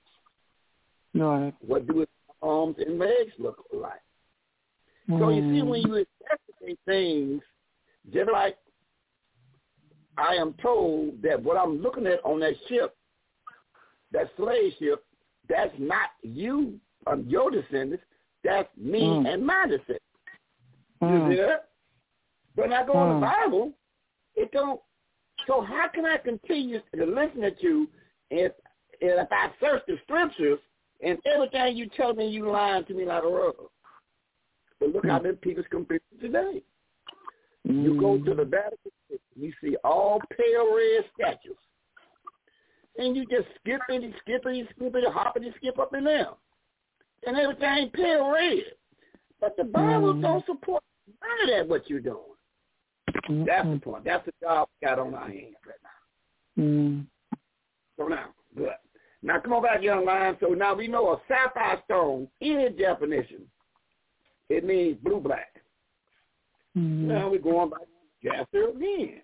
[1.13, 1.53] Right.
[1.59, 2.07] What do his
[2.41, 4.01] arms and legs look like?
[5.19, 7.41] So you see, when you investigate things,
[8.11, 8.57] just like
[10.17, 12.95] I am told that what I'm looking at on that ship,
[14.11, 15.05] that slave ship,
[15.47, 18.03] that's not you, um, your descendants.
[18.43, 19.33] That's me Mm.
[19.33, 20.03] and my descendants.
[21.01, 21.29] You Mm.
[21.29, 21.69] see that?
[22.55, 23.15] When I go in Mm.
[23.15, 23.73] the Bible,
[24.35, 24.79] it don't.
[25.47, 27.87] So how can I continue to listen at you
[28.31, 28.51] if
[29.01, 30.59] if I search the scriptures
[31.03, 33.55] and everything you tell me you lying to me like a rug?
[34.79, 36.63] But look how many people's confused today.
[37.63, 38.91] You go to the Vatican,
[39.35, 41.57] you see all pale red statues.
[42.97, 46.35] And you just skip and skip and skip and hop and skip up and down.
[47.25, 48.63] And everything pale red.
[49.41, 50.21] But the Bible Mm.
[50.21, 50.83] don't support
[51.21, 52.34] none of that what you're doing.
[53.45, 54.03] That's the point.
[54.03, 56.63] That's the job we got on our hands right now.
[56.63, 57.05] Mm.
[57.97, 58.69] So now, good.
[59.23, 60.37] Now come on back, young lion.
[60.39, 63.41] So now we know a sapphire stone, in its definition,
[64.49, 65.55] it means blue black.
[66.77, 67.07] Mm.
[67.07, 69.21] Now we're going back to Jasper again.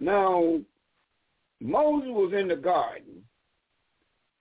[0.00, 0.60] Now,
[1.60, 3.24] Moses was in the garden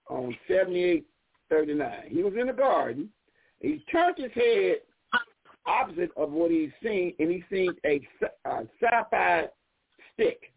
[0.10, 1.92] on 7839.
[2.10, 3.10] He was in the garden.
[3.60, 4.78] He turned his head
[5.68, 8.02] opposite of what he's seen, and he's seen a,
[8.46, 9.50] a sapphire
[10.14, 10.52] stick.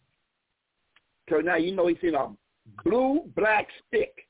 [1.28, 2.28] So now you know he's seen a
[2.84, 4.26] blue black stick.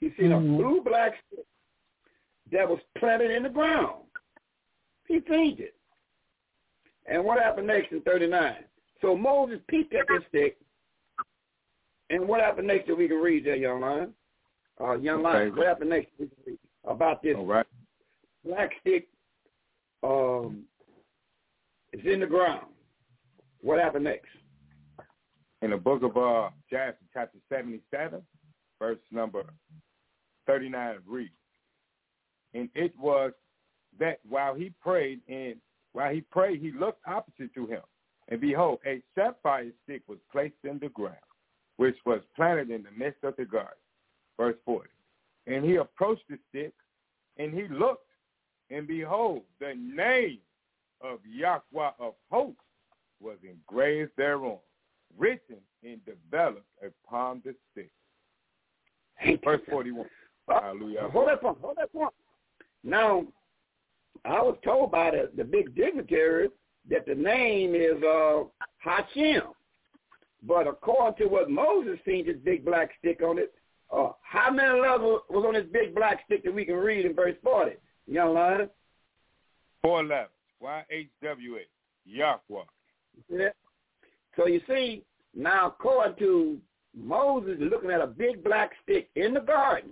[0.00, 0.36] He's seen Mhm.
[0.36, 1.44] a blue black stick
[2.52, 4.04] that was planted in the ground.
[5.08, 5.74] He seen it.
[7.06, 8.64] And what happened next in 39?
[9.00, 10.58] So Moses peeked at this stick.
[12.10, 14.14] And what happened next that we can read there, young lion?
[14.80, 15.56] Uh, young lion, Okay.
[15.58, 17.66] what happened next we can read about this All right.
[18.44, 19.08] black stick
[20.06, 20.64] um,
[21.92, 22.66] is in the ground.
[23.60, 24.28] What happened next?
[25.62, 28.22] In the book of uh, Jasher, chapter 77,
[28.78, 29.44] verse number
[30.46, 31.32] 39 reads,
[32.54, 33.32] And it was
[33.98, 35.56] that while he prayed, and
[35.92, 37.80] while he prayed, he looked opposite to him.
[38.28, 41.16] And behold, a sapphire stick was placed in the ground,
[41.78, 43.70] which was planted in the midst of the garden.
[44.36, 44.88] Verse 40.
[45.46, 46.74] And he approached the stick,
[47.38, 48.05] and he looked,
[48.70, 50.38] and behold, the name
[51.00, 52.60] of Yahweh of hosts
[53.20, 54.58] was engraved thereon.
[55.16, 57.90] written and developed upon the stick.
[59.44, 60.06] Verse 41.
[60.48, 61.08] Hallelujah.
[61.12, 61.58] Hold that point.
[61.60, 62.12] Hold that point.
[62.84, 63.24] Now,
[64.24, 66.48] I was told by the, the big dignitary
[66.90, 68.44] that the name is uh,
[68.78, 69.42] Hashem.
[70.42, 73.52] But according to what Moses seen, this big black stick on it,
[73.92, 77.14] uh, how many levels was on this big black stick that we can read in
[77.14, 77.72] verse 40?
[78.08, 78.70] Lion?
[79.82, 80.30] Four levels.
[80.60, 81.66] Y-H-W-A.
[82.06, 82.62] Yahweh.
[83.28, 83.48] Yeah.
[84.36, 85.04] So you see,
[85.34, 86.58] now according to
[86.96, 89.90] Moses looking at a big black stick in the garden,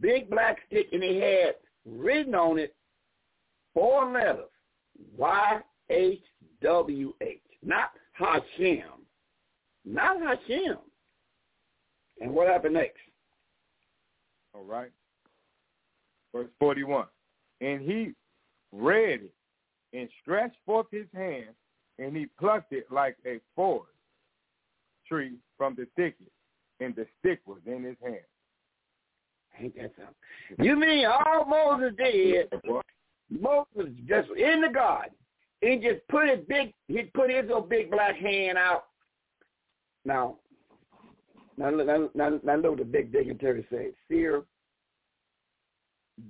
[0.00, 2.74] big black stick, and he had written on it
[3.74, 4.50] four letters,
[5.16, 6.22] Y-H-W-H,
[7.62, 8.82] not Hashem,
[9.84, 10.78] not Hashem.
[12.20, 12.98] And what happened next?
[14.54, 14.90] All right.
[16.34, 17.06] Verse 41.
[17.60, 18.12] And he
[18.72, 19.34] read it
[19.92, 21.48] and stretched forth his hand,
[21.98, 23.92] and he plucked it like a forest
[25.06, 26.30] tree from the thicket,
[26.78, 28.20] and the stick was in his hand.
[29.58, 30.64] Ain't that something?
[30.64, 32.52] You mean all Moses did,
[33.28, 35.12] Moses just in the garden,
[35.60, 38.84] he just put his big, he put his little big black hand out.
[40.04, 40.36] Now,
[41.56, 43.92] now, now, now, now look what the big dignitary said.
[44.08, 44.44] Seer,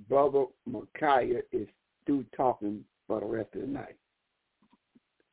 [0.09, 1.67] Brother Micaiah is
[2.05, 3.95] through talking for the rest of the night.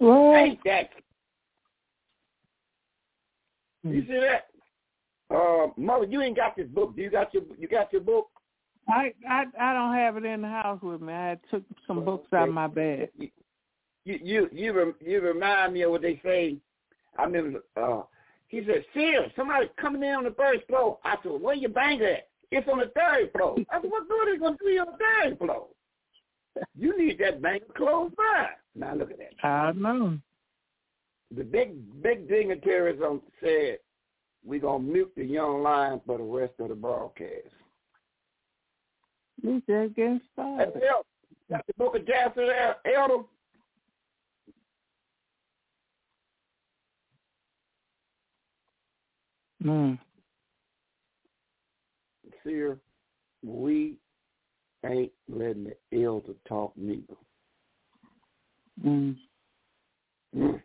[0.01, 0.91] Ain't that?
[3.83, 4.47] You see that?
[5.35, 6.97] Uh, mother, you ain't got this book.
[6.97, 8.29] Do you got your you got your book?
[8.89, 11.13] I I I don't have it in the house with me.
[11.13, 13.11] I took some books out of my bag.
[13.19, 13.31] You
[14.05, 16.57] you you rem, you remind me of what they say.
[17.19, 18.03] I remember uh
[18.49, 20.99] he said, Seal, somebody coming in on the first floor.
[21.05, 22.29] I said, Where your bank at?
[22.51, 23.57] It's on the third floor.
[23.71, 25.67] I said, What good is it gonna be on the third floor?
[26.77, 28.49] You need that bank close by.
[28.75, 29.47] Now look at that.
[29.47, 30.19] I know.
[31.37, 33.79] The big big dignitaries on said
[34.45, 37.49] we're gonna mute the young lion for the rest of the broadcast.
[39.43, 40.73] We just getting started.
[40.75, 41.05] That's El-
[41.51, 43.23] Got the book of Jasper there, Elder?
[49.65, 49.99] Mm.
[52.49, 52.79] Seer,
[53.45, 53.97] we
[54.87, 57.15] ain't letting the elder talk neither.
[58.85, 59.17] Mm.
[60.37, 60.63] Mm.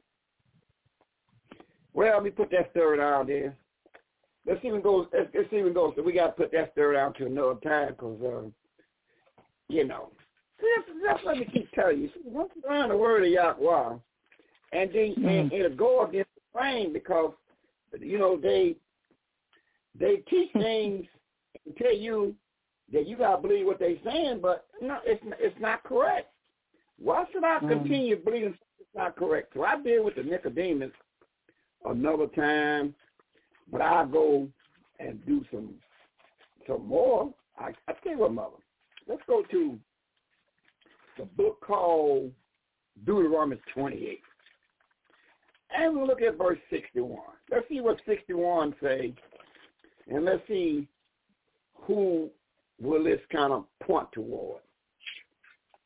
[1.94, 3.56] Well, let me put that third out there.
[4.48, 5.08] Let's even go.
[5.14, 5.94] Let's, let's even go.
[5.96, 8.50] So we got to put that third out to another time because, uh,
[9.70, 10.10] you know,
[10.60, 12.10] that's, that's what we keep telling you.
[12.26, 13.98] Once you learn the word of Yahweh,
[14.74, 17.34] and then and, and it'll go against the grain because,
[18.00, 18.76] you know, they
[20.00, 21.06] they teach things
[21.66, 22.36] and tell you
[22.92, 26.30] that you gotta believe what they're saying, but no, it's it's not correct.
[26.98, 27.68] Why should I Mm.
[27.70, 29.54] continue believing it's not correct?
[29.54, 30.92] So I deal with the Nicodemus
[31.86, 32.96] another time,
[33.72, 34.48] but I go
[35.00, 35.80] and do some
[36.68, 37.34] some more.
[37.58, 38.58] I I tell you what, mother.
[39.08, 39.80] Let's go to
[41.18, 42.32] the book called
[43.06, 44.22] Deuteronomy 28.
[45.76, 47.20] And we'll look at verse 61.
[47.50, 49.14] Let's see what 61 say,
[50.08, 50.88] and let's see
[51.86, 52.30] who
[52.82, 54.62] will this kind of point toward.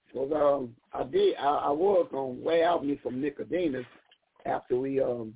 [0.08, 3.86] Because um, I did, I, I was on way out me from Nicodemus
[4.46, 5.34] after we, um,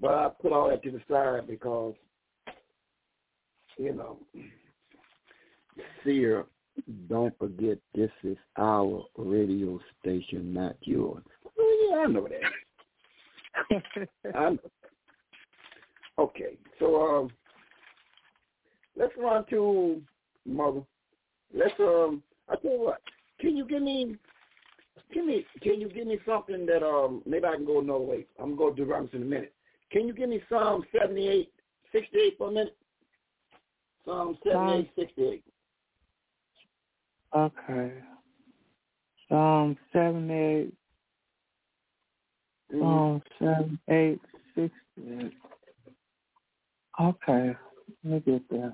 [0.00, 1.94] but I put all that to the side because,
[3.78, 4.18] you know,
[6.04, 6.46] seer,
[7.08, 11.22] don't forget this is our radio station, not yours.
[11.58, 14.08] Oh, yeah, I know that.
[14.34, 14.58] I know.
[16.18, 17.30] Okay, so um,
[18.96, 20.00] let's run to
[20.46, 20.82] mother.
[21.54, 22.22] Let's um.
[22.48, 23.00] I tell you what.
[23.40, 24.16] Can you give me?
[25.12, 25.44] Give me.
[25.62, 27.22] Can you give me something that um?
[27.26, 28.26] Maybe I can go another way.
[28.38, 29.54] I'm gonna go to Deuteronomy in a minute.
[29.90, 31.52] Can you give me Psalm 78,
[31.90, 32.76] 68 for a minute?
[34.04, 35.44] Psalm 78, 68.
[37.36, 37.92] Okay.
[39.28, 40.74] Psalm seven eight.
[42.74, 42.80] Mm-hmm.
[42.80, 44.20] Psalm seven eight
[44.56, 44.74] six
[45.08, 45.32] eight.
[47.00, 47.56] Okay.
[48.04, 48.72] Let me get there.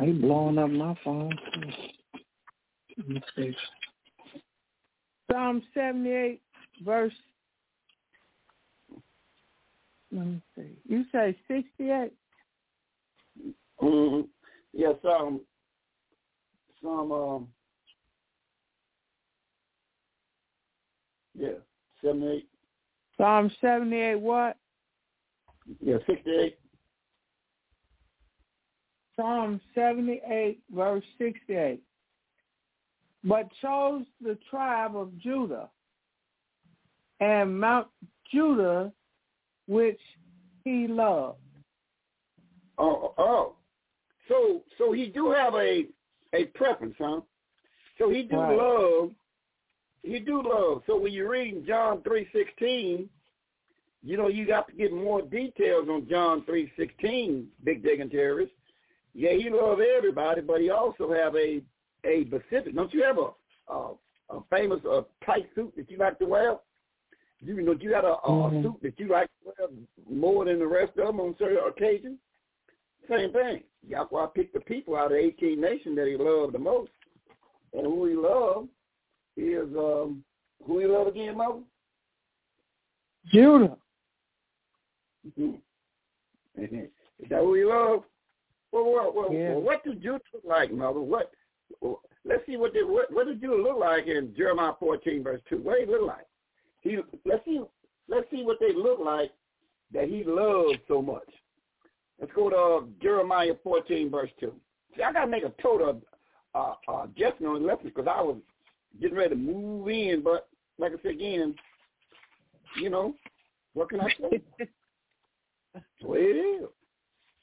[0.00, 1.30] He blowing up my phone.
[1.54, 1.70] too.
[2.98, 3.56] Let me see.
[5.30, 6.40] Psalm seventy eight
[6.84, 7.12] verse
[10.10, 10.76] let me see.
[10.88, 12.12] You say sixty eight?
[13.82, 14.22] Mm-hmm.
[14.72, 15.40] Yeah, Psalm.
[16.82, 17.12] Psalm.
[17.12, 17.48] Um,
[21.36, 21.58] yeah,
[22.02, 22.48] 78.
[23.16, 24.56] Psalm seventy eight what?
[25.80, 26.58] Yeah, 68.
[29.16, 31.80] Psalm 78, verse 68.
[33.24, 35.68] But chose the tribe of Judah
[37.20, 37.88] and Mount
[38.32, 38.92] Judah,
[39.66, 40.00] which
[40.64, 41.38] he loved.
[42.78, 43.56] Oh, oh.
[44.28, 45.86] So, so he do have a
[46.34, 47.22] a preference, huh?
[47.96, 48.56] So he do Right.
[48.56, 49.10] love.
[50.02, 50.82] He do love.
[50.86, 53.08] So when you read John three sixteen,
[54.02, 57.48] you know you got to get more details on John three sixteen.
[57.64, 58.52] Big digging terrorist.
[59.14, 61.62] Yeah, he love everybody, but he also have a
[62.04, 62.74] a specific.
[62.74, 63.30] Don't you have a
[63.72, 63.92] a,
[64.30, 66.56] a famous uh, tight suit that you like to wear?
[67.40, 68.62] You know, you got a, a Mhm.
[68.62, 69.68] suit that you like to wear
[70.10, 72.18] more than the rest of them on certain occasions.
[73.08, 73.62] Same thing.
[73.94, 76.90] I picked the people out of 18 nations that he loved the most.
[77.72, 78.68] And who he loved
[79.36, 80.24] is, um,
[80.66, 81.60] who he loved again, Mother?
[83.32, 83.76] Judah.
[85.36, 85.60] Mhm.
[86.56, 88.04] Is that who he loved?
[88.72, 89.52] Well, well, well, Yeah.
[89.52, 91.00] well, what did Judah look like, Mother?
[91.00, 91.32] What?
[91.80, 95.40] well, Let's see what did what, what did Judah look like in Jeremiah 14 verse
[95.48, 95.58] 2.
[95.58, 96.26] What did he look like?
[96.82, 97.62] He let's see
[98.08, 99.30] let's see what they look like
[99.92, 101.28] that he loved so much.
[102.20, 104.52] Let's go to uh, Jeremiah 14 verse 2.
[104.96, 106.02] See, I got to make a total
[106.54, 108.36] uh, uh, adjustment on the lesson because I was
[109.00, 110.48] getting ready to move in, but
[110.78, 111.54] like I said again,
[112.76, 113.14] you know,
[113.72, 114.42] what can I say?
[116.02, 116.70] Way it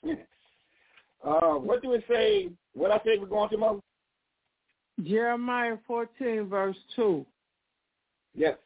[0.04, 0.18] is.
[1.26, 2.50] Uh, what do it say?
[2.74, 3.80] What I say we're going to, Mother?
[5.04, 7.26] Jeremiah 14, verse 2.
[8.36, 8.58] Yes.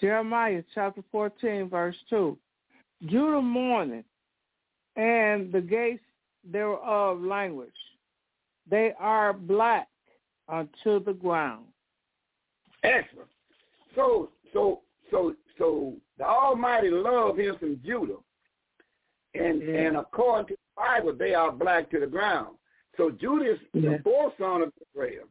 [0.00, 2.36] Jeremiah chapter 14, verse 2.
[3.06, 4.04] Judah mourneth,
[4.96, 6.02] and the gates
[6.44, 7.68] thereof languish.
[8.68, 9.88] They are black
[10.48, 11.64] unto the ground.
[12.82, 13.28] Excellent.
[13.94, 14.80] So, so,
[15.10, 18.18] so, so the Almighty loved him from Judah,
[19.34, 19.74] and Yeah.
[19.80, 22.56] and according to the Bible, they are black to the ground.
[22.96, 23.96] So Judah is Yeah.
[23.96, 25.28] the fourth son of Israel.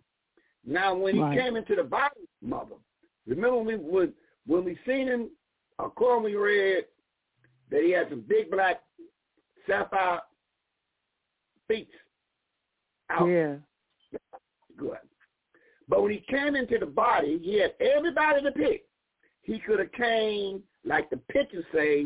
[0.64, 1.40] Now, when he Right.
[1.40, 2.76] came into the Bible, mother,
[3.26, 4.16] remember when we when,
[4.46, 5.32] when we seen him,
[5.80, 6.86] according we read
[7.70, 8.84] that he had some big black
[9.68, 10.22] sapphire
[11.68, 11.92] feet
[13.10, 13.28] out.
[13.28, 13.58] Yeah.
[14.76, 14.98] Good.
[15.88, 18.89] But when he came into the body, he had everybody to pick.
[19.50, 22.06] He could have came like the pictures say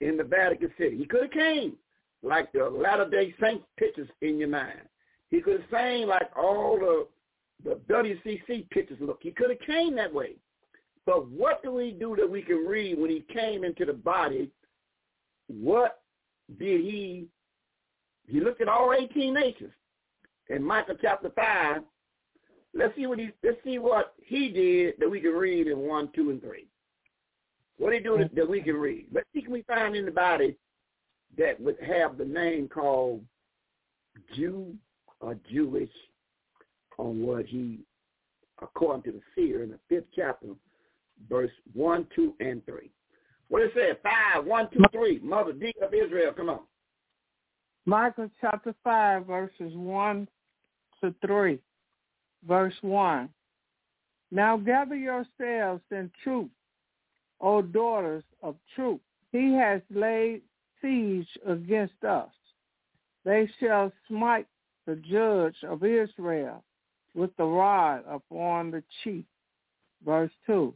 [0.00, 0.96] in the Vatican City.
[0.96, 1.72] He could have came
[2.22, 4.82] like the Latter Day Saint pictures in your mind.
[5.28, 7.08] He could have sang like all the
[7.64, 9.18] the WCC pictures look.
[9.22, 10.36] He could have came that way.
[11.04, 14.48] But what do we do that we can read when he came into the body?
[15.48, 16.00] What
[16.60, 17.26] did he?
[18.28, 19.72] He looked at all 18 nations.
[20.48, 21.82] In Micah chapter 5,
[22.74, 26.10] let's see what he let's see what he did that we can read in one,
[26.14, 26.66] two, and three.
[27.78, 29.06] What he do that, we can read?
[29.12, 30.56] Let's see can we find anybody
[31.36, 33.22] that would have the name called
[34.34, 34.74] Jew
[35.20, 35.90] or Jewish
[36.98, 37.80] on what he
[38.60, 40.48] according to the seer in the fifth chapter,
[41.28, 42.90] verse one, two, and three.
[43.48, 43.92] What it say?
[44.02, 45.20] Five, one, two, three.
[45.20, 46.60] Mother D of Israel, come on.
[47.88, 50.28] Micah chapter 5, verses 1
[51.02, 51.58] to 3.
[52.46, 53.28] Verse 1.
[54.30, 56.50] Now gather yourselves in truth,
[57.40, 59.00] O daughters of truth.
[59.32, 60.42] He has laid
[60.80, 62.30] siege against us.
[63.24, 64.46] They shall smite
[64.86, 66.62] the judge of Israel
[67.14, 69.24] with the rod upon the cheek.
[70.04, 70.72] Verse 2.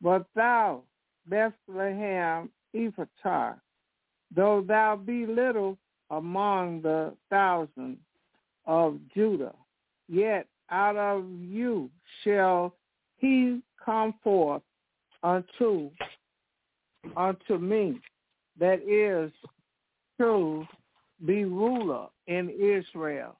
[0.00, 0.82] But thou,
[1.26, 3.60] Bethlehem Ephratah,
[4.34, 5.78] though thou be little
[6.10, 7.98] among the thousand
[8.66, 9.54] of Judah,
[10.08, 11.90] yet out of you
[12.24, 12.74] shall
[13.18, 14.62] he come forth
[15.22, 15.90] unto
[17.16, 18.00] unto me
[18.58, 19.30] that is
[20.18, 20.64] to
[21.26, 23.36] be ruler in Israel,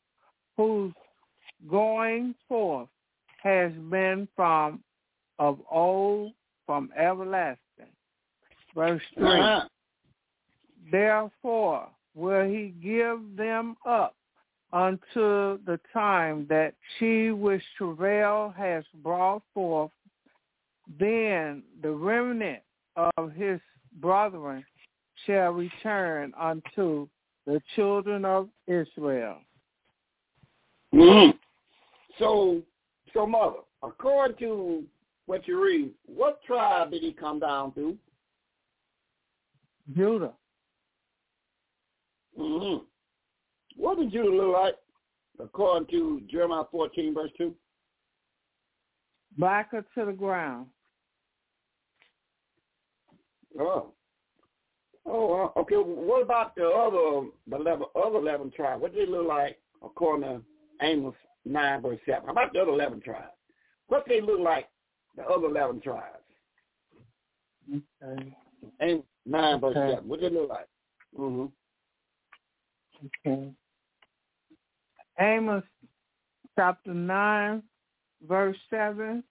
[0.57, 0.93] whose
[1.71, 2.89] going forth
[3.43, 4.83] has been from
[5.39, 6.33] of old,
[6.67, 7.59] from everlasting.
[8.75, 9.27] Verse 3.
[9.27, 9.69] Uh-huh.
[10.91, 14.15] Therefore will he give them up
[14.73, 19.91] unto the time that she which travail has brought forth.
[20.99, 22.63] Then the remnant
[23.17, 23.61] of his
[24.01, 24.65] brethren
[25.27, 27.09] shall return unto
[27.47, 29.39] the children of Israel.
[30.95, 31.37] Mm-hmm.
[32.19, 32.63] So,
[33.13, 34.85] so mother, according to
[35.27, 37.97] what you read, what tribe did he come down to?
[39.95, 40.33] Judah.
[42.39, 42.85] Mm-hmm.
[43.77, 44.75] What did Judah look like,
[45.41, 47.55] according to Jeremiah 14, verse 2?
[49.39, 50.67] Blacker to the ground.
[53.59, 53.93] Oh.
[55.05, 55.75] Oh, uh, okay.
[55.77, 58.81] What about the other, the eleven, other eleven tribes?
[58.81, 60.43] What did they look like, according to
[60.81, 62.23] Amos 9, verse 7?
[62.27, 63.33] How about the other eleven tribes?
[63.89, 64.69] What they look like,
[65.17, 66.19] the other eleven tribes?
[67.75, 68.37] Okay.
[68.81, 69.95] Amos nine verse Okay.
[69.95, 70.09] seven.
[70.09, 70.69] What does they look like?
[71.19, 71.47] Mm-hmm.
[73.29, 73.53] Okay.
[75.19, 75.65] Amos
[76.57, 77.63] chapter 9,
[78.27, 79.23] verse 7.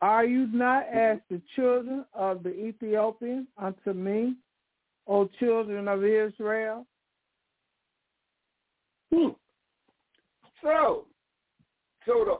[0.00, 4.34] Are you not as the children of the Ethiopian unto me,
[5.06, 6.86] O children of Israel?
[9.12, 9.30] Hmm.
[10.62, 11.06] So,
[12.06, 12.38] so the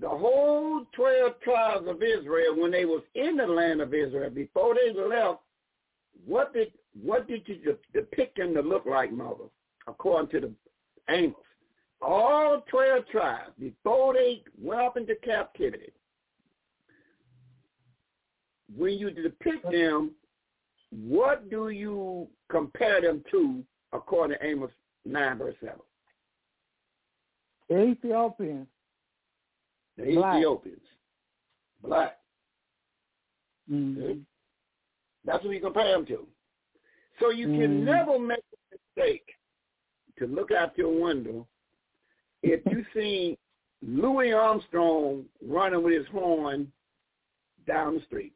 [0.00, 4.74] the whole twelve tribes of Israel, when they was in the land of Israel, before
[4.74, 5.40] they left,
[6.26, 6.72] what did
[7.02, 9.44] what did you depict them to look like, mother?
[9.86, 10.52] According to the
[11.12, 11.34] Amos,
[12.02, 15.92] all twelve tribes before they went up into captivity,
[18.76, 20.12] when you depict them,
[20.90, 23.62] what do you compare them to,
[23.92, 24.70] according to Amos
[25.04, 25.80] nine verse seven?
[27.68, 28.66] The Ethiopian.
[29.96, 30.36] The Black.
[30.36, 30.82] Ethiopians,
[31.82, 32.18] black.
[33.70, 34.20] Mm-hmm.
[35.24, 36.26] That's what you compare them to.
[37.18, 37.84] So you can Mm.
[37.84, 38.42] never make
[38.72, 39.28] a mistake
[40.20, 41.46] to look out your window
[42.42, 43.36] if you see
[43.82, 46.70] Louis Armstrong running with his horn
[47.66, 48.32] down the street.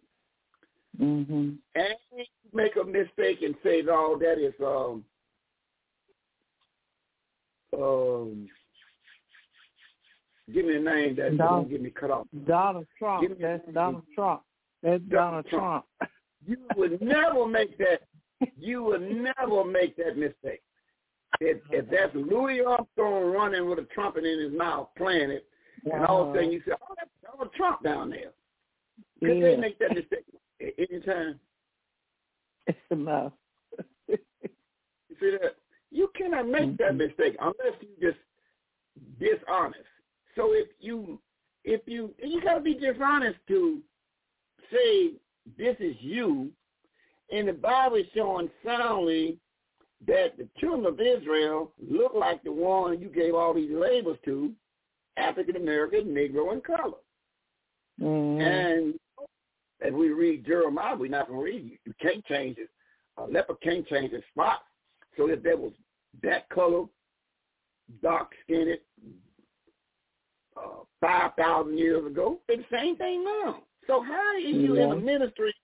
[1.00, 1.50] Mm-hmm.
[1.74, 5.04] And make a mistake and say, "Oh, that is um
[7.78, 8.48] um."
[10.52, 12.26] Give me a name that Donald- don't get me cut off.
[12.46, 13.22] Donald Trump.
[13.22, 14.42] Give me- That's Donald Trump.
[14.82, 15.86] That's Donald Trump.
[15.98, 16.12] Trump.
[16.46, 18.02] You would never make that.
[18.58, 19.00] You would
[19.38, 20.62] never make that mistake.
[21.40, 25.46] If, if that's Louis Armstrong running with a trumpet in his mouth, playing it,
[25.84, 28.32] and all of a sudden you say, "Oh, that's Donald Trump down there,"
[29.20, 29.56] could they Yeah.
[29.56, 30.24] make that mistake
[30.60, 31.40] at any time?
[32.66, 32.78] It's.
[35.08, 35.56] You see that?
[35.90, 36.98] You cannot make that mm-hmm.
[36.98, 38.18] mistake unless you just
[39.20, 39.84] dishonest.
[40.34, 41.20] So if you
[41.64, 43.80] if you you gotta be dishonest to
[44.72, 45.12] say
[45.56, 46.50] this is you,
[47.30, 49.38] and the Bible is showing soundly
[50.06, 54.52] that the children of Israel look like the one you gave all these labels to,
[55.16, 56.98] African American, Negro, and color.
[58.00, 58.40] Mm-hmm.
[58.40, 58.94] And
[59.80, 61.64] as we read Jeremiah, we're not going to read.
[61.64, 62.68] You You can't change it.
[63.16, 64.60] A leper can't change his spot.
[65.16, 65.72] So if there was
[66.22, 66.84] that color,
[68.02, 68.78] dark-skinned,
[70.56, 73.62] uh, 5,000 years ago, it's the same thing now.
[73.86, 75.54] So how are you in a ministry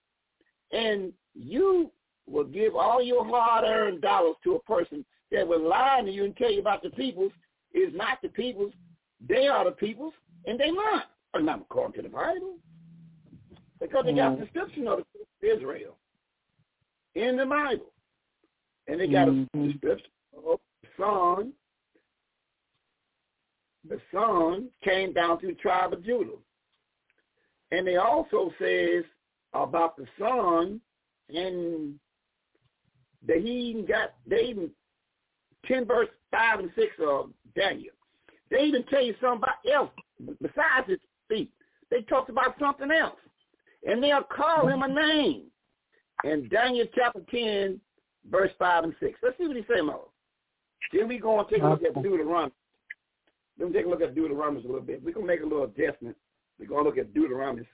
[0.73, 1.91] and you
[2.31, 6.36] will give all your hard-earned dollars to a person that will lie to you and
[6.36, 7.32] tell you about the peoples
[7.74, 8.73] is not the peoples.
[9.28, 10.15] They are the peoples,
[10.47, 11.11] and they not.
[11.35, 12.57] Or not according to the Bible.
[13.81, 14.43] Because they got Mm.
[14.43, 15.07] a description of
[15.40, 15.97] Israel
[17.15, 17.93] in the Bible.
[18.86, 19.48] And they got Mhm.
[19.55, 21.55] a description of the son.
[23.85, 26.39] The son came down through the tribe of Judah.
[27.70, 29.05] And they also says
[29.52, 30.81] about the son
[31.28, 31.98] and
[33.27, 34.71] that he even got they even
[35.67, 37.95] ten verse five and six of Daniel.
[38.51, 39.91] They even tell you something about else
[40.41, 40.99] besides his
[41.29, 41.51] feet.
[41.91, 43.19] They talked about something else.
[43.87, 45.45] And they'll call him a name.
[46.25, 47.81] In Daniel chapter ten,
[48.31, 49.19] verse five and six.
[49.23, 50.09] Let's see what he say, Mo.
[50.93, 52.53] Then we go and take a look at Deuteronomy.
[53.59, 55.03] Let me take a look at Deuteronomy a little bit.
[55.03, 56.17] We're gonna make a little adjustment.
[56.59, 57.67] We're gonna look at Deuteronomy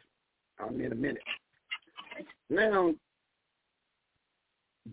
[0.62, 1.22] um, in a minute.
[2.50, 2.94] Now,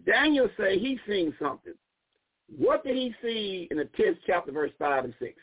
[0.06, 1.74] Daniel say he seen something.
[2.57, 5.36] What did he see in the tenth chapter, verse five and six?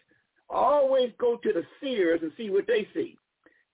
[0.49, 3.17] Always go to the seers and see what they see.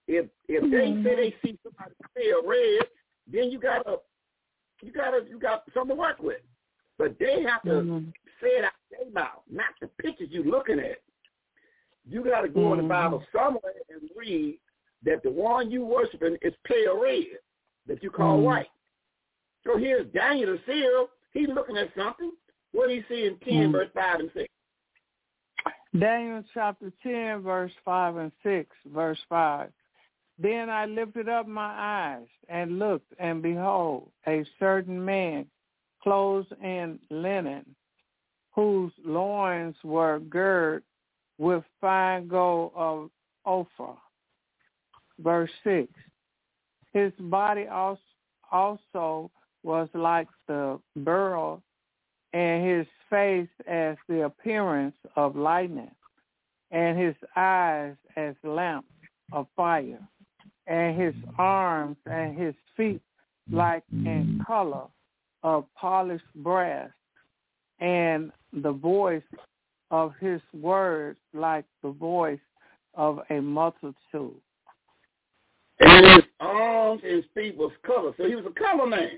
[0.06, 2.88] If if they say they see somebody pale red,
[3.30, 3.98] then you gotta
[4.82, 6.40] you gotta you got something to work with.
[6.98, 8.12] But they have to Mhm.
[8.40, 11.00] say it out their mouth, not the pictures you looking at.
[12.08, 12.88] You got to go in the Mhm.
[12.88, 14.60] Bible somewhere and read
[15.02, 17.38] that the one you worshiping is pale red,
[17.86, 18.44] that you call Mhm.
[18.44, 18.70] white.
[19.66, 21.06] So here's Daniel the seer.
[21.32, 22.32] He's looking at something.
[22.72, 23.72] What do you see in 10, Mhm.
[23.72, 24.48] verse 5 and 6?
[25.98, 29.72] Daniel chapter 10, verse 5 and 6, verse 5.
[30.38, 35.50] Then I lifted up my eyes and looked, and behold, a certain man
[36.02, 37.74] clothed in linen,
[38.52, 40.84] whose loins were girded
[41.38, 43.10] with fine gold of
[43.44, 43.96] Ophir.
[45.18, 45.92] Verse 6.
[46.92, 49.30] His body also
[49.66, 51.60] was like the beryl,
[52.32, 55.90] and his face as the appearance of lightning,
[56.70, 58.88] and his eyes as lamps
[59.32, 59.98] of fire,
[60.68, 63.02] and his arms and his feet
[63.50, 64.86] like in color
[65.42, 66.90] of polished brass,
[67.80, 69.22] and the voice
[69.90, 72.38] of his words like the voice
[72.94, 73.94] of a multitude.
[75.80, 78.14] And his arms and feet was colored.
[78.16, 79.10] So he was a color man.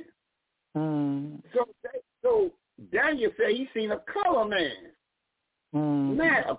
[0.79, 1.43] Mm.
[1.55, 1.65] So
[2.23, 2.51] so
[2.93, 4.73] Daniel said he seen a color man.
[5.75, 6.17] Mm.
[6.17, 6.59] Not a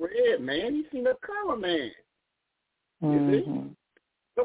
[0.00, 0.74] red man.
[0.74, 1.90] He seen a color man.
[3.00, 3.32] You Mm-hmm.
[3.68, 3.76] see?
[4.34, 4.44] So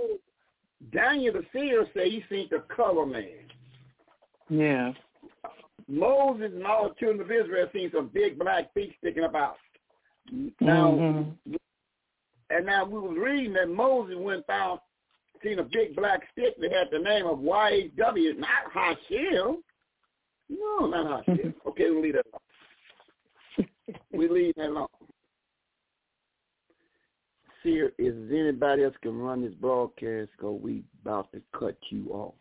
[0.91, 3.25] Daniel the seer said he seen the color man.
[4.49, 4.93] Yeah.
[5.87, 9.57] Moses and all the children of Israel seen some big black feet sticking up out.
[10.61, 11.35] Now, Mhm.
[12.49, 14.79] and now we was reading that Moses went found
[15.44, 19.61] seen a big black stick that had the name of YHW, not Hashem.
[20.49, 21.53] No, not Hashem.
[21.68, 23.68] okay, we'll leave that alone.
[24.14, 24.88] we leave that alone.
[27.61, 30.30] Seer, is anybody else can run this broadcast?
[30.40, 32.34] Cause we about to cut you off.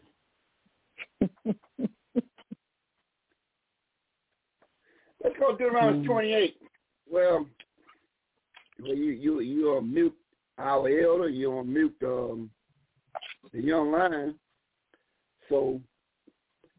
[5.22, 6.06] Let's go to Deuteronomy Mhm.
[6.06, 6.56] 28.
[7.08, 7.46] Well,
[8.80, 10.16] well, you you you are mute
[10.58, 11.28] our elder.
[11.28, 12.50] You are mute um,
[13.52, 14.34] the young lion.
[15.48, 15.80] So,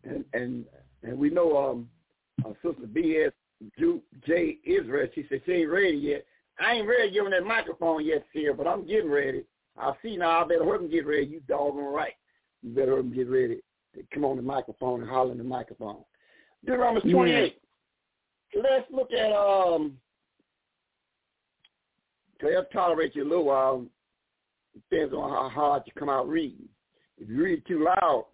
[0.03, 0.65] and and
[1.03, 1.89] and we know um,
[2.45, 3.31] our sister B.S.
[4.27, 4.57] J.
[4.65, 5.07] Israel.
[5.13, 6.25] She said she ain't ready yet.
[6.59, 9.43] I ain't ready giving that microphone yet, Sierra, but I'm getting ready.
[9.77, 10.43] I'll see now.
[10.43, 11.25] I better hurt him get ready.
[11.25, 12.13] You doggone right.
[12.61, 13.59] You better hurt him get ready.
[14.13, 16.03] Come on the microphone and holler in the microphone.
[16.65, 17.57] Deuteronomy 28.
[18.55, 19.97] Let's look at um.
[22.41, 23.85] They'll tolerate you a little while.
[24.73, 26.67] Depends on how hard you come out reading.
[27.17, 28.25] If you read too loud,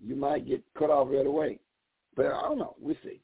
[0.00, 1.60] you might get cut off right away.
[2.14, 2.76] But I don't know.
[2.80, 3.20] We'll see.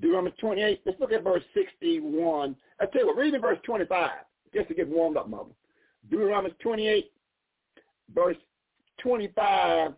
[0.00, 0.82] Deuteronomy 28.
[0.84, 2.56] Let's look at verse 61.
[2.80, 4.10] I tell you what, read in verse 25
[4.54, 5.50] just to get warmed up, mother.
[6.10, 7.10] Deuteronomy 28,
[8.14, 8.36] verse
[9.02, 9.92] 25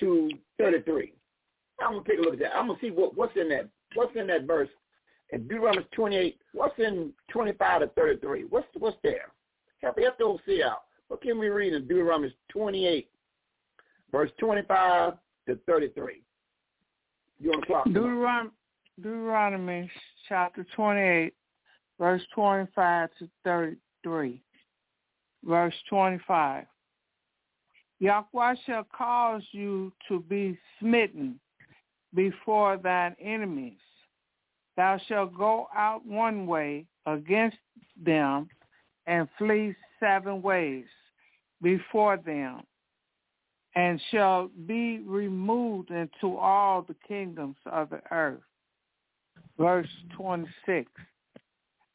[0.00, 1.12] to 33.
[1.80, 2.56] I'm gonna take a look at that.
[2.56, 3.68] I'm gonna see what, what's in that.
[3.94, 4.68] What's in that verse?
[5.32, 8.44] In Deuteronomy 28, what's in 25 to 33?
[8.44, 9.32] What's what's there?
[9.82, 10.18] Help help
[10.62, 10.82] out.
[11.08, 13.08] What can we read in Deuteronomy 28,
[14.12, 15.14] verse 25
[15.48, 16.22] to 33?
[17.40, 17.86] You on the clock?
[17.86, 18.50] Deuteronomy,
[18.96, 19.90] Deuteronomy
[20.28, 21.32] chapter 28,
[21.98, 24.42] verse 25 to 33.
[25.42, 26.66] Verse 25.
[27.98, 31.40] Yahweh shall cause you to be smitten
[32.14, 33.78] before thine enemies.
[34.76, 37.58] Thou shalt go out one way against
[38.02, 38.48] them
[39.10, 40.84] and flee seven ways
[41.60, 42.62] before them
[43.74, 48.40] and shall be removed into all the kingdoms of the earth.
[49.58, 50.88] Verse 26.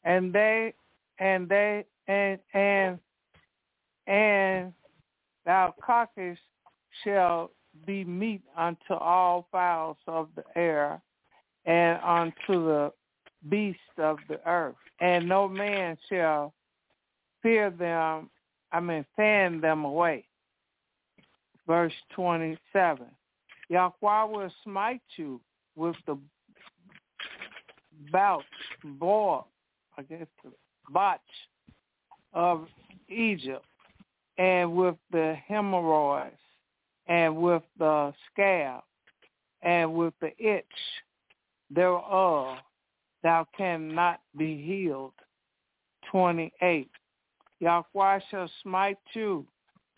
[0.04, 0.74] And they,
[1.20, 3.00] and they, and, and,
[4.08, 4.74] and
[5.46, 6.38] thou carcass
[7.06, 7.52] shall
[7.88, 11.02] be meat unto all fowls of the air
[11.66, 12.92] and unto the
[13.50, 14.76] beasts of the earth.
[15.00, 16.54] And no man shall
[17.46, 18.30] fear them,
[18.72, 20.26] I mean, fan them away
[21.68, 23.06] verse 27.
[23.70, 25.42] Yahweh will smite you
[25.76, 26.18] with the
[28.12, 28.44] bout,
[28.84, 29.48] boil,
[29.98, 30.52] I guess the
[30.90, 31.20] botch
[32.34, 32.68] of
[33.10, 33.66] Egypt,
[34.38, 36.36] and with the hemorrhoids,
[37.08, 38.84] and with the scab,
[39.62, 40.66] and with the itch
[41.74, 42.58] thereof,
[43.24, 45.14] thou cannot be healed.
[46.12, 46.90] 28.
[47.60, 49.46] Yahweh shall smite you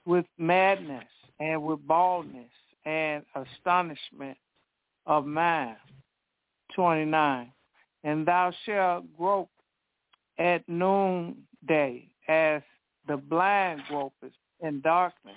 [0.06, 1.04] with madness
[1.40, 2.52] and with baldness
[2.86, 4.38] and astonishment
[5.06, 5.78] of mind.
[6.76, 7.52] 29.
[8.04, 9.50] And thou shalt grope
[10.38, 12.62] at noonday as
[13.08, 15.36] the blind gropeth in darkness,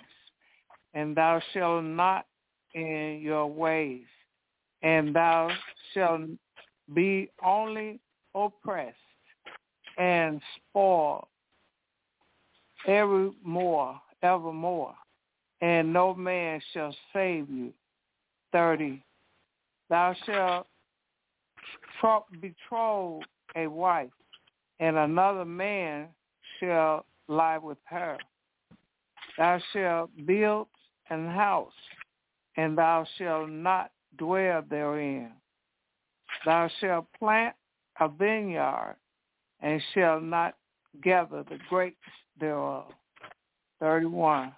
[0.94, 2.26] and thou shalt not
[2.74, 4.07] in your ways,
[4.82, 5.50] and thou
[5.94, 6.23] shalt
[6.94, 8.00] be only
[8.34, 8.97] oppressed
[9.99, 11.26] and spoiled
[12.86, 14.94] evermore, evermore
[15.60, 17.73] and no man shall save you.
[18.52, 19.02] 30.
[19.89, 20.67] Thou shalt
[22.00, 23.23] tro- betroth
[23.57, 24.10] a wife,
[24.81, 26.09] and another man
[26.59, 28.18] shall lie with her.
[29.39, 30.68] Thou shalt build
[31.10, 31.73] an house,
[32.57, 35.33] and thou shalt not dwell therein.
[36.44, 37.55] Thou shalt plant
[38.00, 38.97] a vineyard,
[39.60, 40.55] and shalt not
[41.02, 41.99] gather the grapes
[42.40, 42.86] thereof.
[43.80, 44.52] 31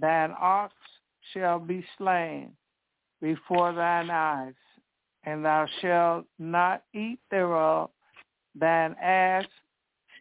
[0.00, 0.74] thine ox
[1.32, 2.52] shall be slain
[3.20, 4.54] before thine eyes,
[5.24, 7.90] and thou shalt not eat thereof.
[8.54, 9.44] Thine ass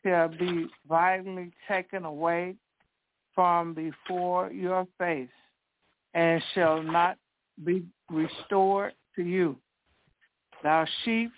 [0.03, 2.55] shall be violently taken away
[3.35, 5.29] from before your face,
[6.13, 7.17] and shall not
[7.63, 9.57] be restored to you.
[10.61, 11.31] Thy sheep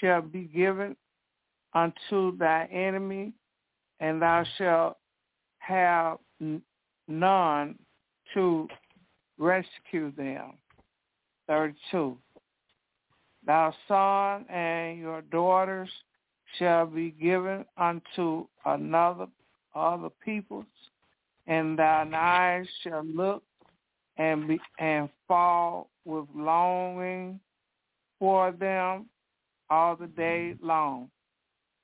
[0.00, 0.96] shall be given
[1.74, 3.32] unto thy enemy,
[4.00, 4.96] and thou shalt
[5.62, 6.18] have
[7.08, 7.78] none
[8.34, 8.68] to
[9.38, 10.54] rescue them.
[11.46, 12.16] 32.
[13.44, 15.88] Thy son and your daughters
[16.58, 19.26] shall be given unto another
[19.74, 20.66] other peoples,
[21.46, 23.42] and thine eyes shall look
[24.18, 27.40] and be and fall with longing
[28.18, 29.06] for them
[29.70, 31.10] all the day long.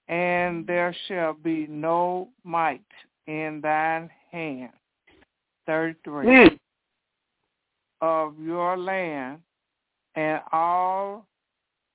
[0.09, 2.83] And there shall be no might
[3.29, 4.73] in thine hand.
[5.67, 6.27] 33.
[6.27, 6.59] Mm.
[8.01, 9.39] Of your land
[10.17, 11.27] and all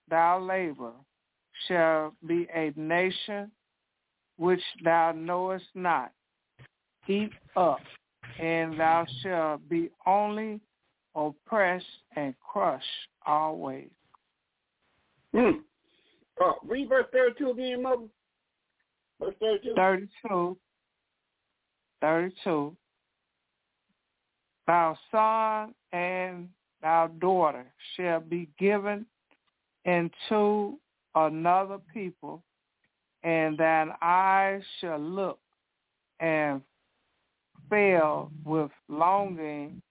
[0.10, 0.92] thy labor
[1.68, 3.52] shall be a nation
[4.38, 6.12] which thou knowest not.
[7.08, 7.80] Eat up,
[8.40, 10.62] and thou shalt be only
[11.16, 12.86] oppressed and crushed
[13.26, 13.90] always.
[15.34, 15.50] Hmm.
[16.44, 18.04] Uh, read verse 32 again, Mother.
[19.20, 19.74] Verse 32.
[19.76, 20.58] 32.
[22.04, 22.76] 32.
[24.68, 26.50] Thy son and
[26.82, 27.66] thy daughter
[27.96, 29.06] shall be given
[29.86, 30.78] into
[31.16, 32.44] another people,
[33.24, 35.40] and thine eyes shall look
[36.20, 36.62] and
[37.70, 39.82] fail with longing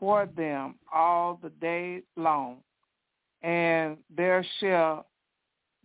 [0.00, 2.56] for them all the day long,
[3.42, 5.04] and there shall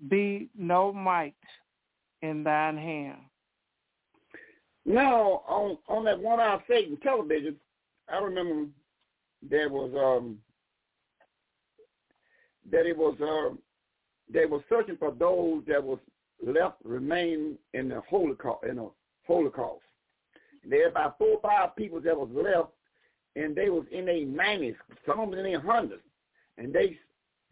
[0.08, 1.36] be no might
[2.22, 3.20] in thine hand.
[4.90, 7.56] Now, on on that one hour Satan television,
[8.12, 8.72] I remember
[9.48, 10.40] there was um
[12.72, 13.60] that it was um
[14.34, 16.00] they were searching for those that was
[16.44, 18.90] left remain in the Holocaust in the
[19.28, 19.84] Holocaust.
[20.64, 22.70] And there were about four or five people that was left
[23.36, 24.74] and they was in their nineties,
[25.06, 26.02] some in their hundreds.
[26.58, 26.98] And they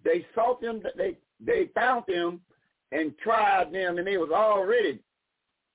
[0.03, 2.41] they sought them they they found them
[2.91, 4.97] and tried them and they was already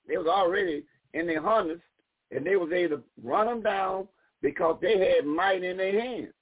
[0.08, 0.82] they was already
[1.14, 1.82] in their hundreds
[2.30, 4.08] and they was able to run them down
[4.40, 6.32] because they had might in their hands.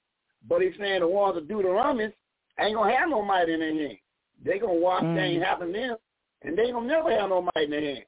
[0.47, 2.13] But he's saying the ones that do the rummage
[2.59, 3.99] ain't gonna have no might in their hands.
[4.43, 5.15] They gonna watch Mm.
[5.15, 5.97] things happen to them,
[6.41, 8.07] and they gonna never have no might in their hands.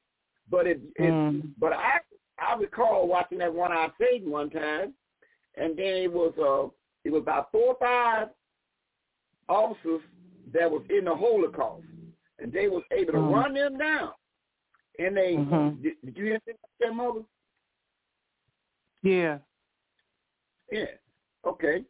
[0.50, 1.54] But it, it Mm.
[1.58, 2.00] but I
[2.38, 4.94] I recall watching that one eyed Satan one time,
[5.54, 6.68] and then it was uh
[7.04, 8.30] it was about four or five
[9.48, 10.00] officers
[10.52, 11.84] that was in the Holocaust,
[12.38, 13.32] and they was able to Mm.
[13.32, 14.12] run them down.
[14.98, 15.82] And they Mhm.
[15.82, 16.40] did, did you hear
[16.80, 17.22] that, mother?
[19.02, 19.38] Yeah.
[20.70, 20.86] Yeah.
[21.44, 21.84] Okay.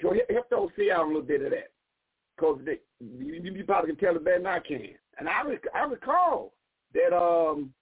[0.00, 1.72] So he- help those see out a little bit of that,
[2.36, 2.60] because
[3.00, 4.96] you, you probably can tell it better than I can.
[5.18, 6.54] And I rec- I recall
[6.94, 7.72] that um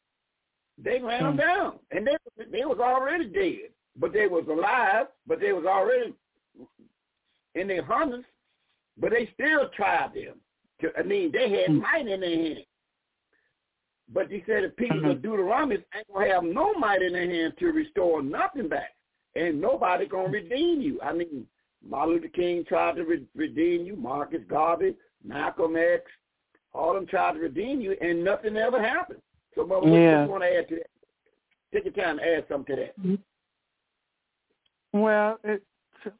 [0.78, 1.38] they ran them Hmm.
[1.38, 2.16] down, and they
[2.50, 6.14] they was already dead, but they was alive, but they was already
[7.54, 8.26] in their hundreds,
[8.98, 10.40] but they still tried them.
[10.98, 11.78] I mean, they had Hmm.
[11.78, 12.66] might in their hand.
[14.12, 15.10] But he said the people Mhm.
[15.12, 18.94] of Deuteronomy ain't gonna have no might in their hand to restore nothing back,
[19.34, 21.00] and nobody gonna redeem you.
[21.00, 21.46] I mean,
[21.82, 26.10] Martin Luther King tried to re- redeem you, Marcus Garvey, Malcolm X,
[26.74, 29.22] all of them tried to redeem you, and nothing ever happened.
[29.54, 30.24] So, Mother, what Yeah.
[30.24, 30.90] you want to add to that?
[31.72, 33.18] Take your time to add something to that.
[34.92, 35.62] Well, it,
[36.04, 36.12] to,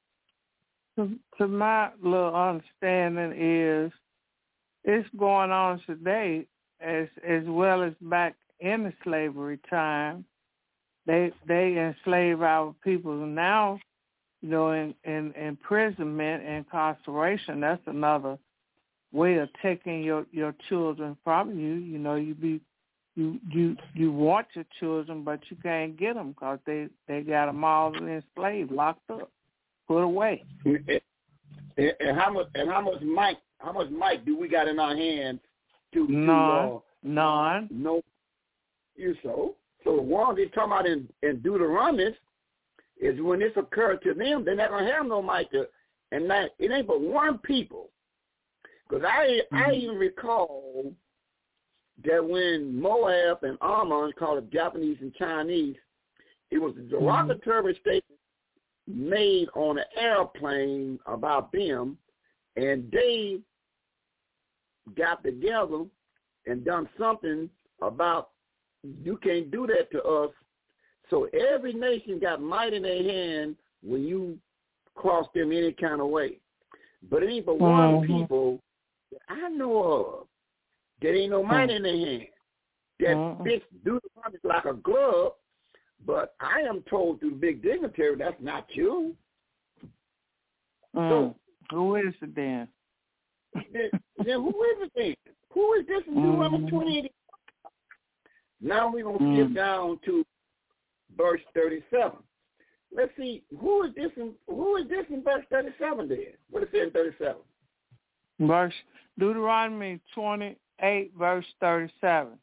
[0.97, 3.93] to, to my little understanding is
[4.85, 6.47] it's going on today
[6.83, 10.25] as as well as back in the slavery time.
[11.07, 13.81] They they enslave our people now,
[14.41, 17.61] you know, in, in imprisonment incarceration.
[17.61, 18.39] That's another
[19.13, 21.75] way of taking your your children from you.
[21.75, 22.61] You know, you be
[23.17, 27.47] you you you want your children, but you can't get them because they they got
[27.47, 29.31] them all enslaved, locked up,
[29.89, 30.45] put away.
[30.65, 34.79] And, and- how much and how much might how much might do we got in
[34.79, 35.41] our hands
[35.93, 37.69] to uh, none.
[37.71, 38.03] no
[38.97, 42.17] you so so the ones they talking about in in Deuteronomy
[43.01, 45.67] is when this occurred to them, they're not gonna have no to,
[46.13, 47.91] and that it ain't but one people.
[48.89, 50.93] Because I I even recall
[52.05, 55.77] that when Moab and Ammon, called the Japanese and Chinese,
[56.51, 58.21] it was a derogatory statement
[58.87, 61.97] made on an airplane about them,
[62.57, 63.39] and they
[64.97, 65.85] got together
[66.47, 67.49] and done something
[67.81, 68.31] about
[69.03, 70.31] you can't do that to us.
[71.11, 74.39] So every nation got might in their hand when you
[74.95, 76.39] cross them any kind of way.
[77.11, 78.07] But it ain't but one Mhm.
[78.07, 78.63] people
[79.11, 80.29] that I know of
[81.01, 82.29] that ain't no might in their hand.
[83.01, 83.45] That Mhm.
[83.45, 85.35] fits do the like a glove,
[86.05, 89.17] but I am told through big dignitary that's not you.
[90.95, 91.35] Mm.
[91.71, 92.69] Who is it then?
[93.73, 93.91] Then,
[94.25, 95.35] then who is it then?
[95.53, 96.71] Who is this in Deuteronomy Mhm.
[96.71, 97.13] 28?
[98.61, 99.55] Now we're going to skip Mm.
[99.55, 100.25] down to
[101.17, 102.23] verse 37.
[102.93, 106.37] Let's see, who is this in, who is this in verse 37 then?
[106.51, 107.43] What is it in 37?
[108.41, 108.75] Verse
[109.19, 112.39] Deuteronomy 28, verse 37.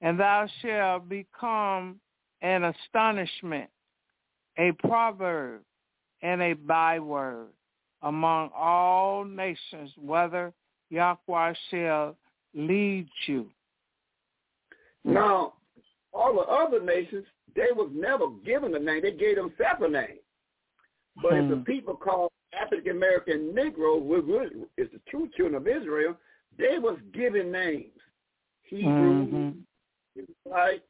[0.00, 2.00] And thou shalt become
[2.42, 3.70] an astonishment,
[4.58, 5.64] a proverb,
[6.22, 7.48] and a byword
[8.04, 10.52] among all nations, whether
[10.90, 12.16] Yahweh shall
[12.54, 13.50] lead you.
[15.04, 15.54] Now,
[16.12, 17.24] all the other nations,
[17.56, 19.02] they was never given a name.
[19.02, 20.18] They gave themselves a name.
[21.16, 21.38] But Hmm.
[21.40, 26.16] if the people called African American Negroes, which is the true children of Israel,
[26.56, 28.00] they was given names.
[28.62, 29.64] Hebrew, Mhm.
[30.46, 30.82] right,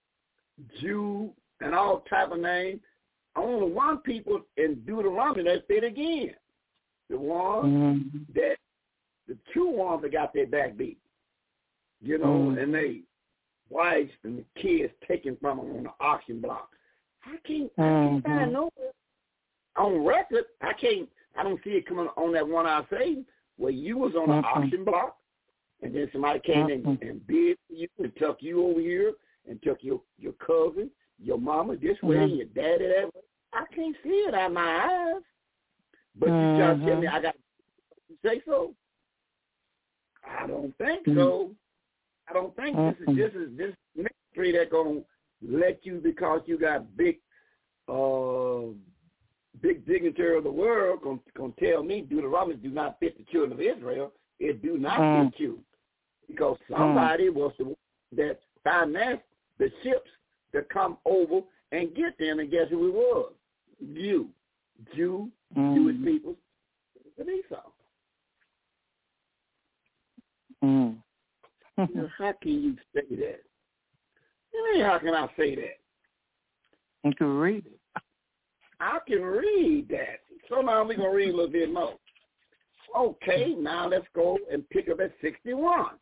[0.81, 2.83] Jew, and all type of names.
[3.37, 6.37] Only one people in Deuteronomy that fit again.
[7.15, 8.35] The ones Mhm.
[8.35, 8.57] that
[9.29, 10.99] the true ones that got their back beat.
[12.01, 12.61] You know, Mm.
[12.61, 13.03] and they
[13.71, 16.77] wives and the kids taken from them on the auction block.
[17.25, 18.23] I can't, I can't Mhm.
[18.25, 18.93] find nowhere
[19.77, 20.47] on record.
[20.61, 21.09] I can't.
[21.37, 23.25] I don't see it coming on that one I say
[23.59, 24.45] where you was on the Mhm.
[24.45, 25.17] auction block,
[25.83, 27.01] and then somebody came in Mhm.
[27.09, 29.15] and bid for you and took you over here
[29.47, 33.23] and took your your cousin, your mama this way, and your daddy that way.
[33.53, 35.23] I can't see it out my eyes.
[36.17, 37.13] But you try to tell me Mhm.
[37.13, 38.75] I got to say so.
[40.27, 41.15] I don't think Mhm.
[41.17, 41.55] so.
[42.29, 45.03] I don't think this is this is this ministry that gonna
[45.43, 47.21] let you because you got big
[47.89, 48.69] uh
[49.61, 53.53] big dignitary of the world gonna, gonna tell me Deuteronomy do not fit the children
[53.53, 54.13] of Israel.
[54.39, 55.31] It do not Mm.
[55.33, 55.65] fit you.
[56.27, 57.77] Because somebody was the one
[58.13, 59.27] that financed
[59.59, 60.11] the ships
[60.53, 63.33] to come over and get them and guess who it was?
[63.81, 64.33] You.
[64.95, 66.05] Jew, Jewish Mhm.
[66.05, 66.37] people,
[67.19, 67.71] and Esau.
[70.63, 71.03] Mm.
[71.77, 73.45] Now, how can you say that?
[74.53, 75.79] Mean, how can I say that?
[77.05, 78.03] You can read it.
[78.81, 80.21] I can read that.
[80.49, 81.99] So now we're going to read a little bit more.
[82.97, 85.99] Okay, now let's go and pick up at 61.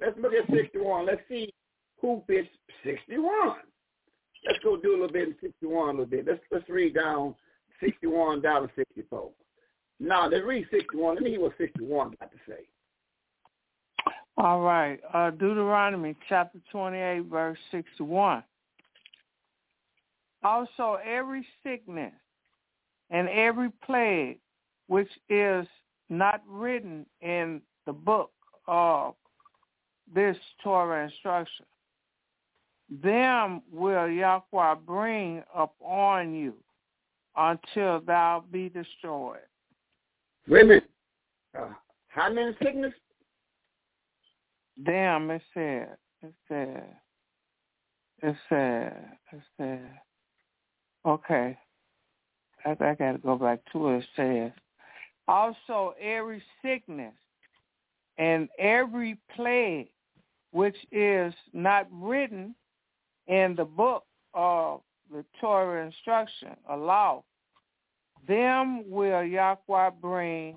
[0.00, 1.06] Let's look at 61.
[1.06, 1.52] Let's see
[2.00, 2.48] who fits
[2.84, 3.56] 61.
[4.46, 6.26] Let's go do a little bit in 61 a little bit.
[6.26, 7.34] Let's let's read down
[7.82, 9.30] 61 down to 64.
[10.00, 11.14] Now, let's read 61.
[11.14, 12.66] Let me hear what 61 got to say.
[14.36, 14.98] All right.
[15.12, 18.42] Uh, Deuteronomy chapter 28, verse 61.
[20.42, 22.12] Also, every sickness
[23.10, 24.38] and every plague
[24.88, 25.66] which is
[26.08, 28.32] not written in the book
[28.66, 29.14] of
[30.12, 31.66] this Torah instruction,
[33.02, 36.54] them will Yahweh bring upon you
[37.36, 39.38] until thou be destroyed.
[40.48, 40.90] Wait a minute.
[41.58, 41.68] Uh,
[42.08, 42.92] how many sickness?
[44.84, 46.84] Damn, it said, it said,
[48.22, 49.90] it said, it said,
[51.06, 51.58] okay.
[52.64, 54.52] I, I got to go back to what it says.
[55.28, 57.14] Also, every sickness
[58.18, 59.88] and every plague
[60.52, 62.54] which is not written
[63.26, 64.04] in the book
[64.34, 64.80] of
[65.12, 67.22] the Torah instruction, a law,
[68.26, 70.56] them will Yahweh bring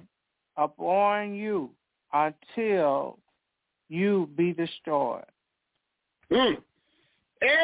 [0.58, 1.72] upon you
[2.14, 3.20] until
[3.90, 5.26] you be destroyed.
[6.32, 6.58] Mm.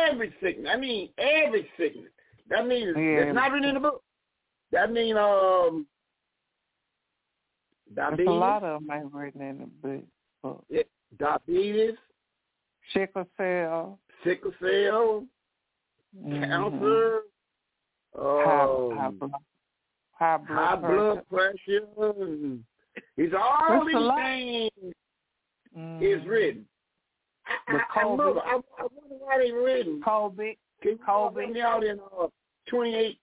[0.09, 0.67] Every sickness.
[0.71, 2.11] I mean, every sickness.
[2.49, 3.23] That means Yeah.
[3.23, 4.03] it's not written in the book.
[4.71, 5.87] That means um,
[7.93, 10.03] There's diabetes, a lot of them ain't written in the
[10.43, 10.65] book.
[10.69, 10.83] yeah,
[11.17, 11.95] diabetes,
[12.93, 15.25] Sickle cell, sickle cell,
[16.29, 17.21] cancer,
[18.15, 19.31] high, um, high, blood,
[20.13, 21.17] high blood high pressure.
[21.25, 22.23] blood pressure.
[22.23, 22.63] and
[23.17, 24.93] It's all these things
[25.77, 26.01] Mhm.
[26.01, 26.67] is written.
[27.45, 27.53] I,
[27.95, 30.01] I, I, wonder, I, I wonder why they written.
[30.01, 30.57] COVID.
[30.81, 31.53] Can you COVID.
[31.53, 32.27] me out in uh,
[32.67, 33.17] 28,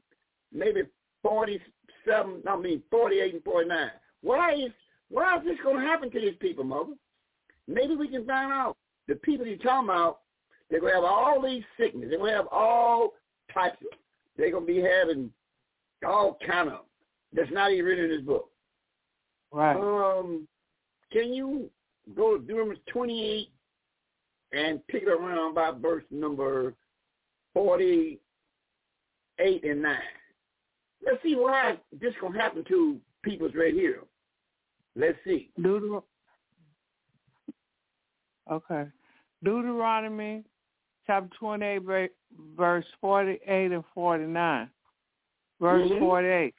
[0.53, 0.83] maybe
[1.23, 3.91] 47, I mean 48 and 49?
[4.23, 4.73] Why is
[5.11, 6.93] why is this going to happen to these people, mother?
[7.67, 8.77] Maybe we can find out.
[9.09, 10.21] The people you're talking about,
[10.71, 12.09] they're going to have all these sickness.
[12.11, 13.15] They're going to have all
[13.53, 13.99] types of,
[14.37, 15.31] they're going to be having
[16.07, 16.81] all kind of,
[17.33, 18.51] that's not even written in this book.
[19.53, 19.77] Right.
[19.77, 20.47] Um,
[21.13, 21.71] can you
[22.15, 23.49] go to Deuteronomy 28
[24.53, 26.75] and pick it around by verse number
[27.55, 28.21] 48
[29.65, 29.97] and 9?
[31.05, 34.03] Let's see why this going to happen to people's right here.
[34.97, 35.51] Let's see.
[35.57, 36.03] Deuteronomy.
[38.51, 38.85] Okay.
[39.45, 40.45] Deuteronomy
[41.09, 42.13] chapter 28,
[42.55, 44.71] verse 48 and 49.
[45.59, 45.99] Verse Mhm.
[45.99, 46.55] 48.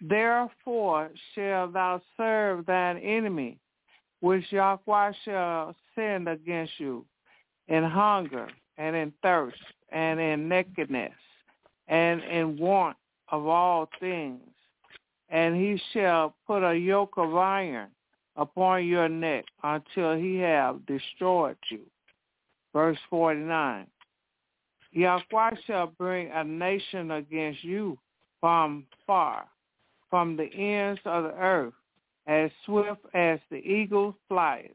[0.00, 3.58] Therefore shall thou serve thine enemy,
[4.20, 7.06] which Yahweh shall send against you,
[7.68, 8.48] in hunger
[8.78, 11.14] and in thirst, and in nakedness
[11.88, 12.96] and in want
[13.28, 14.54] of all things.
[15.28, 17.90] And he shall put a yoke of iron
[18.36, 21.84] upon your neck until he have destroyed you.
[22.72, 23.86] Verse 49.
[24.92, 27.98] Yahweh shall bring a nation against you
[28.40, 29.46] from far,
[30.08, 31.74] from the ends of the earth,
[32.26, 34.70] as swift as the eagle flies,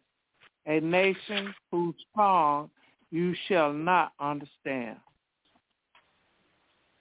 [0.65, 2.69] a nation whose tongue
[3.11, 4.97] you shall not understand.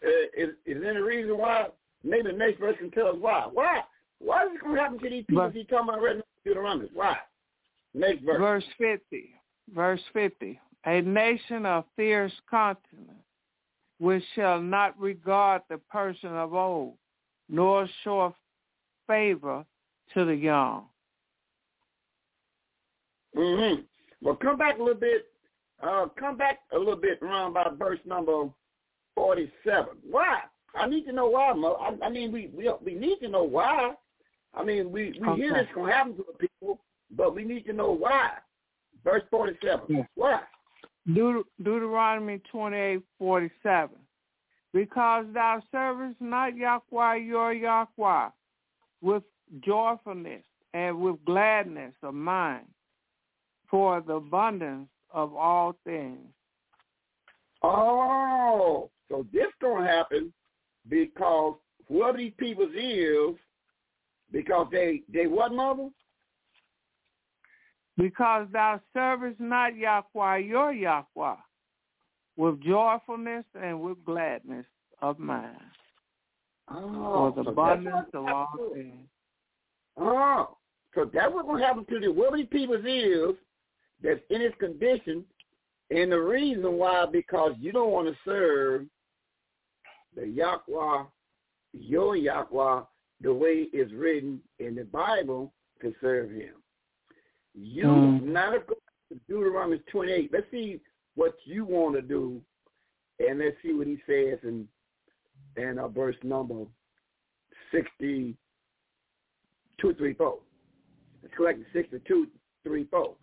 [0.05, 1.67] Uh, is, is there any reason why?
[2.05, 3.47] Maybe the next verse can tell us why.
[3.53, 3.83] Why?
[4.19, 6.23] Why is it going to happen to these people he's talking about right now?
[6.45, 6.89] Deuteronomy.
[6.93, 7.17] Why?
[7.95, 8.39] Next verse.
[8.41, 9.31] Verse 50.
[9.75, 10.61] Verse 50.
[10.85, 13.19] A nation of fierce continent,
[13.99, 16.95] which shall not regard the person of old,
[17.49, 18.35] nor show
[19.07, 19.65] favor
[20.13, 20.85] to the young.
[23.37, 23.83] Mm-hmm.
[24.21, 25.27] Well, come back a little bit.
[25.83, 28.49] Uh, come back a little bit around about verse number
[29.15, 29.97] forty-seven.
[30.09, 30.41] Why?
[30.75, 31.53] I need to know why.
[31.53, 31.75] Mo.
[31.75, 33.95] I, I mean, we, we we need to know why.
[34.55, 36.81] I mean, we we hear this gonna happen to the people,
[37.17, 38.31] but we need to know why.
[39.05, 39.87] Verse forty-seven.
[39.89, 40.03] Yeah.
[40.15, 40.41] Why?
[41.09, 43.97] Deut- Deuteronomy twenty-eight forty-seven.
[44.73, 48.31] Because thou servest not Yahweh your Yahweh
[49.03, 49.23] with
[49.61, 52.65] joyfulness and with gladness of mind
[53.69, 56.27] for the abundance of all things.
[57.63, 60.33] Oh, so this gonna happen
[60.89, 61.57] because
[61.89, 63.37] whoever these people is,
[64.33, 65.91] because they they what mother?
[67.97, 71.37] Because thou servest not Yahweh your Yahweh
[72.37, 74.67] with joyfulness and with gladness
[75.03, 75.59] of mind
[76.71, 79.07] Oh, for the so abundance of all things.
[79.99, 80.57] Oh,
[80.95, 83.37] so that's what's gonna happen to the whoever these people is
[84.03, 85.25] that's in this condition,
[85.91, 88.87] and the reason why because you don't want to serve
[90.15, 91.05] the Yahweh,
[91.73, 92.83] your Yahweh,
[93.21, 96.55] the way it's written in the Bible to serve Him.
[97.55, 98.21] You Mm.
[98.23, 100.33] not according to Deuteronomy 28.
[100.33, 100.81] Let's see
[101.15, 102.43] what you want to do,
[103.19, 104.69] and let's see what He says in
[105.57, 106.67] in uh, verse number
[107.71, 108.37] sixty
[109.79, 110.39] two, three, four.
[111.23, 112.29] It's correct, sixty-two,
[112.63, 113.17] three, four.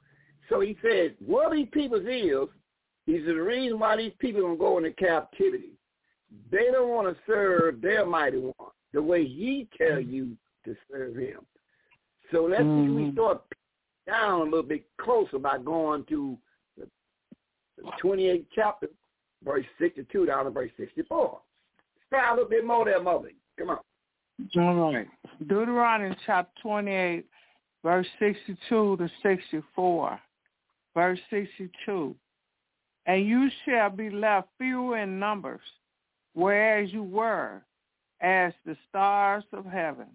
[0.50, 2.50] So he says, what these people is,
[3.08, 5.74] is the reason why these people going to go into captivity.
[6.52, 8.54] They don't want to serve their mighty one
[8.94, 10.36] the way he tell you
[10.66, 11.46] to serve him.
[12.32, 13.14] So let's see we Mhm.
[13.14, 13.42] start
[14.10, 16.38] down a little bit closer by going to
[16.78, 16.88] the
[17.78, 18.88] the 28th chapter,
[19.44, 21.40] verse 62 down to verse 64.
[22.10, 23.30] Try a little bit more there, mother.
[23.58, 23.80] Come on.
[24.58, 25.08] All right.
[25.48, 27.26] Deuteronomy chapter 28,
[27.84, 30.20] verse 62 to 64.
[30.96, 32.16] Verse 62.
[33.06, 35.62] And you shall be left few in numbers,
[36.34, 37.62] whereas you were,
[38.22, 40.08] as the stars of heaven,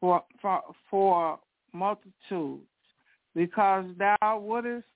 [0.00, 1.38] for, for, for
[1.72, 2.66] multitudes,
[3.34, 4.86] because thou wouldest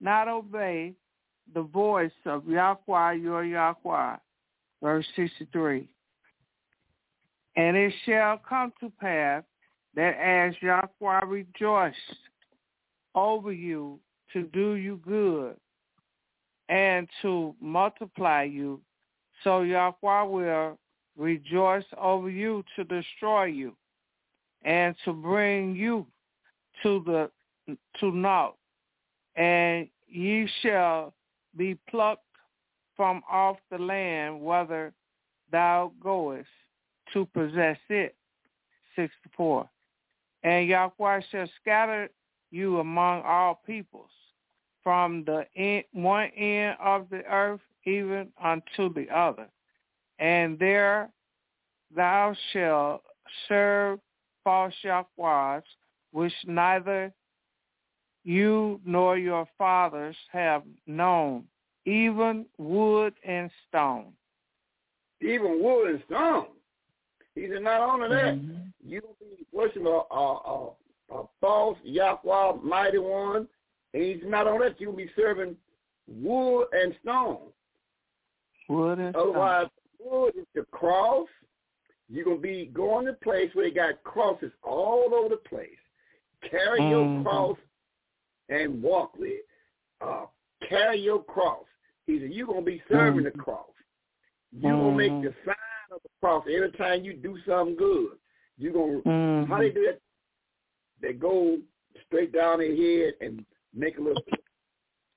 [0.00, 0.94] not obey
[1.54, 4.16] the voice of Yahweh your Yahweh.
[4.82, 5.88] Verse 63.
[7.56, 9.42] And it shall come to pass
[9.94, 11.96] that as Yahweh rejoiced
[13.14, 13.98] over you
[14.32, 15.56] to do you good
[16.68, 18.80] and to multiply you,
[19.42, 20.78] so Yahweh will
[21.18, 23.76] rejoice over you to destroy you
[24.62, 26.06] and to bring you
[26.82, 27.30] to the
[28.00, 28.56] to naught,
[29.36, 31.14] and ye shall
[31.56, 32.24] be plucked
[32.96, 34.92] from off the land whither
[35.50, 36.48] thou goest
[37.12, 38.14] to possess it.
[38.96, 39.68] 64.
[40.42, 42.08] And Yahweh shall scatter
[42.50, 44.10] you among all peoples,
[44.82, 49.48] from the end, one end of the earth even unto the other.
[50.18, 51.10] And there
[51.94, 53.02] thou shalt
[53.48, 54.00] serve
[54.44, 55.62] false Yahwehs,
[56.12, 57.12] which neither
[58.24, 61.44] you nor your fathers have known,
[61.86, 64.12] even wood and stone.
[65.22, 66.46] Even wood and stone.
[67.34, 68.54] He said, not only that, Mm-hmm.
[68.84, 70.70] you be worshiping a, a,
[71.12, 73.46] a, false Yahweh mighty one.
[73.94, 75.56] And he's not only that, you'll be serving
[76.08, 77.38] wood and stone.
[78.68, 79.28] Wood and stone.
[79.30, 79.66] Otherwise,
[79.98, 81.28] wood is the cross.
[82.08, 85.68] You're going to be going to place where they got crosses all over the place.
[86.50, 86.90] Carry Mhm.
[86.90, 87.56] your cross
[88.50, 89.40] and walk with.
[90.00, 90.26] Uh,
[90.68, 91.64] carry your cross.
[92.06, 93.66] He said, you're going to be serving the cross.
[94.52, 95.54] You're going to make the sign
[95.92, 98.12] of the cross every time you do something good.
[98.58, 99.46] You're going to, Mhm.
[99.48, 100.00] how they do that?
[101.00, 101.58] They go
[102.06, 104.22] straight down their head and make a little,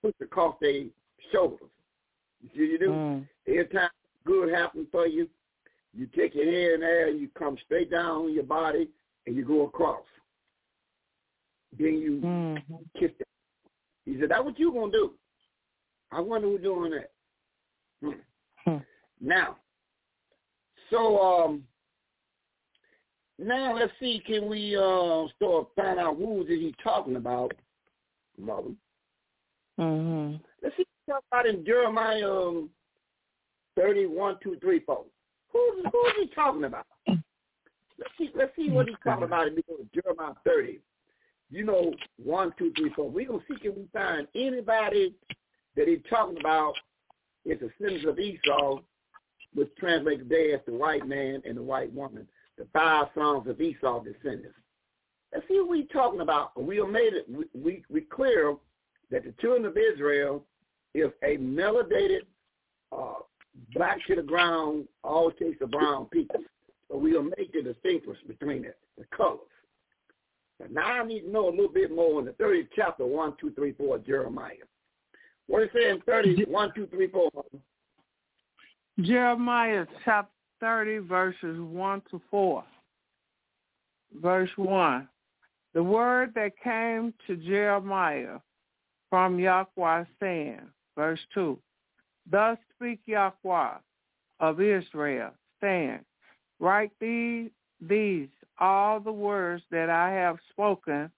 [0.01, 0.85] push across their
[1.31, 1.69] shoulders.
[2.41, 2.89] You see do you do?
[2.89, 3.27] Mm.
[3.47, 3.89] Every time
[4.25, 5.29] good happens for you,
[5.93, 8.89] you take your hand there and you come straight down on your body
[9.25, 10.03] and you go across.
[11.77, 12.75] Then you Mm-hmm.
[12.99, 13.27] kiss it.
[14.05, 15.11] He said, that's what you going to do.
[16.11, 17.11] I wonder who's doing that.
[18.01, 18.69] Hmm.
[18.69, 18.77] Hmm.
[19.21, 19.55] Now,
[20.89, 21.63] so um,
[23.39, 27.53] now let's see, can we uh, start find out who is he talking about,
[28.37, 28.71] mother?
[29.79, 30.35] Mm-hmm.
[30.61, 32.69] Let's see talk about in Jeremiah um,
[33.77, 35.03] 31, 2, 3, 4.
[35.51, 36.85] Who's, who is he talking about?
[37.07, 39.55] Let's see, let's see what he's talking about in
[39.93, 40.79] Jeremiah 30.
[41.53, 43.09] You know, 1, 2, 3, 4.
[43.11, 45.13] We're going to see if we find anybody
[45.75, 46.73] that he's talking about
[47.45, 48.79] is sins of Esau,
[49.53, 53.61] which translates today as the white man and the white woman, the five sons of
[53.61, 54.57] Esau descendants.
[55.31, 56.59] Let's see what he's talking about.
[56.59, 58.55] We have made it, we, we, clear
[59.11, 60.43] that the children of Israel
[60.95, 62.21] is a melanated,
[62.91, 63.21] uh,
[63.75, 66.41] black to the ground, all shades of brown people.
[66.89, 69.52] So we'll make the distinction between it, the colors.
[70.59, 73.33] But now I need to know a little bit more in the 30th chapter, 1,
[73.39, 74.53] 2, 3, 4 of Jeremiah.
[75.47, 77.29] What is it in 30, 1, 2, 3, 4?
[79.01, 82.63] Jeremiah chapter 30, verses 1 to 4.
[84.21, 85.07] Verse 1.
[85.73, 88.37] The word that came to Jeremiah
[89.09, 90.61] from Yahweh saying,
[90.95, 91.57] verse 2,
[92.31, 93.73] Thus speak Yahweh
[94.39, 95.99] of Israel, saying,
[96.59, 97.49] Write these,
[97.81, 101.11] these all the words that I have spoken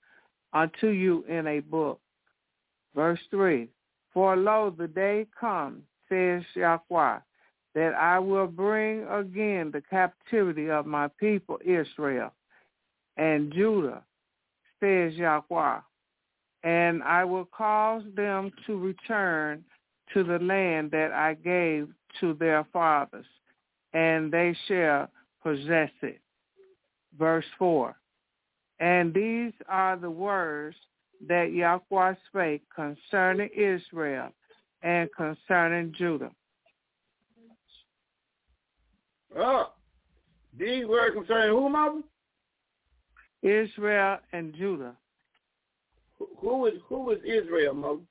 [0.53, 1.99] unto you in a book.
[2.95, 3.67] Verse 3,
[4.13, 7.19] For lo, the day comes, says Yahweh,
[7.75, 12.31] that I will bring again the captivity of my people Israel
[13.17, 14.01] and Judah,
[14.79, 15.79] says Yahweh,
[16.63, 19.63] and I will cause them to return
[20.13, 21.89] to the land that I gave
[22.21, 23.25] to their fathers,
[23.93, 25.09] and they shall
[25.43, 26.19] possess it.
[27.17, 27.95] Verse 4,
[28.79, 30.75] And these are the words
[31.27, 34.29] that Yahweh spake concerning Israel
[34.83, 36.31] and concerning Judah.
[39.37, 39.71] Oh,
[40.57, 42.01] these words concerning who, mother?
[43.41, 44.95] Israel and Judah.
[46.17, 48.01] Who, who is who is Israel, mother?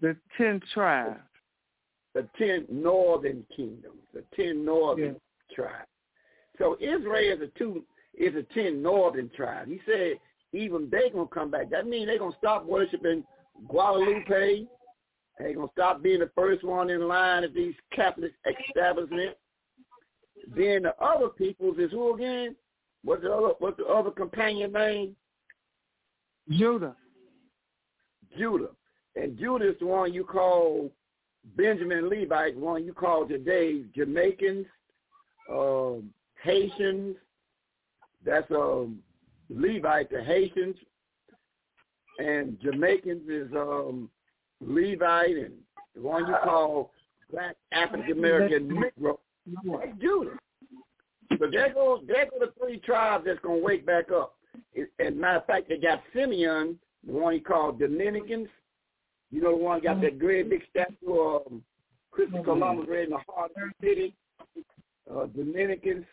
[0.00, 1.20] The ten tribes.
[2.14, 5.16] The ten northern kingdoms, the ten northern
[5.54, 5.89] tribes.
[6.60, 7.82] So Israel is a two
[8.14, 9.68] is a ten northern tribe.
[9.68, 10.20] He said
[10.52, 11.70] even they gonna come back.
[11.70, 13.24] That means they gonna stop worshiping
[13.66, 14.66] Guadalupe.
[15.38, 18.32] They gonna stop being the first one in line at these Catholic
[18.68, 19.38] establishments.
[20.54, 22.54] Then the other peoples is who again?
[23.04, 25.16] What's the other what's the other companion name?
[26.50, 26.94] Judah.
[28.36, 28.70] Judah.
[29.16, 30.92] And Judah is the one you call
[31.56, 34.66] Benjamin Levite, the one you call today Jamaicans,
[35.50, 36.10] um,
[36.42, 37.16] Haitians.
[38.24, 38.98] That's um,
[39.48, 40.76] Levite, the Haitians.
[42.18, 44.10] And Jamaicans is um,
[44.60, 45.54] Levite, and
[45.94, 46.92] the one you call
[47.30, 50.36] Black African American Negro, that's Judah.
[51.38, 54.34] But there go there go the three tribes that's gonna wake back up.
[54.76, 58.48] As a matter of fact, they got Simeon, the one he called Dominicans.
[59.30, 61.62] You know the one got that great big statue of um,
[62.10, 64.14] Christopher Columbus right in the heart of the city.
[65.10, 66.04] Uh, Dominicans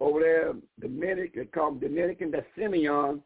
[0.00, 2.30] over there, Dominic, they call them Dominican.
[2.30, 3.22] That's Simeon.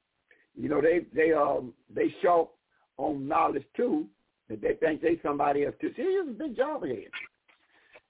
[0.56, 2.50] You know they they um they show
[2.96, 4.06] on knowledge too
[4.48, 5.92] that they think they somebody else too.
[5.96, 7.08] See, it's a big job ahead.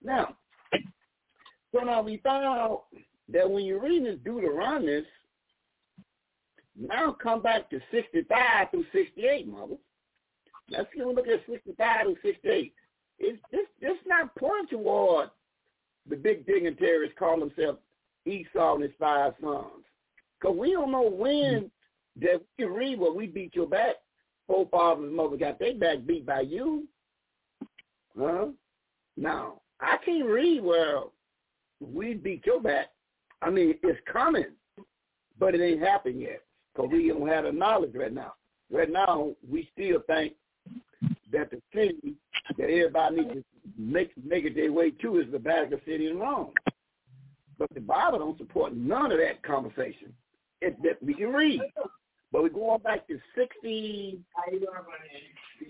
[0.02, 0.36] Now,
[1.72, 2.84] so now we found out
[3.32, 5.04] that when you read this Deuteronomy,
[6.78, 9.76] now come back to 65 through 68, mother.
[10.70, 12.74] Let's see, look at 65 through 68.
[13.18, 15.30] It's this this not pointing toward
[16.08, 17.78] the big dignitaries call themselves
[18.26, 19.84] Esau and his five sons.
[20.40, 22.24] Because we don't know when mm-hmm.
[22.24, 23.96] that we can read what we beat your back.
[24.46, 26.86] Forefathers and mother got their back beat by you.
[28.18, 28.48] Huh?
[29.16, 31.00] Now, I can't read where
[31.80, 32.88] we beat your back.
[33.42, 34.52] I mean, it's coming,
[35.38, 36.42] but it ain't happened yet
[36.74, 38.34] because we don't have the knowledge right now.
[38.70, 40.34] Right now, we still think
[41.32, 42.14] that the city
[42.56, 43.44] that everybody needs to
[43.78, 46.52] make make it their way to is the Vatican City in Rome.
[47.58, 50.12] But the Bible don't support none of that conversation.
[50.60, 51.60] It, that we can read.
[52.32, 54.18] But we're going back to 60,
[54.50, 54.60] we're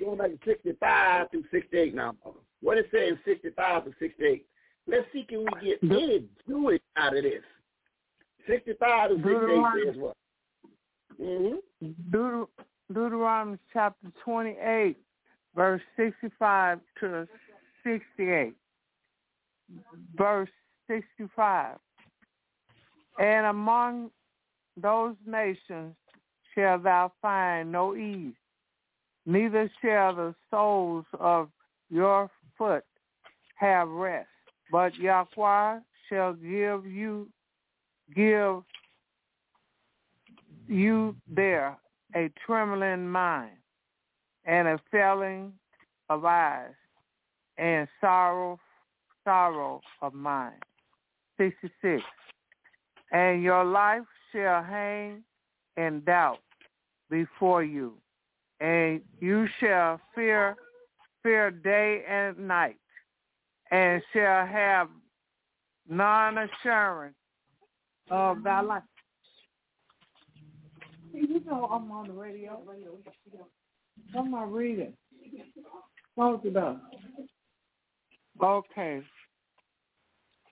[0.00, 2.14] going back to 65 through 68 now.
[2.62, 4.46] What it says 65 to 68.
[4.86, 7.42] Let's see can we get any Jewish out of this.
[8.48, 10.16] 65 to 68 says what?
[11.20, 11.86] Mm-hmm.
[12.10, 12.48] Deut-
[12.92, 14.96] Deuteronomy chapter 28,
[15.54, 17.28] verse 65 to
[17.84, 18.54] 68.
[20.16, 20.48] Verse
[20.88, 21.76] 65.
[23.18, 24.10] And among
[24.76, 25.94] those nations
[26.54, 28.34] shall thou find no ease,
[29.26, 31.48] neither shall the soles of
[31.90, 32.84] your foot
[33.56, 34.28] have rest,
[34.70, 37.28] but Yahweh shall give you
[38.14, 38.62] give
[40.68, 41.76] you there
[42.14, 43.56] a trembling mind
[44.44, 45.52] and a failing
[46.08, 46.74] of eyes
[47.58, 48.58] and sorrow
[49.24, 50.62] sorrow of mind.
[51.38, 52.02] 66.
[53.12, 55.22] And your life shall hang
[55.76, 56.40] in doubt
[57.10, 57.94] before you,
[58.60, 60.56] and you shall fear
[61.22, 62.76] fear day and night,
[63.70, 64.88] and shall have
[65.88, 67.14] non assurance
[68.10, 68.82] of thy life.
[71.12, 72.60] You know I'm on the radio.
[74.12, 74.92] What am I reading?
[76.14, 76.82] Close it up.
[78.42, 79.02] Okay.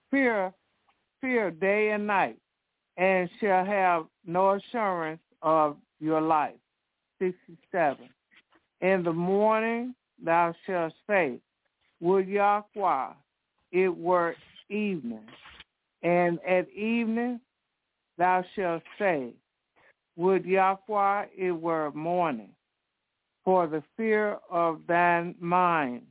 [0.09, 0.53] Fear,
[1.23, 2.37] fear day and night,
[2.97, 6.55] and shall have no assurance of your life.
[7.19, 8.09] 67.
[8.81, 11.39] In the morning thou shalt say,
[12.01, 13.13] Would Yahweh
[13.71, 14.35] it were
[14.69, 15.25] evening,
[16.03, 17.39] and at evening
[18.17, 19.31] thou shalt say,
[20.17, 22.49] Would Yahweh it were morning,
[23.45, 26.01] for the fear of thine mind,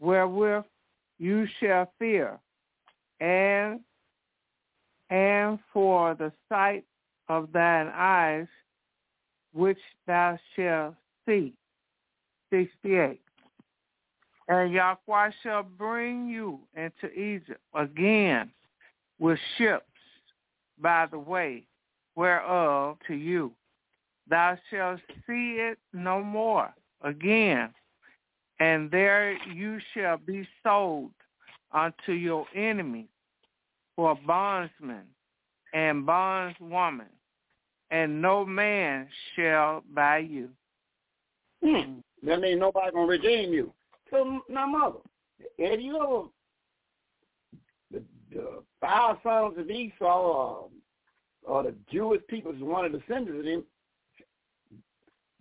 [0.00, 0.64] wherewith
[1.20, 2.40] you shall fear,
[3.20, 3.78] and
[5.10, 6.84] and for the sight
[7.28, 8.46] of thine eyes,
[9.52, 10.94] which thou shalt
[11.26, 11.52] see.
[12.50, 13.20] 68.
[14.48, 18.50] And Yahweh shall bring you into Egypt again
[19.18, 19.84] with ships
[20.80, 21.64] by the way
[22.16, 23.52] whereof to you.
[24.28, 26.72] Thou shalt see it no more
[27.02, 27.72] again,
[28.58, 31.10] and there you shall be sold
[31.72, 33.06] unto your enemies
[34.00, 35.04] for bondsman
[35.74, 37.04] and bondswoman,
[37.90, 39.06] and no man
[39.36, 40.48] shall buy you.
[41.62, 41.98] Hmm.
[42.22, 43.74] That means nobody gonna redeem you.
[44.10, 45.00] So now, mother,
[45.58, 46.22] have you ever
[47.90, 48.02] the,
[48.34, 50.70] the five sons of Esau, um,
[51.42, 53.64] or the Jewish people, is one of the descendants of them?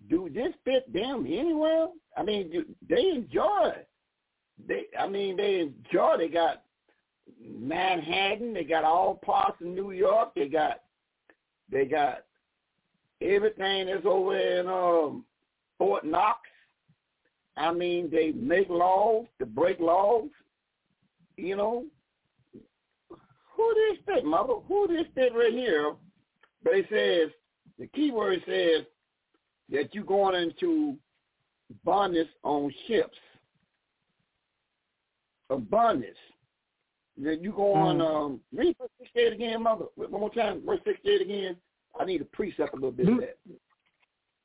[0.09, 1.87] Do this fit them anywhere?
[2.17, 3.87] I mean, do, they enjoy it.
[4.67, 6.17] They, I mean, they enjoy.
[6.17, 6.63] They got
[7.39, 8.53] Manhattan.
[8.53, 10.31] They got all parts of New York.
[10.35, 10.81] They got,
[11.71, 12.25] they got
[13.21, 15.25] everything that's over in um,
[15.77, 16.39] Fort Knox.
[17.57, 20.29] I mean, they make laws to break laws.
[21.37, 21.85] You know,
[23.09, 24.53] who this fit, mother?
[24.67, 25.93] Who this fit right here?
[26.63, 27.33] But it says
[27.77, 28.85] the key word says
[29.69, 30.97] that you're going into
[31.83, 33.17] bondage on ships.
[35.49, 36.15] A bondage.
[37.21, 38.15] Then you go on, Mm.
[38.15, 39.85] um, read verse 68 again, mother.
[39.95, 41.57] One more time, verse 68 again.
[41.99, 43.37] I need a precept a little bit of that.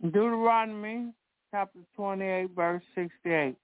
[0.03, 1.13] Deuteronomy
[1.51, 3.57] chapter 28, verse 68.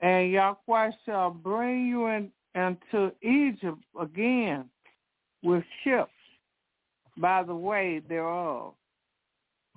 [0.00, 4.68] And Yahweh shall bring you in, into Egypt again
[5.42, 6.10] with ships
[7.16, 8.74] by the way thereof.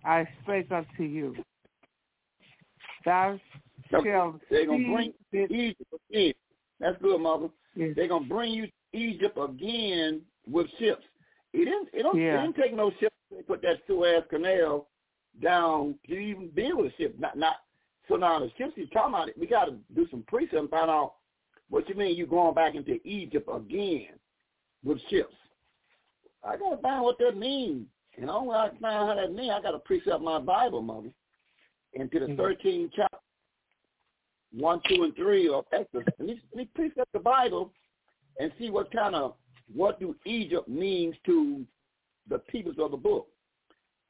[0.03, 1.35] I spake unto you.
[3.05, 3.39] Thou
[3.89, 4.03] shalt
[4.49, 6.33] They're going to bring Egypt again.
[6.79, 7.49] That's good, mother.
[7.95, 11.03] They're going to bring you to Egypt again with ships.
[11.53, 14.87] It didn't, it don't, it didn't take no ships to put that Suez Canal
[15.41, 17.15] down to even build a ship.
[17.19, 17.57] Not, not,
[18.07, 20.69] so now the ships he's talking about, It, we got to do some precept and
[20.69, 21.13] find out
[21.69, 24.09] what you mean you going back into Egypt again
[24.83, 25.33] with ships.
[26.43, 27.85] I got to find what that means.
[28.17, 30.81] You know, when I find out how that means, I got to precept my Bible,
[30.81, 31.09] mother,
[31.93, 32.37] into the Mhm.
[32.37, 33.17] 13th chapter,
[34.57, 36.13] 1, 2, and 3 of Exodus.
[36.19, 37.71] And let me precept the Bible
[38.39, 39.35] and see what kind of,
[39.73, 41.65] what do Egypt means to
[42.29, 43.27] the peoples of the book.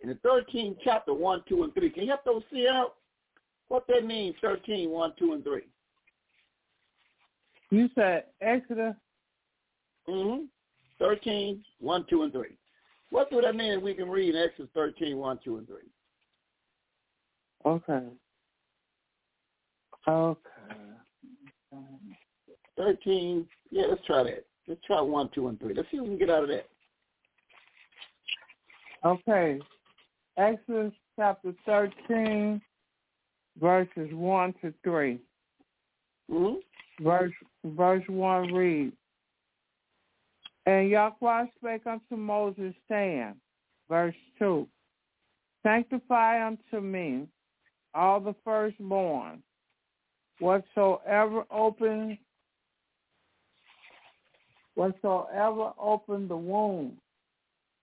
[0.02, 1.90] In the 13th chapter, 1, 2, and 3.
[1.90, 2.96] Can you help those see out
[3.68, 5.62] what that means, 13, 1, 2, and 3?
[7.72, 8.96] You said Exodus
[10.10, 10.46] Mm-hmm.
[11.00, 12.48] 13, 1, 2, and 3.
[13.12, 15.76] What do that mean we can read in Exodus 13, 1, 2, and 3?
[17.66, 18.08] Okay.
[20.10, 20.40] Okay.
[22.78, 24.46] 13, yeah, let's try that.
[24.68, 25.74] Let's try 1, 2, and 3.
[25.76, 26.68] Let's see what we can get out of that.
[29.06, 29.60] Okay.
[30.38, 32.60] Exodus chapter 13,
[33.60, 35.20] verses 1 to 3.
[36.32, 37.04] Mm-hmm.
[37.04, 37.34] Verse,
[37.66, 38.96] verse 1 reads,
[40.66, 43.36] And Yahweh spake unto Moses, saying,
[43.88, 44.68] verse 2,
[45.64, 47.28] Sanctify unto me
[47.94, 49.44] all the firstborn
[50.40, 52.18] whatsoever open
[54.76, 56.94] whatsoever opened the womb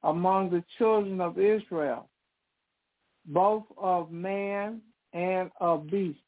[0.02, 2.08] among the children of Israel,
[3.26, 4.80] both of man
[5.12, 6.18] and of beast,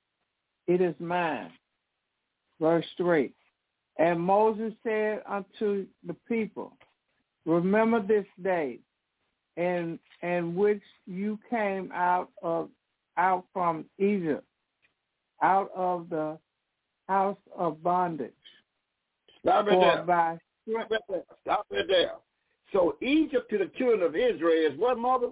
[0.66, 1.50] it is mine.
[2.60, 3.32] Verse 3.
[3.98, 6.72] And Moses said unto the people,
[7.46, 8.78] Remember this day
[9.56, 12.68] in, in which you came out of
[13.16, 14.44] out from Egypt,
[15.42, 16.38] out of the
[17.08, 18.32] house of bondage.
[19.40, 20.02] Stop it there.
[20.02, 21.22] By, Stop it there.
[21.42, 22.12] Stop it there.
[22.72, 25.28] So Egypt to the children of Israel is what, mother?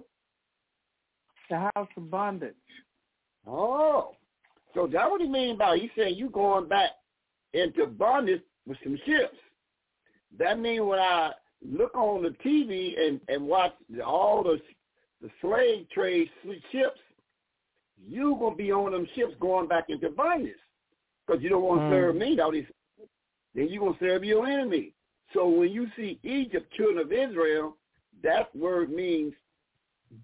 [1.49, 2.55] The house of bondage.
[3.47, 4.15] Oh.
[4.73, 6.91] So that what he mean by he said you going back
[7.53, 9.37] into bondage with some ships.
[10.37, 11.31] That means when I
[11.65, 13.73] look on the TV and, and watch
[14.05, 14.59] all the
[15.21, 16.29] the slave trade
[16.71, 16.99] ships,
[18.05, 20.53] you gonna be on them ships going back into bondage
[21.25, 21.91] because you don't want to mm.
[21.91, 22.35] serve me.
[22.35, 22.65] Now these,
[23.55, 24.93] then you gonna serve your enemy.
[25.33, 27.77] So when you see Egypt, children of Israel,
[28.23, 29.33] that word means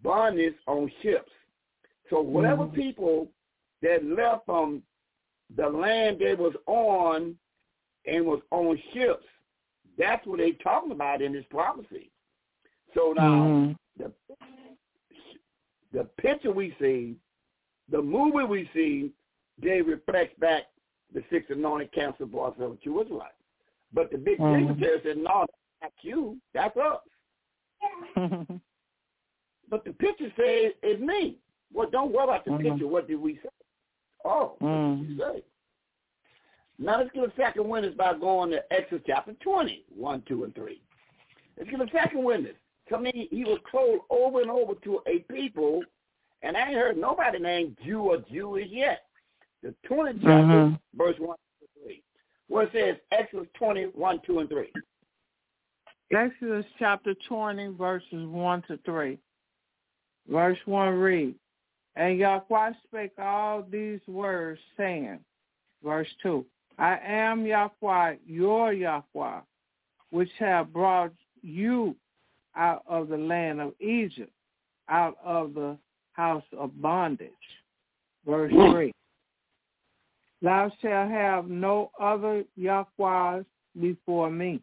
[0.02, 1.32] bondage on ships.
[2.10, 2.74] So whatever mm.
[2.74, 3.30] people
[3.82, 4.84] that left from
[5.56, 7.36] the land they was on
[8.06, 9.26] and was on ships,
[9.98, 12.12] that's what they talking about in this prophecy.
[12.96, 13.76] So now mm.
[13.98, 14.12] the
[15.92, 17.16] the picture we see,
[17.90, 19.12] the movie we see,
[19.62, 20.64] they reflect back
[21.14, 23.36] the six anointed council boss of was like,
[23.94, 24.58] But the big mm.
[24.58, 25.46] dignitary said, no,
[25.82, 26.38] that's you.
[26.54, 27.00] That's us.
[29.70, 31.38] but the picture says it's me.
[31.74, 32.70] Well, don't worry about the mm-hmm.
[32.70, 32.88] picture.
[32.88, 33.50] What did we say?
[34.26, 34.98] Oh, mm.
[34.98, 35.44] what did we say?
[36.80, 40.56] Now let's get a second witness by going to Exodus chapter 20, 1, 2, and
[40.56, 40.82] 3.
[41.58, 42.56] Let's get a second witness.
[42.90, 45.82] To me, he was told over and over to a people,
[46.44, 49.04] and I ain't heard nobody named Jew or Jewish yet.
[49.64, 50.98] The 20th chapter, mm-hmm.
[50.98, 52.04] verse 1 to 3,
[52.50, 54.72] where it says Exodus 20, 1, 2, and 3.
[56.14, 59.18] Exodus chapter 20, verses 1 to 3.
[60.30, 61.38] Verse 1 reads,
[61.96, 65.20] And Yahweh spake all these words, saying,
[65.84, 66.46] verse 2,
[66.78, 69.40] I am Yahweh, your Yahweh,
[70.12, 71.96] which have brought you
[72.56, 74.32] out of the land of Egypt,
[74.90, 75.78] out of the
[76.14, 77.30] house of bondage.
[78.26, 78.92] Verse 3.
[80.42, 83.46] Thou shalt have no other Yahwehs
[83.80, 84.62] before me.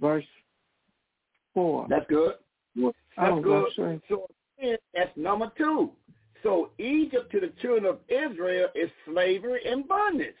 [0.00, 0.24] Verse
[1.54, 1.86] 4.
[1.88, 2.34] That's good.
[2.76, 4.00] That's oh, good.
[4.08, 4.26] So
[4.94, 5.90] that's number two.
[6.42, 10.34] So Egypt to the children of Israel is slavery and bondage.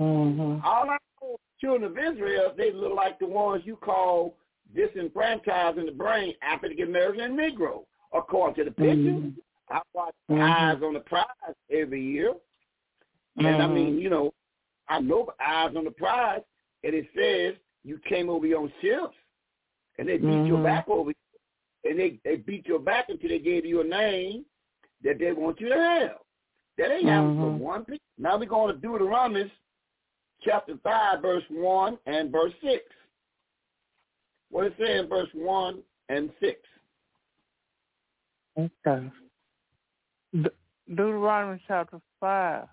[0.00, 0.64] Mm-hmm.
[0.64, 4.36] All I know, children of Israel, they look like the ones you call
[4.74, 8.94] disenfranchised in the brain after African American Negro, according to the picture.
[8.94, 9.30] Mm-hmm.
[9.70, 10.42] I watch mm-hmm.
[10.42, 11.26] Eyes on the Prize
[11.70, 12.34] every year.
[13.36, 13.62] And mm-hmm.
[13.62, 14.32] I mean, you know,
[14.88, 16.42] I know Eyes on the Prize,
[16.84, 19.14] and it says you came over your own ships,
[19.98, 20.46] and they beat mm-hmm.
[20.46, 21.12] your back over,
[21.84, 24.44] and they they beat your back until they gave you a name
[25.02, 26.16] that they want you to have.
[26.78, 27.58] That ain't happening for mm-hmm.
[27.58, 28.00] one people.
[28.18, 29.50] Now we're going to Deuteronomy
[30.42, 32.82] chapter 5, verse 1 and verse 6.
[34.50, 36.58] What it say in verse 1 and 6?
[38.58, 39.10] Okay.
[40.32, 40.50] De-
[40.88, 42.66] Deuteronomy chapter 5,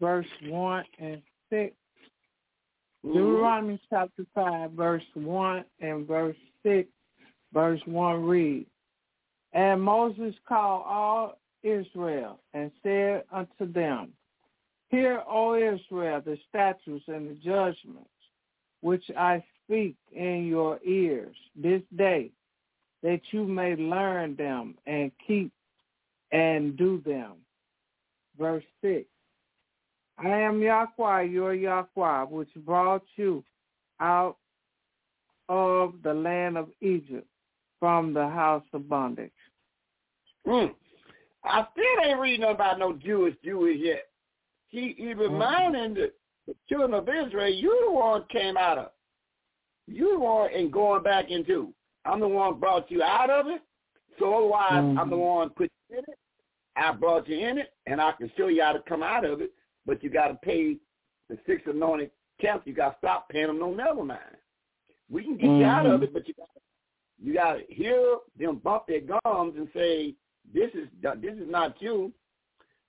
[0.00, 1.74] verse 1 and 6.
[3.04, 3.12] Mm-hmm.
[3.12, 6.88] Deuteronomy chapter 5, verse 1 and verse 6,
[7.52, 8.70] verse 1 reads,
[9.52, 14.12] And Moses called all Israel and said unto them,
[14.88, 18.08] Hear, O Israel, the statutes and the judgments
[18.80, 22.30] which I speak in your ears this day,
[23.06, 25.52] that you may learn them and keep
[26.32, 27.34] and do them.
[28.36, 29.04] Verse 6.
[30.18, 33.44] I am Yahweh, your Yahweh, which brought you
[34.00, 34.38] out
[35.48, 37.28] of the land of Egypt
[37.78, 39.30] from the house of bondage.
[40.44, 40.74] Mm.
[41.44, 44.06] I still ain't reading about no Jewish Jewish yet.
[44.66, 46.12] He, he reminding the,
[46.48, 48.90] the children of Israel, you the one came out of.
[49.86, 51.72] You the one and going back into.
[52.06, 53.60] I'm the one brought you out of it.
[54.18, 54.98] So otherwise, mm-hmm.
[54.98, 56.18] I'm the one put you in it.
[56.76, 59.40] I brought you in it, and I can show you how to come out of
[59.40, 59.52] it.
[59.84, 60.76] But you got to pay
[61.28, 62.10] the six anointed
[62.40, 62.66] camps.
[62.66, 64.20] You got to stop paying them no never mind.
[65.10, 65.60] We can get mm-hmm.
[65.60, 66.04] you out of mm-hmm.
[66.04, 66.48] it, but you got
[67.22, 70.14] you got to hear them bump their gums and say,
[70.52, 72.12] "This is this is not you."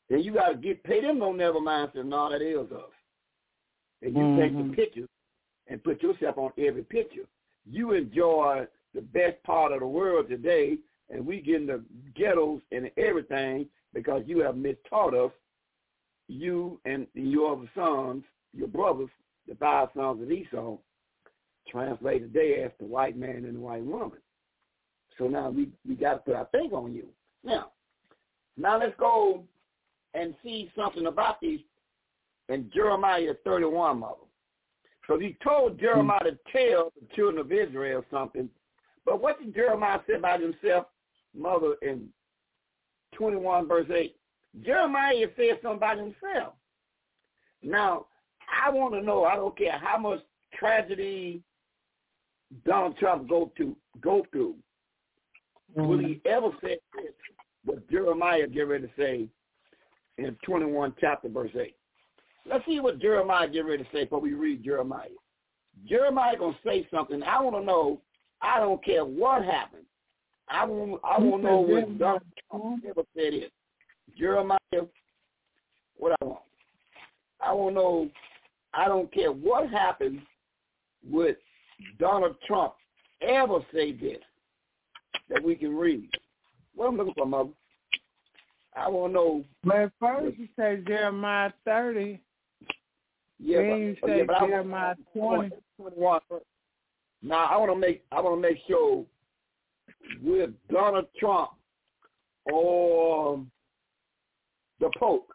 [0.10, 1.92] Then you got to get pay them no never mind.
[1.94, 2.92] Say, no, that is us.
[4.02, 4.42] And you mm-hmm.
[4.42, 4.74] take the mm-hmm.
[4.74, 5.10] pictures
[5.68, 7.26] and put yourself on every picture.
[7.70, 8.66] You enjoy
[8.98, 10.76] the best part of the world today,
[11.11, 11.84] and we get in the
[12.16, 15.32] ghettos and everything because you have mistaught us,
[16.27, 19.09] you and your sons, your brothers,
[19.48, 20.77] the five sons of Esau,
[21.69, 24.17] translated today as the white man and the white woman.
[25.19, 27.06] So now we, we got to put our thing on you.
[27.43, 27.67] Now,
[28.58, 29.43] now let's go
[30.16, 31.59] and see something about these
[32.50, 34.16] in Jeremiah 31, mother.
[35.08, 38.50] So he told Jeremiah to tell the children of Israel something.
[39.08, 40.88] But what did Jeremiah say about himself,
[41.34, 42.10] mother, in
[43.16, 44.14] 21 verse 8?
[44.66, 46.56] Jeremiah said something about himself.
[47.64, 48.08] Now,
[48.66, 50.19] I want to know, I don't care how much
[50.53, 51.42] tragedy
[52.66, 54.56] Donald Trump go to go through.
[55.77, 55.88] Mm-hmm.
[55.88, 57.14] Will he ever say this?
[57.64, 59.27] What Jeremiah get ready to say
[60.18, 61.74] in 21 chapter verse 8.
[62.45, 65.08] Let's see what Jeremiah get ready to say before we read Jeremiah.
[65.88, 67.24] Jeremiah gonna say something.
[67.24, 68.02] I want to know.
[68.41, 69.85] I don't care what happens.
[70.49, 71.01] I want.
[71.03, 73.51] I want to know what Donald Trump ever said it.
[74.17, 74.57] Jeremiah,
[75.98, 76.41] what I want.
[77.41, 78.09] I want to know.
[78.74, 80.22] I don't care what happens.
[81.09, 81.38] with
[81.99, 82.74] Donald Trump
[83.22, 84.19] ever say this
[85.30, 86.09] that we can read.
[86.75, 87.49] What I'm looking for, mother.
[88.75, 89.43] I want to know.
[89.64, 92.19] But first you say Jeremiah 30.
[93.40, 95.49] Yeah, then you but, say yeah, but Jeremiah 20.
[95.77, 96.19] 21.
[97.22, 99.06] Now I want to make I want to make sure
[100.24, 101.52] with Donald Trump
[102.52, 103.44] or
[104.80, 105.28] the Pope,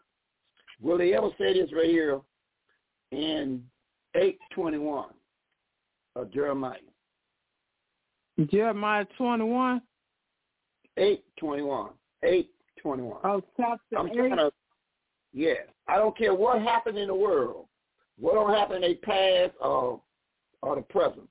[0.81, 2.21] will they ever say this right here
[3.11, 3.63] in
[4.15, 5.09] eight twenty one
[6.15, 6.77] of Jeremiah?
[8.49, 9.81] Jeremiah twenty one.
[10.97, 11.89] Eight twenty one.
[12.23, 13.19] Eight twenty one.
[13.23, 14.15] Oh, chapter I'm eight.
[14.15, 14.51] trying to.
[15.33, 15.53] Yeah,
[15.87, 17.65] I don't care what happened in the world,
[18.19, 19.99] what don't happen in the past or
[20.61, 21.27] or the present.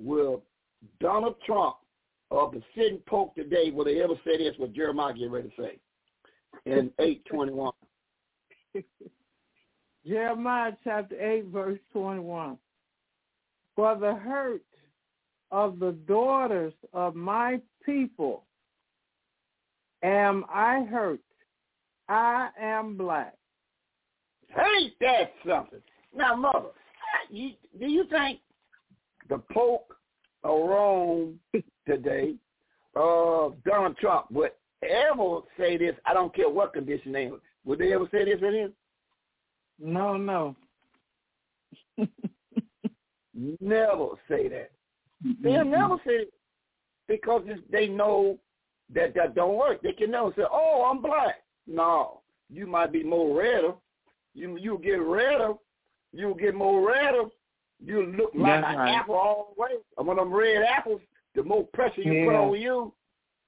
[0.00, 0.42] Will
[1.00, 1.76] Donald Trump
[2.30, 4.54] or the sitting pope today will they ever say this?
[4.56, 5.78] What Jeremiah get ready to say
[6.66, 7.72] in eight twenty one.
[10.06, 12.56] Jeremiah chapter 8, verse 21.
[13.76, 14.62] For the hurt
[15.50, 18.44] of the daughters of my people
[20.02, 21.20] am I hurt.
[22.08, 23.34] I am black.
[24.50, 25.80] Ain't that something?
[26.14, 26.70] Now, mother,
[27.28, 28.40] you, do you think
[29.30, 29.94] the Pope
[30.44, 31.38] of Rome
[31.86, 32.34] today,
[32.96, 34.50] uh, Donald Trump, would
[34.82, 35.94] ever say this?
[36.04, 37.40] I don't care what condition they in.
[37.64, 38.72] Would they ever say this in him?
[39.78, 40.56] No, no.
[43.60, 44.70] never say that.
[45.42, 46.32] They'll never say it
[47.08, 48.38] because they know
[48.94, 49.82] that that don't work.
[49.82, 53.74] They can never say, "Oh, I'm black." No, you might be more redder.
[54.34, 55.54] You you get redder.
[56.12, 57.24] You get more redder.
[57.84, 58.94] You look like That's an right.
[58.94, 59.68] apple all the way.
[59.96, 61.00] And one of them red apples,
[61.34, 62.92] the more pressure you put on you,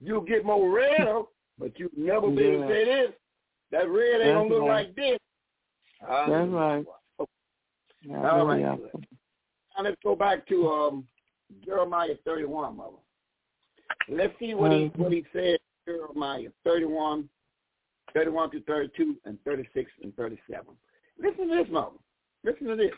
[0.00, 1.22] you'll get more redder.
[1.58, 2.68] but you never be able to Yeah.
[2.68, 3.12] say this.
[3.70, 4.86] That red ain't That's gonna look right.
[4.86, 5.18] like this.
[6.00, 6.84] That's right.
[7.18, 8.60] All right.
[8.60, 8.76] Yeah.
[9.76, 11.06] Now let's go back to um,
[11.64, 12.96] Jeremiah 31, mother.
[14.08, 15.58] Let's see what he what he said.
[15.86, 17.28] Jeremiah 31,
[18.14, 20.66] 31 to 32, and 36 and 37.
[21.18, 21.96] Listen to this, mother.
[22.44, 22.92] Listen to this.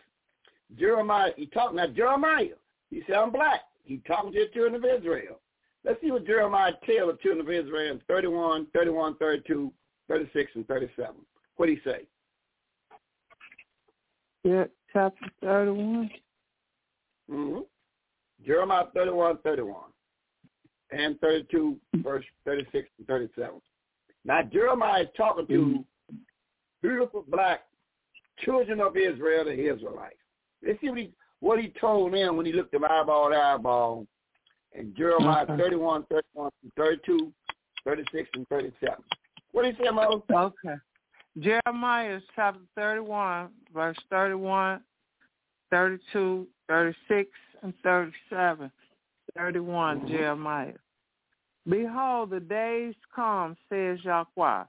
[0.78, 1.86] Jeremiah, he talking now.
[1.86, 2.56] Jeremiah,
[2.90, 5.40] he said, "I'm black." He talking to the children of Israel.
[5.84, 9.72] Let's see what Jeremiah tell the children of Israel in 31, 31, 32,
[10.08, 11.14] 36, and 37.
[11.56, 12.06] What he say?
[14.42, 16.10] Yeah, chapter 31.
[17.30, 17.60] Mm-hmm.
[18.46, 19.76] Jeremiah 31, 31,
[20.90, 23.60] and 32, verse 36 and 37.
[24.24, 25.84] Now, Jeremiah is talking to
[26.82, 27.60] beautiful black
[28.44, 30.16] children of Israel, the Israelites.
[30.66, 31.10] Let's see what he,
[31.40, 34.06] what he told them when he looked them eyeball to eyeball
[34.72, 35.56] in Jeremiah Okay.
[35.56, 37.32] 31, 31, 32,
[37.84, 38.96] 36, and 37.
[39.52, 40.22] What did he say, Mo?
[40.30, 40.74] Okay.
[41.38, 44.80] Jeremiah chapter 31, verse 31,
[45.70, 47.30] 32, 36,
[47.62, 48.70] and 37.
[49.36, 50.08] 31, mm-hmm.
[50.08, 50.72] Jeremiah.
[51.68, 54.64] Behold, the days come, says Yahweh,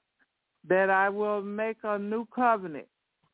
[0.67, 2.87] that I will make a new covenant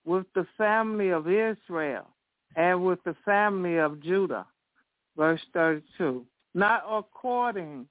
[0.04, 2.08] with the family of Israel
[2.56, 4.46] and with the family of Judah.
[5.18, 6.26] Verse 32.
[6.54, 7.88] Not according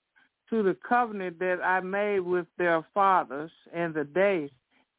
[0.50, 4.50] to the covenant that I made with their fathers in the days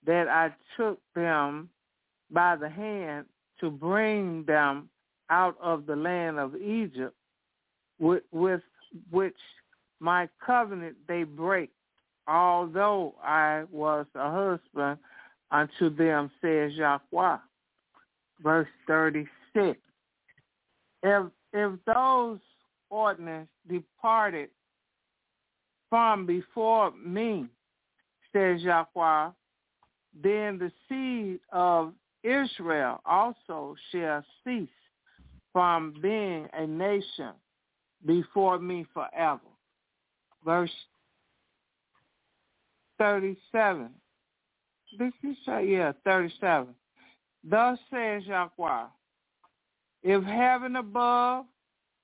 [0.06, 1.69] that I took them
[2.31, 3.25] by the hand
[3.59, 4.90] to bring them
[5.30, 7.15] out of the land of Egypt,
[7.99, 8.61] with, with
[9.11, 9.35] which
[9.99, 11.69] my covenant they break,
[12.27, 14.98] although I was a husband
[15.51, 17.38] unto them, says Yahweh.
[18.41, 19.30] Verse 36.
[19.55, 19.77] If,
[21.53, 22.39] if those
[22.89, 24.49] ordinances departed
[25.89, 27.47] from before me,
[28.33, 29.31] says Yahweh,
[30.23, 34.69] then the seed of Israel also shall cease
[35.51, 37.33] from being a nation
[38.05, 39.41] before me forever.
[40.45, 40.71] Verse
[42.97, 43.89] 37.
[44.97, 46.67] This is, say, yeah, 37.
[47.43, 48.85] Thus says Yahweh,
[50.03, 51.45] if heaven above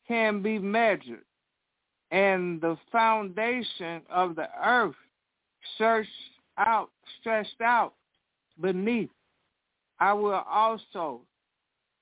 [0.08, 1.26] can be measured
[2.12, 4.96] and the foundation of the earth
[5.78, 6.10] searched
[6.58, 7.94] out, stretched out
[8.62, 9.10] beneath,
[10.00, 11.22] I will also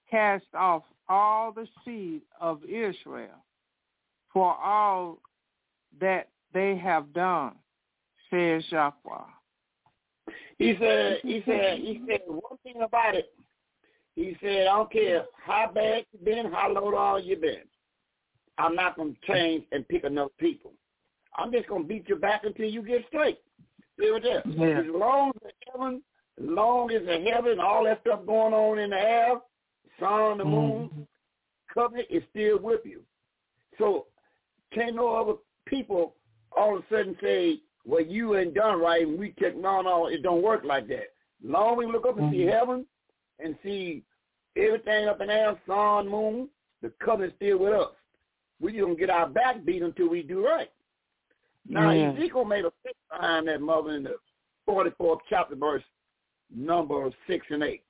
[0.10, 3.44] cast off all the seed of Israel
[4.32, 5.20] for all
[6.00, 7.54] that they have done,
[8.30, 8.92] says Yahweh.
[10.58, 13.34] He said, he said, he said one thing about it.
[14.16, 17.64] He said, I don't care how bad you've been, how low down you've been.
[18.58, 20.72] I'm not going to change and pick enough people.
[21.38, 23.40] I'm just going to beat you back until you get straight.
[24.00, 24.44] See what that?
[24.46, 24.80] Yeah.
[24.80, 26.02] As long as the heaven,
[26.42, 29.36] as long as the heaven, all that stuff going on in the air,
[30.00, 31.02] sun, the moon, Mm-hmm.
[31.74, 33.02] covenant is still with you.
[33.78, 34.06] So
[34.74, 35.34] can't no other
[35.66, 36.16] people
[36.58, 40.08] all of a sudden say, well, you ain't done right, and we take, no, no,
[40.08, 41.14] it don't work like that.
[41.44, 42.52] Long we look up and see Mhm.
[42.52, 42.86] heaven
[43.40, 44.04] and see
[44.56, 46.50] everything up in there, sun, moon,
[46.82, 47.92] the covenant's still with us.
[48.60, 50.72] We just gonna get our back beat until we do right.
[51.68, 52.12] Now Yeah.
[52.12, 54.16] Ezekiel made a fix behind that mother in the
[54.66, 55.84] forty fourth chapter verse
[56.54, 57.84] number six and eight.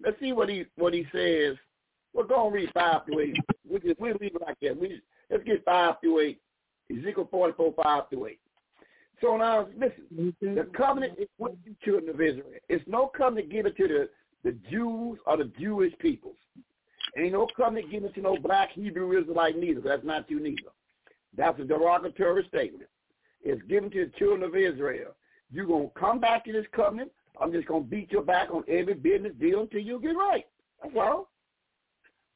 [0.00, 1.56] Let's see what he what he says.
[2.14, 3.36] We're gonna read five through eight.
[3.68, 4.78] We just we'll leave it like that.
[4.78, 5.00] We
[5.30, 6.40] let's get five through eight.
[6.90, 8.40] Ezekiel forty four, five through eight.
[9.20, 12.46] So now listen, the covenant is with the children of Israel.
[12.68, 14.08] It's no covenant given to the,
[14.44, 16.36] the Jews are the Jewish peoples.
[17.16, 19.80] Ain't no covenant given to no black Hebrew Israelite neither.
[19.80, 20.70] That's not you neither.
[21.36, 22.88] That's a derogatory statement.
[23.42, 25.14] It's given to the children of Israel.
[25.50, 27.10] You're going to come back to this covenant.
[27.40, 30.44] I'm just going to beat your back on every business deal until you get right.
[30.82, 31.28] That's all.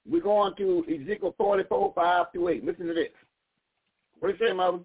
[0.08, 2.64] We're going to Ezekiel 44, 5 through 8.
[2.64, 3.08] Listen to this.
[4.18, 4.78] What do you say, Mother?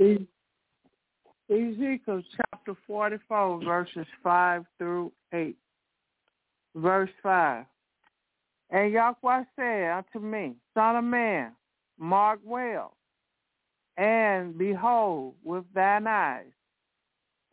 [1.49, 5.55] Ezekiel chapter 44, verses 5 through 8.
[6.77, 7.65] Verse 5.
[8.69, 11.53] And Yahweh said unto me, Son of man,
[11.97, 12.95] mark well,
[13.97, 16.45] and behold with thine eyes,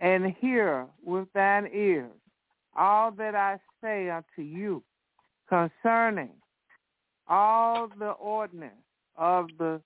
[0.01, 2.11] and hear with thine ears
[2.77, 4.83] all that I say unto you
[5.49, 6.31] concerning
[7.29, 8.75] all the ordinance
[9.17, 9.81] of the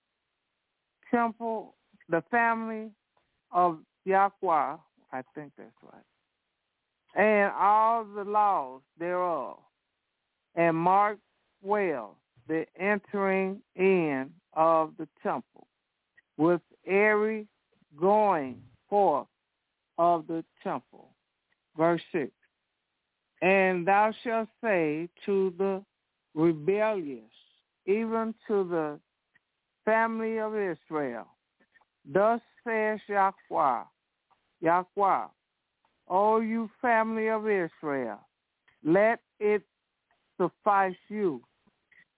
[1.11, 1.75] temple,
[2.09, 2.91] the family
[3.53, 4.77] of Yahweh,
[5.13, 6.03] I think that's right,
[7.19, 9.59] and all the laws thereof,
[10.55, 11.19] and mark
[11.63, 12.17] well
[12.47, 15.67] the entering in of the temple
[16.39, 17.47] with every
[18.01, 19.27] going forth
[19.99, 21.11] of the temple.
[21.77, 22.31] Verse 6.
[23.43, 25.83] And thou shalt say to the
[26.35, 27.23] rebellious,
[27.87, 29.01] even to the
[29.85, 31.27] family of Israel,
[32.11, 33.83] Thus says Yahweh,
[34.61, 35.27] Yahweh,
[36.11, 38.21] O you family of Israel,
[38.85, 39.63] let it
[40.37, 41.43] suffice you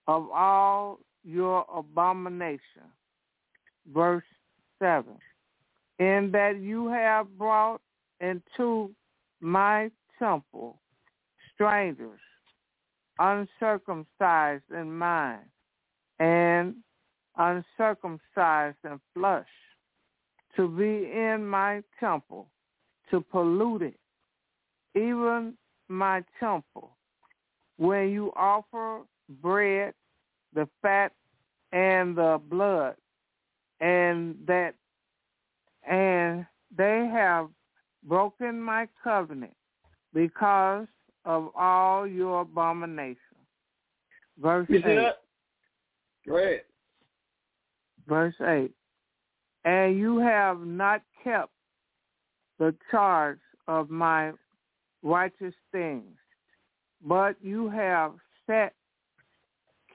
[0.07, 2.89] of all your abomination.
[3.93, 4.25] Verse
[4.79, 5.05] 7.
[5.99, 7.81] In that you have brought
[8.21, 8.91] into
[9.41, 10.79] my temple
[11.55, 12.21] strangers,
[13.19, 15.45] uncircumcised in mind,
[16.19, 16.77] and
[17.37, 19.47] uncircumcised in flesh,
[20.57, 22.49] to be in my temple,
[23.11, 24.01] to pollute it,
[24.95, 25.55] even
[25.89, 26.97] my temple.
[27.77, 29.03] When you offer
[29.43, 29.95] bread,
[30.55, 31.13] the fat,
[31.73, 32.95] and the blood,
[33.81, 34.75] and that,
[35.89, 36.45] and
[36.77, 37.49] they have
[38.07, 39.55] broken my covenant
[40.13, 40.87] because
[41.25, 43.17] of all your abominations.
[44.41, 44.95] Verse You see 8.
[44.97, 45.23] that?
[46.27, 46.63] Go ahead.
[48.09, 48.71] Verse 8.
[49.65, 51.51] And you have not kept
[52.61, 54.33] the charge of my
[55.03, 56.17] righteous things,
[57.05, 58.13] but you have
[58.47, 58.75] set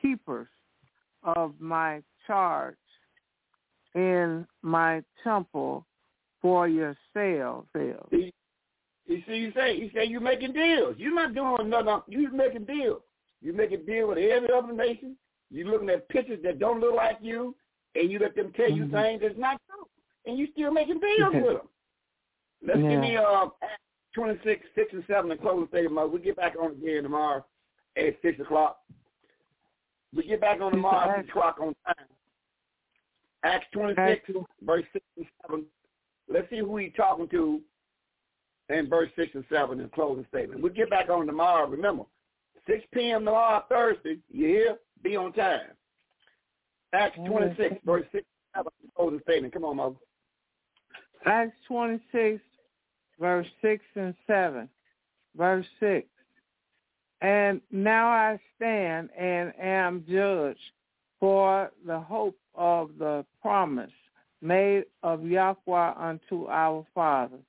[0.01, 0.47] keepers
[1.23, 2.75] of my charge
[3.93, 5.85] in my temple
[6.41, 7.67] for yourselves.
[7.75, 10.95] You see, you say, you say you're making deals.
[10.97, 12.01] You're not doing nothing.
[12.07, 13.03] You're making deals.
[13.41, 15.15] You're making deals with every other nation.
[15.51, 17.55] You're looking at pictures that don't look like you,
[17.93, 18.95] and you let them tell you Mm-hmm.
[18.95, 19.85] things that's not true,
[20.25, 21.67] and you still making deals with them.
[22.65, 23.47] Let's give me uh,
[24.13, 26.11] 26, 6 and 7 and close the statement.
[26.11, 27.45] We'll get back on again tomorrow
[27.97, 28.79] at 6 o'clock.
[30.15, 32.07] We get back on tomorrow at 6 o'clock on time.
[33.43, 34.31] Acts 26,
[34.63, 35.65] verse 6 and 7.
[36.27, 37.61] Let's see who he's talking to
[38.69, 40.61] and verse 6 and 7 in closing statement.
[40.61, 41.67] We'll get back on tomorrow.
[41.67, 42.03] Remember,
[42.67, 43.25] 6 p.m.
[43.25, 44.17] tomorrow, Thursday.
[44.31, 44.77] You hear?
[45.03, 45.59] Be on time.
[46.93, 49.53] Acts 26, verse 6 and 7 closing statement.
[49.53, 49.95] Come on, Mother.
[51.25, 52.41] Acts 26,
[53.19, 54.69] verse 6 and 7.
[55.37, 56.07] Verse 6.
[57.21, 60.59] And now I stand and am judged
[61.19, 63.91] for the hope of the promise
[64.41, 67.43] made of Yahweh unto our fathers,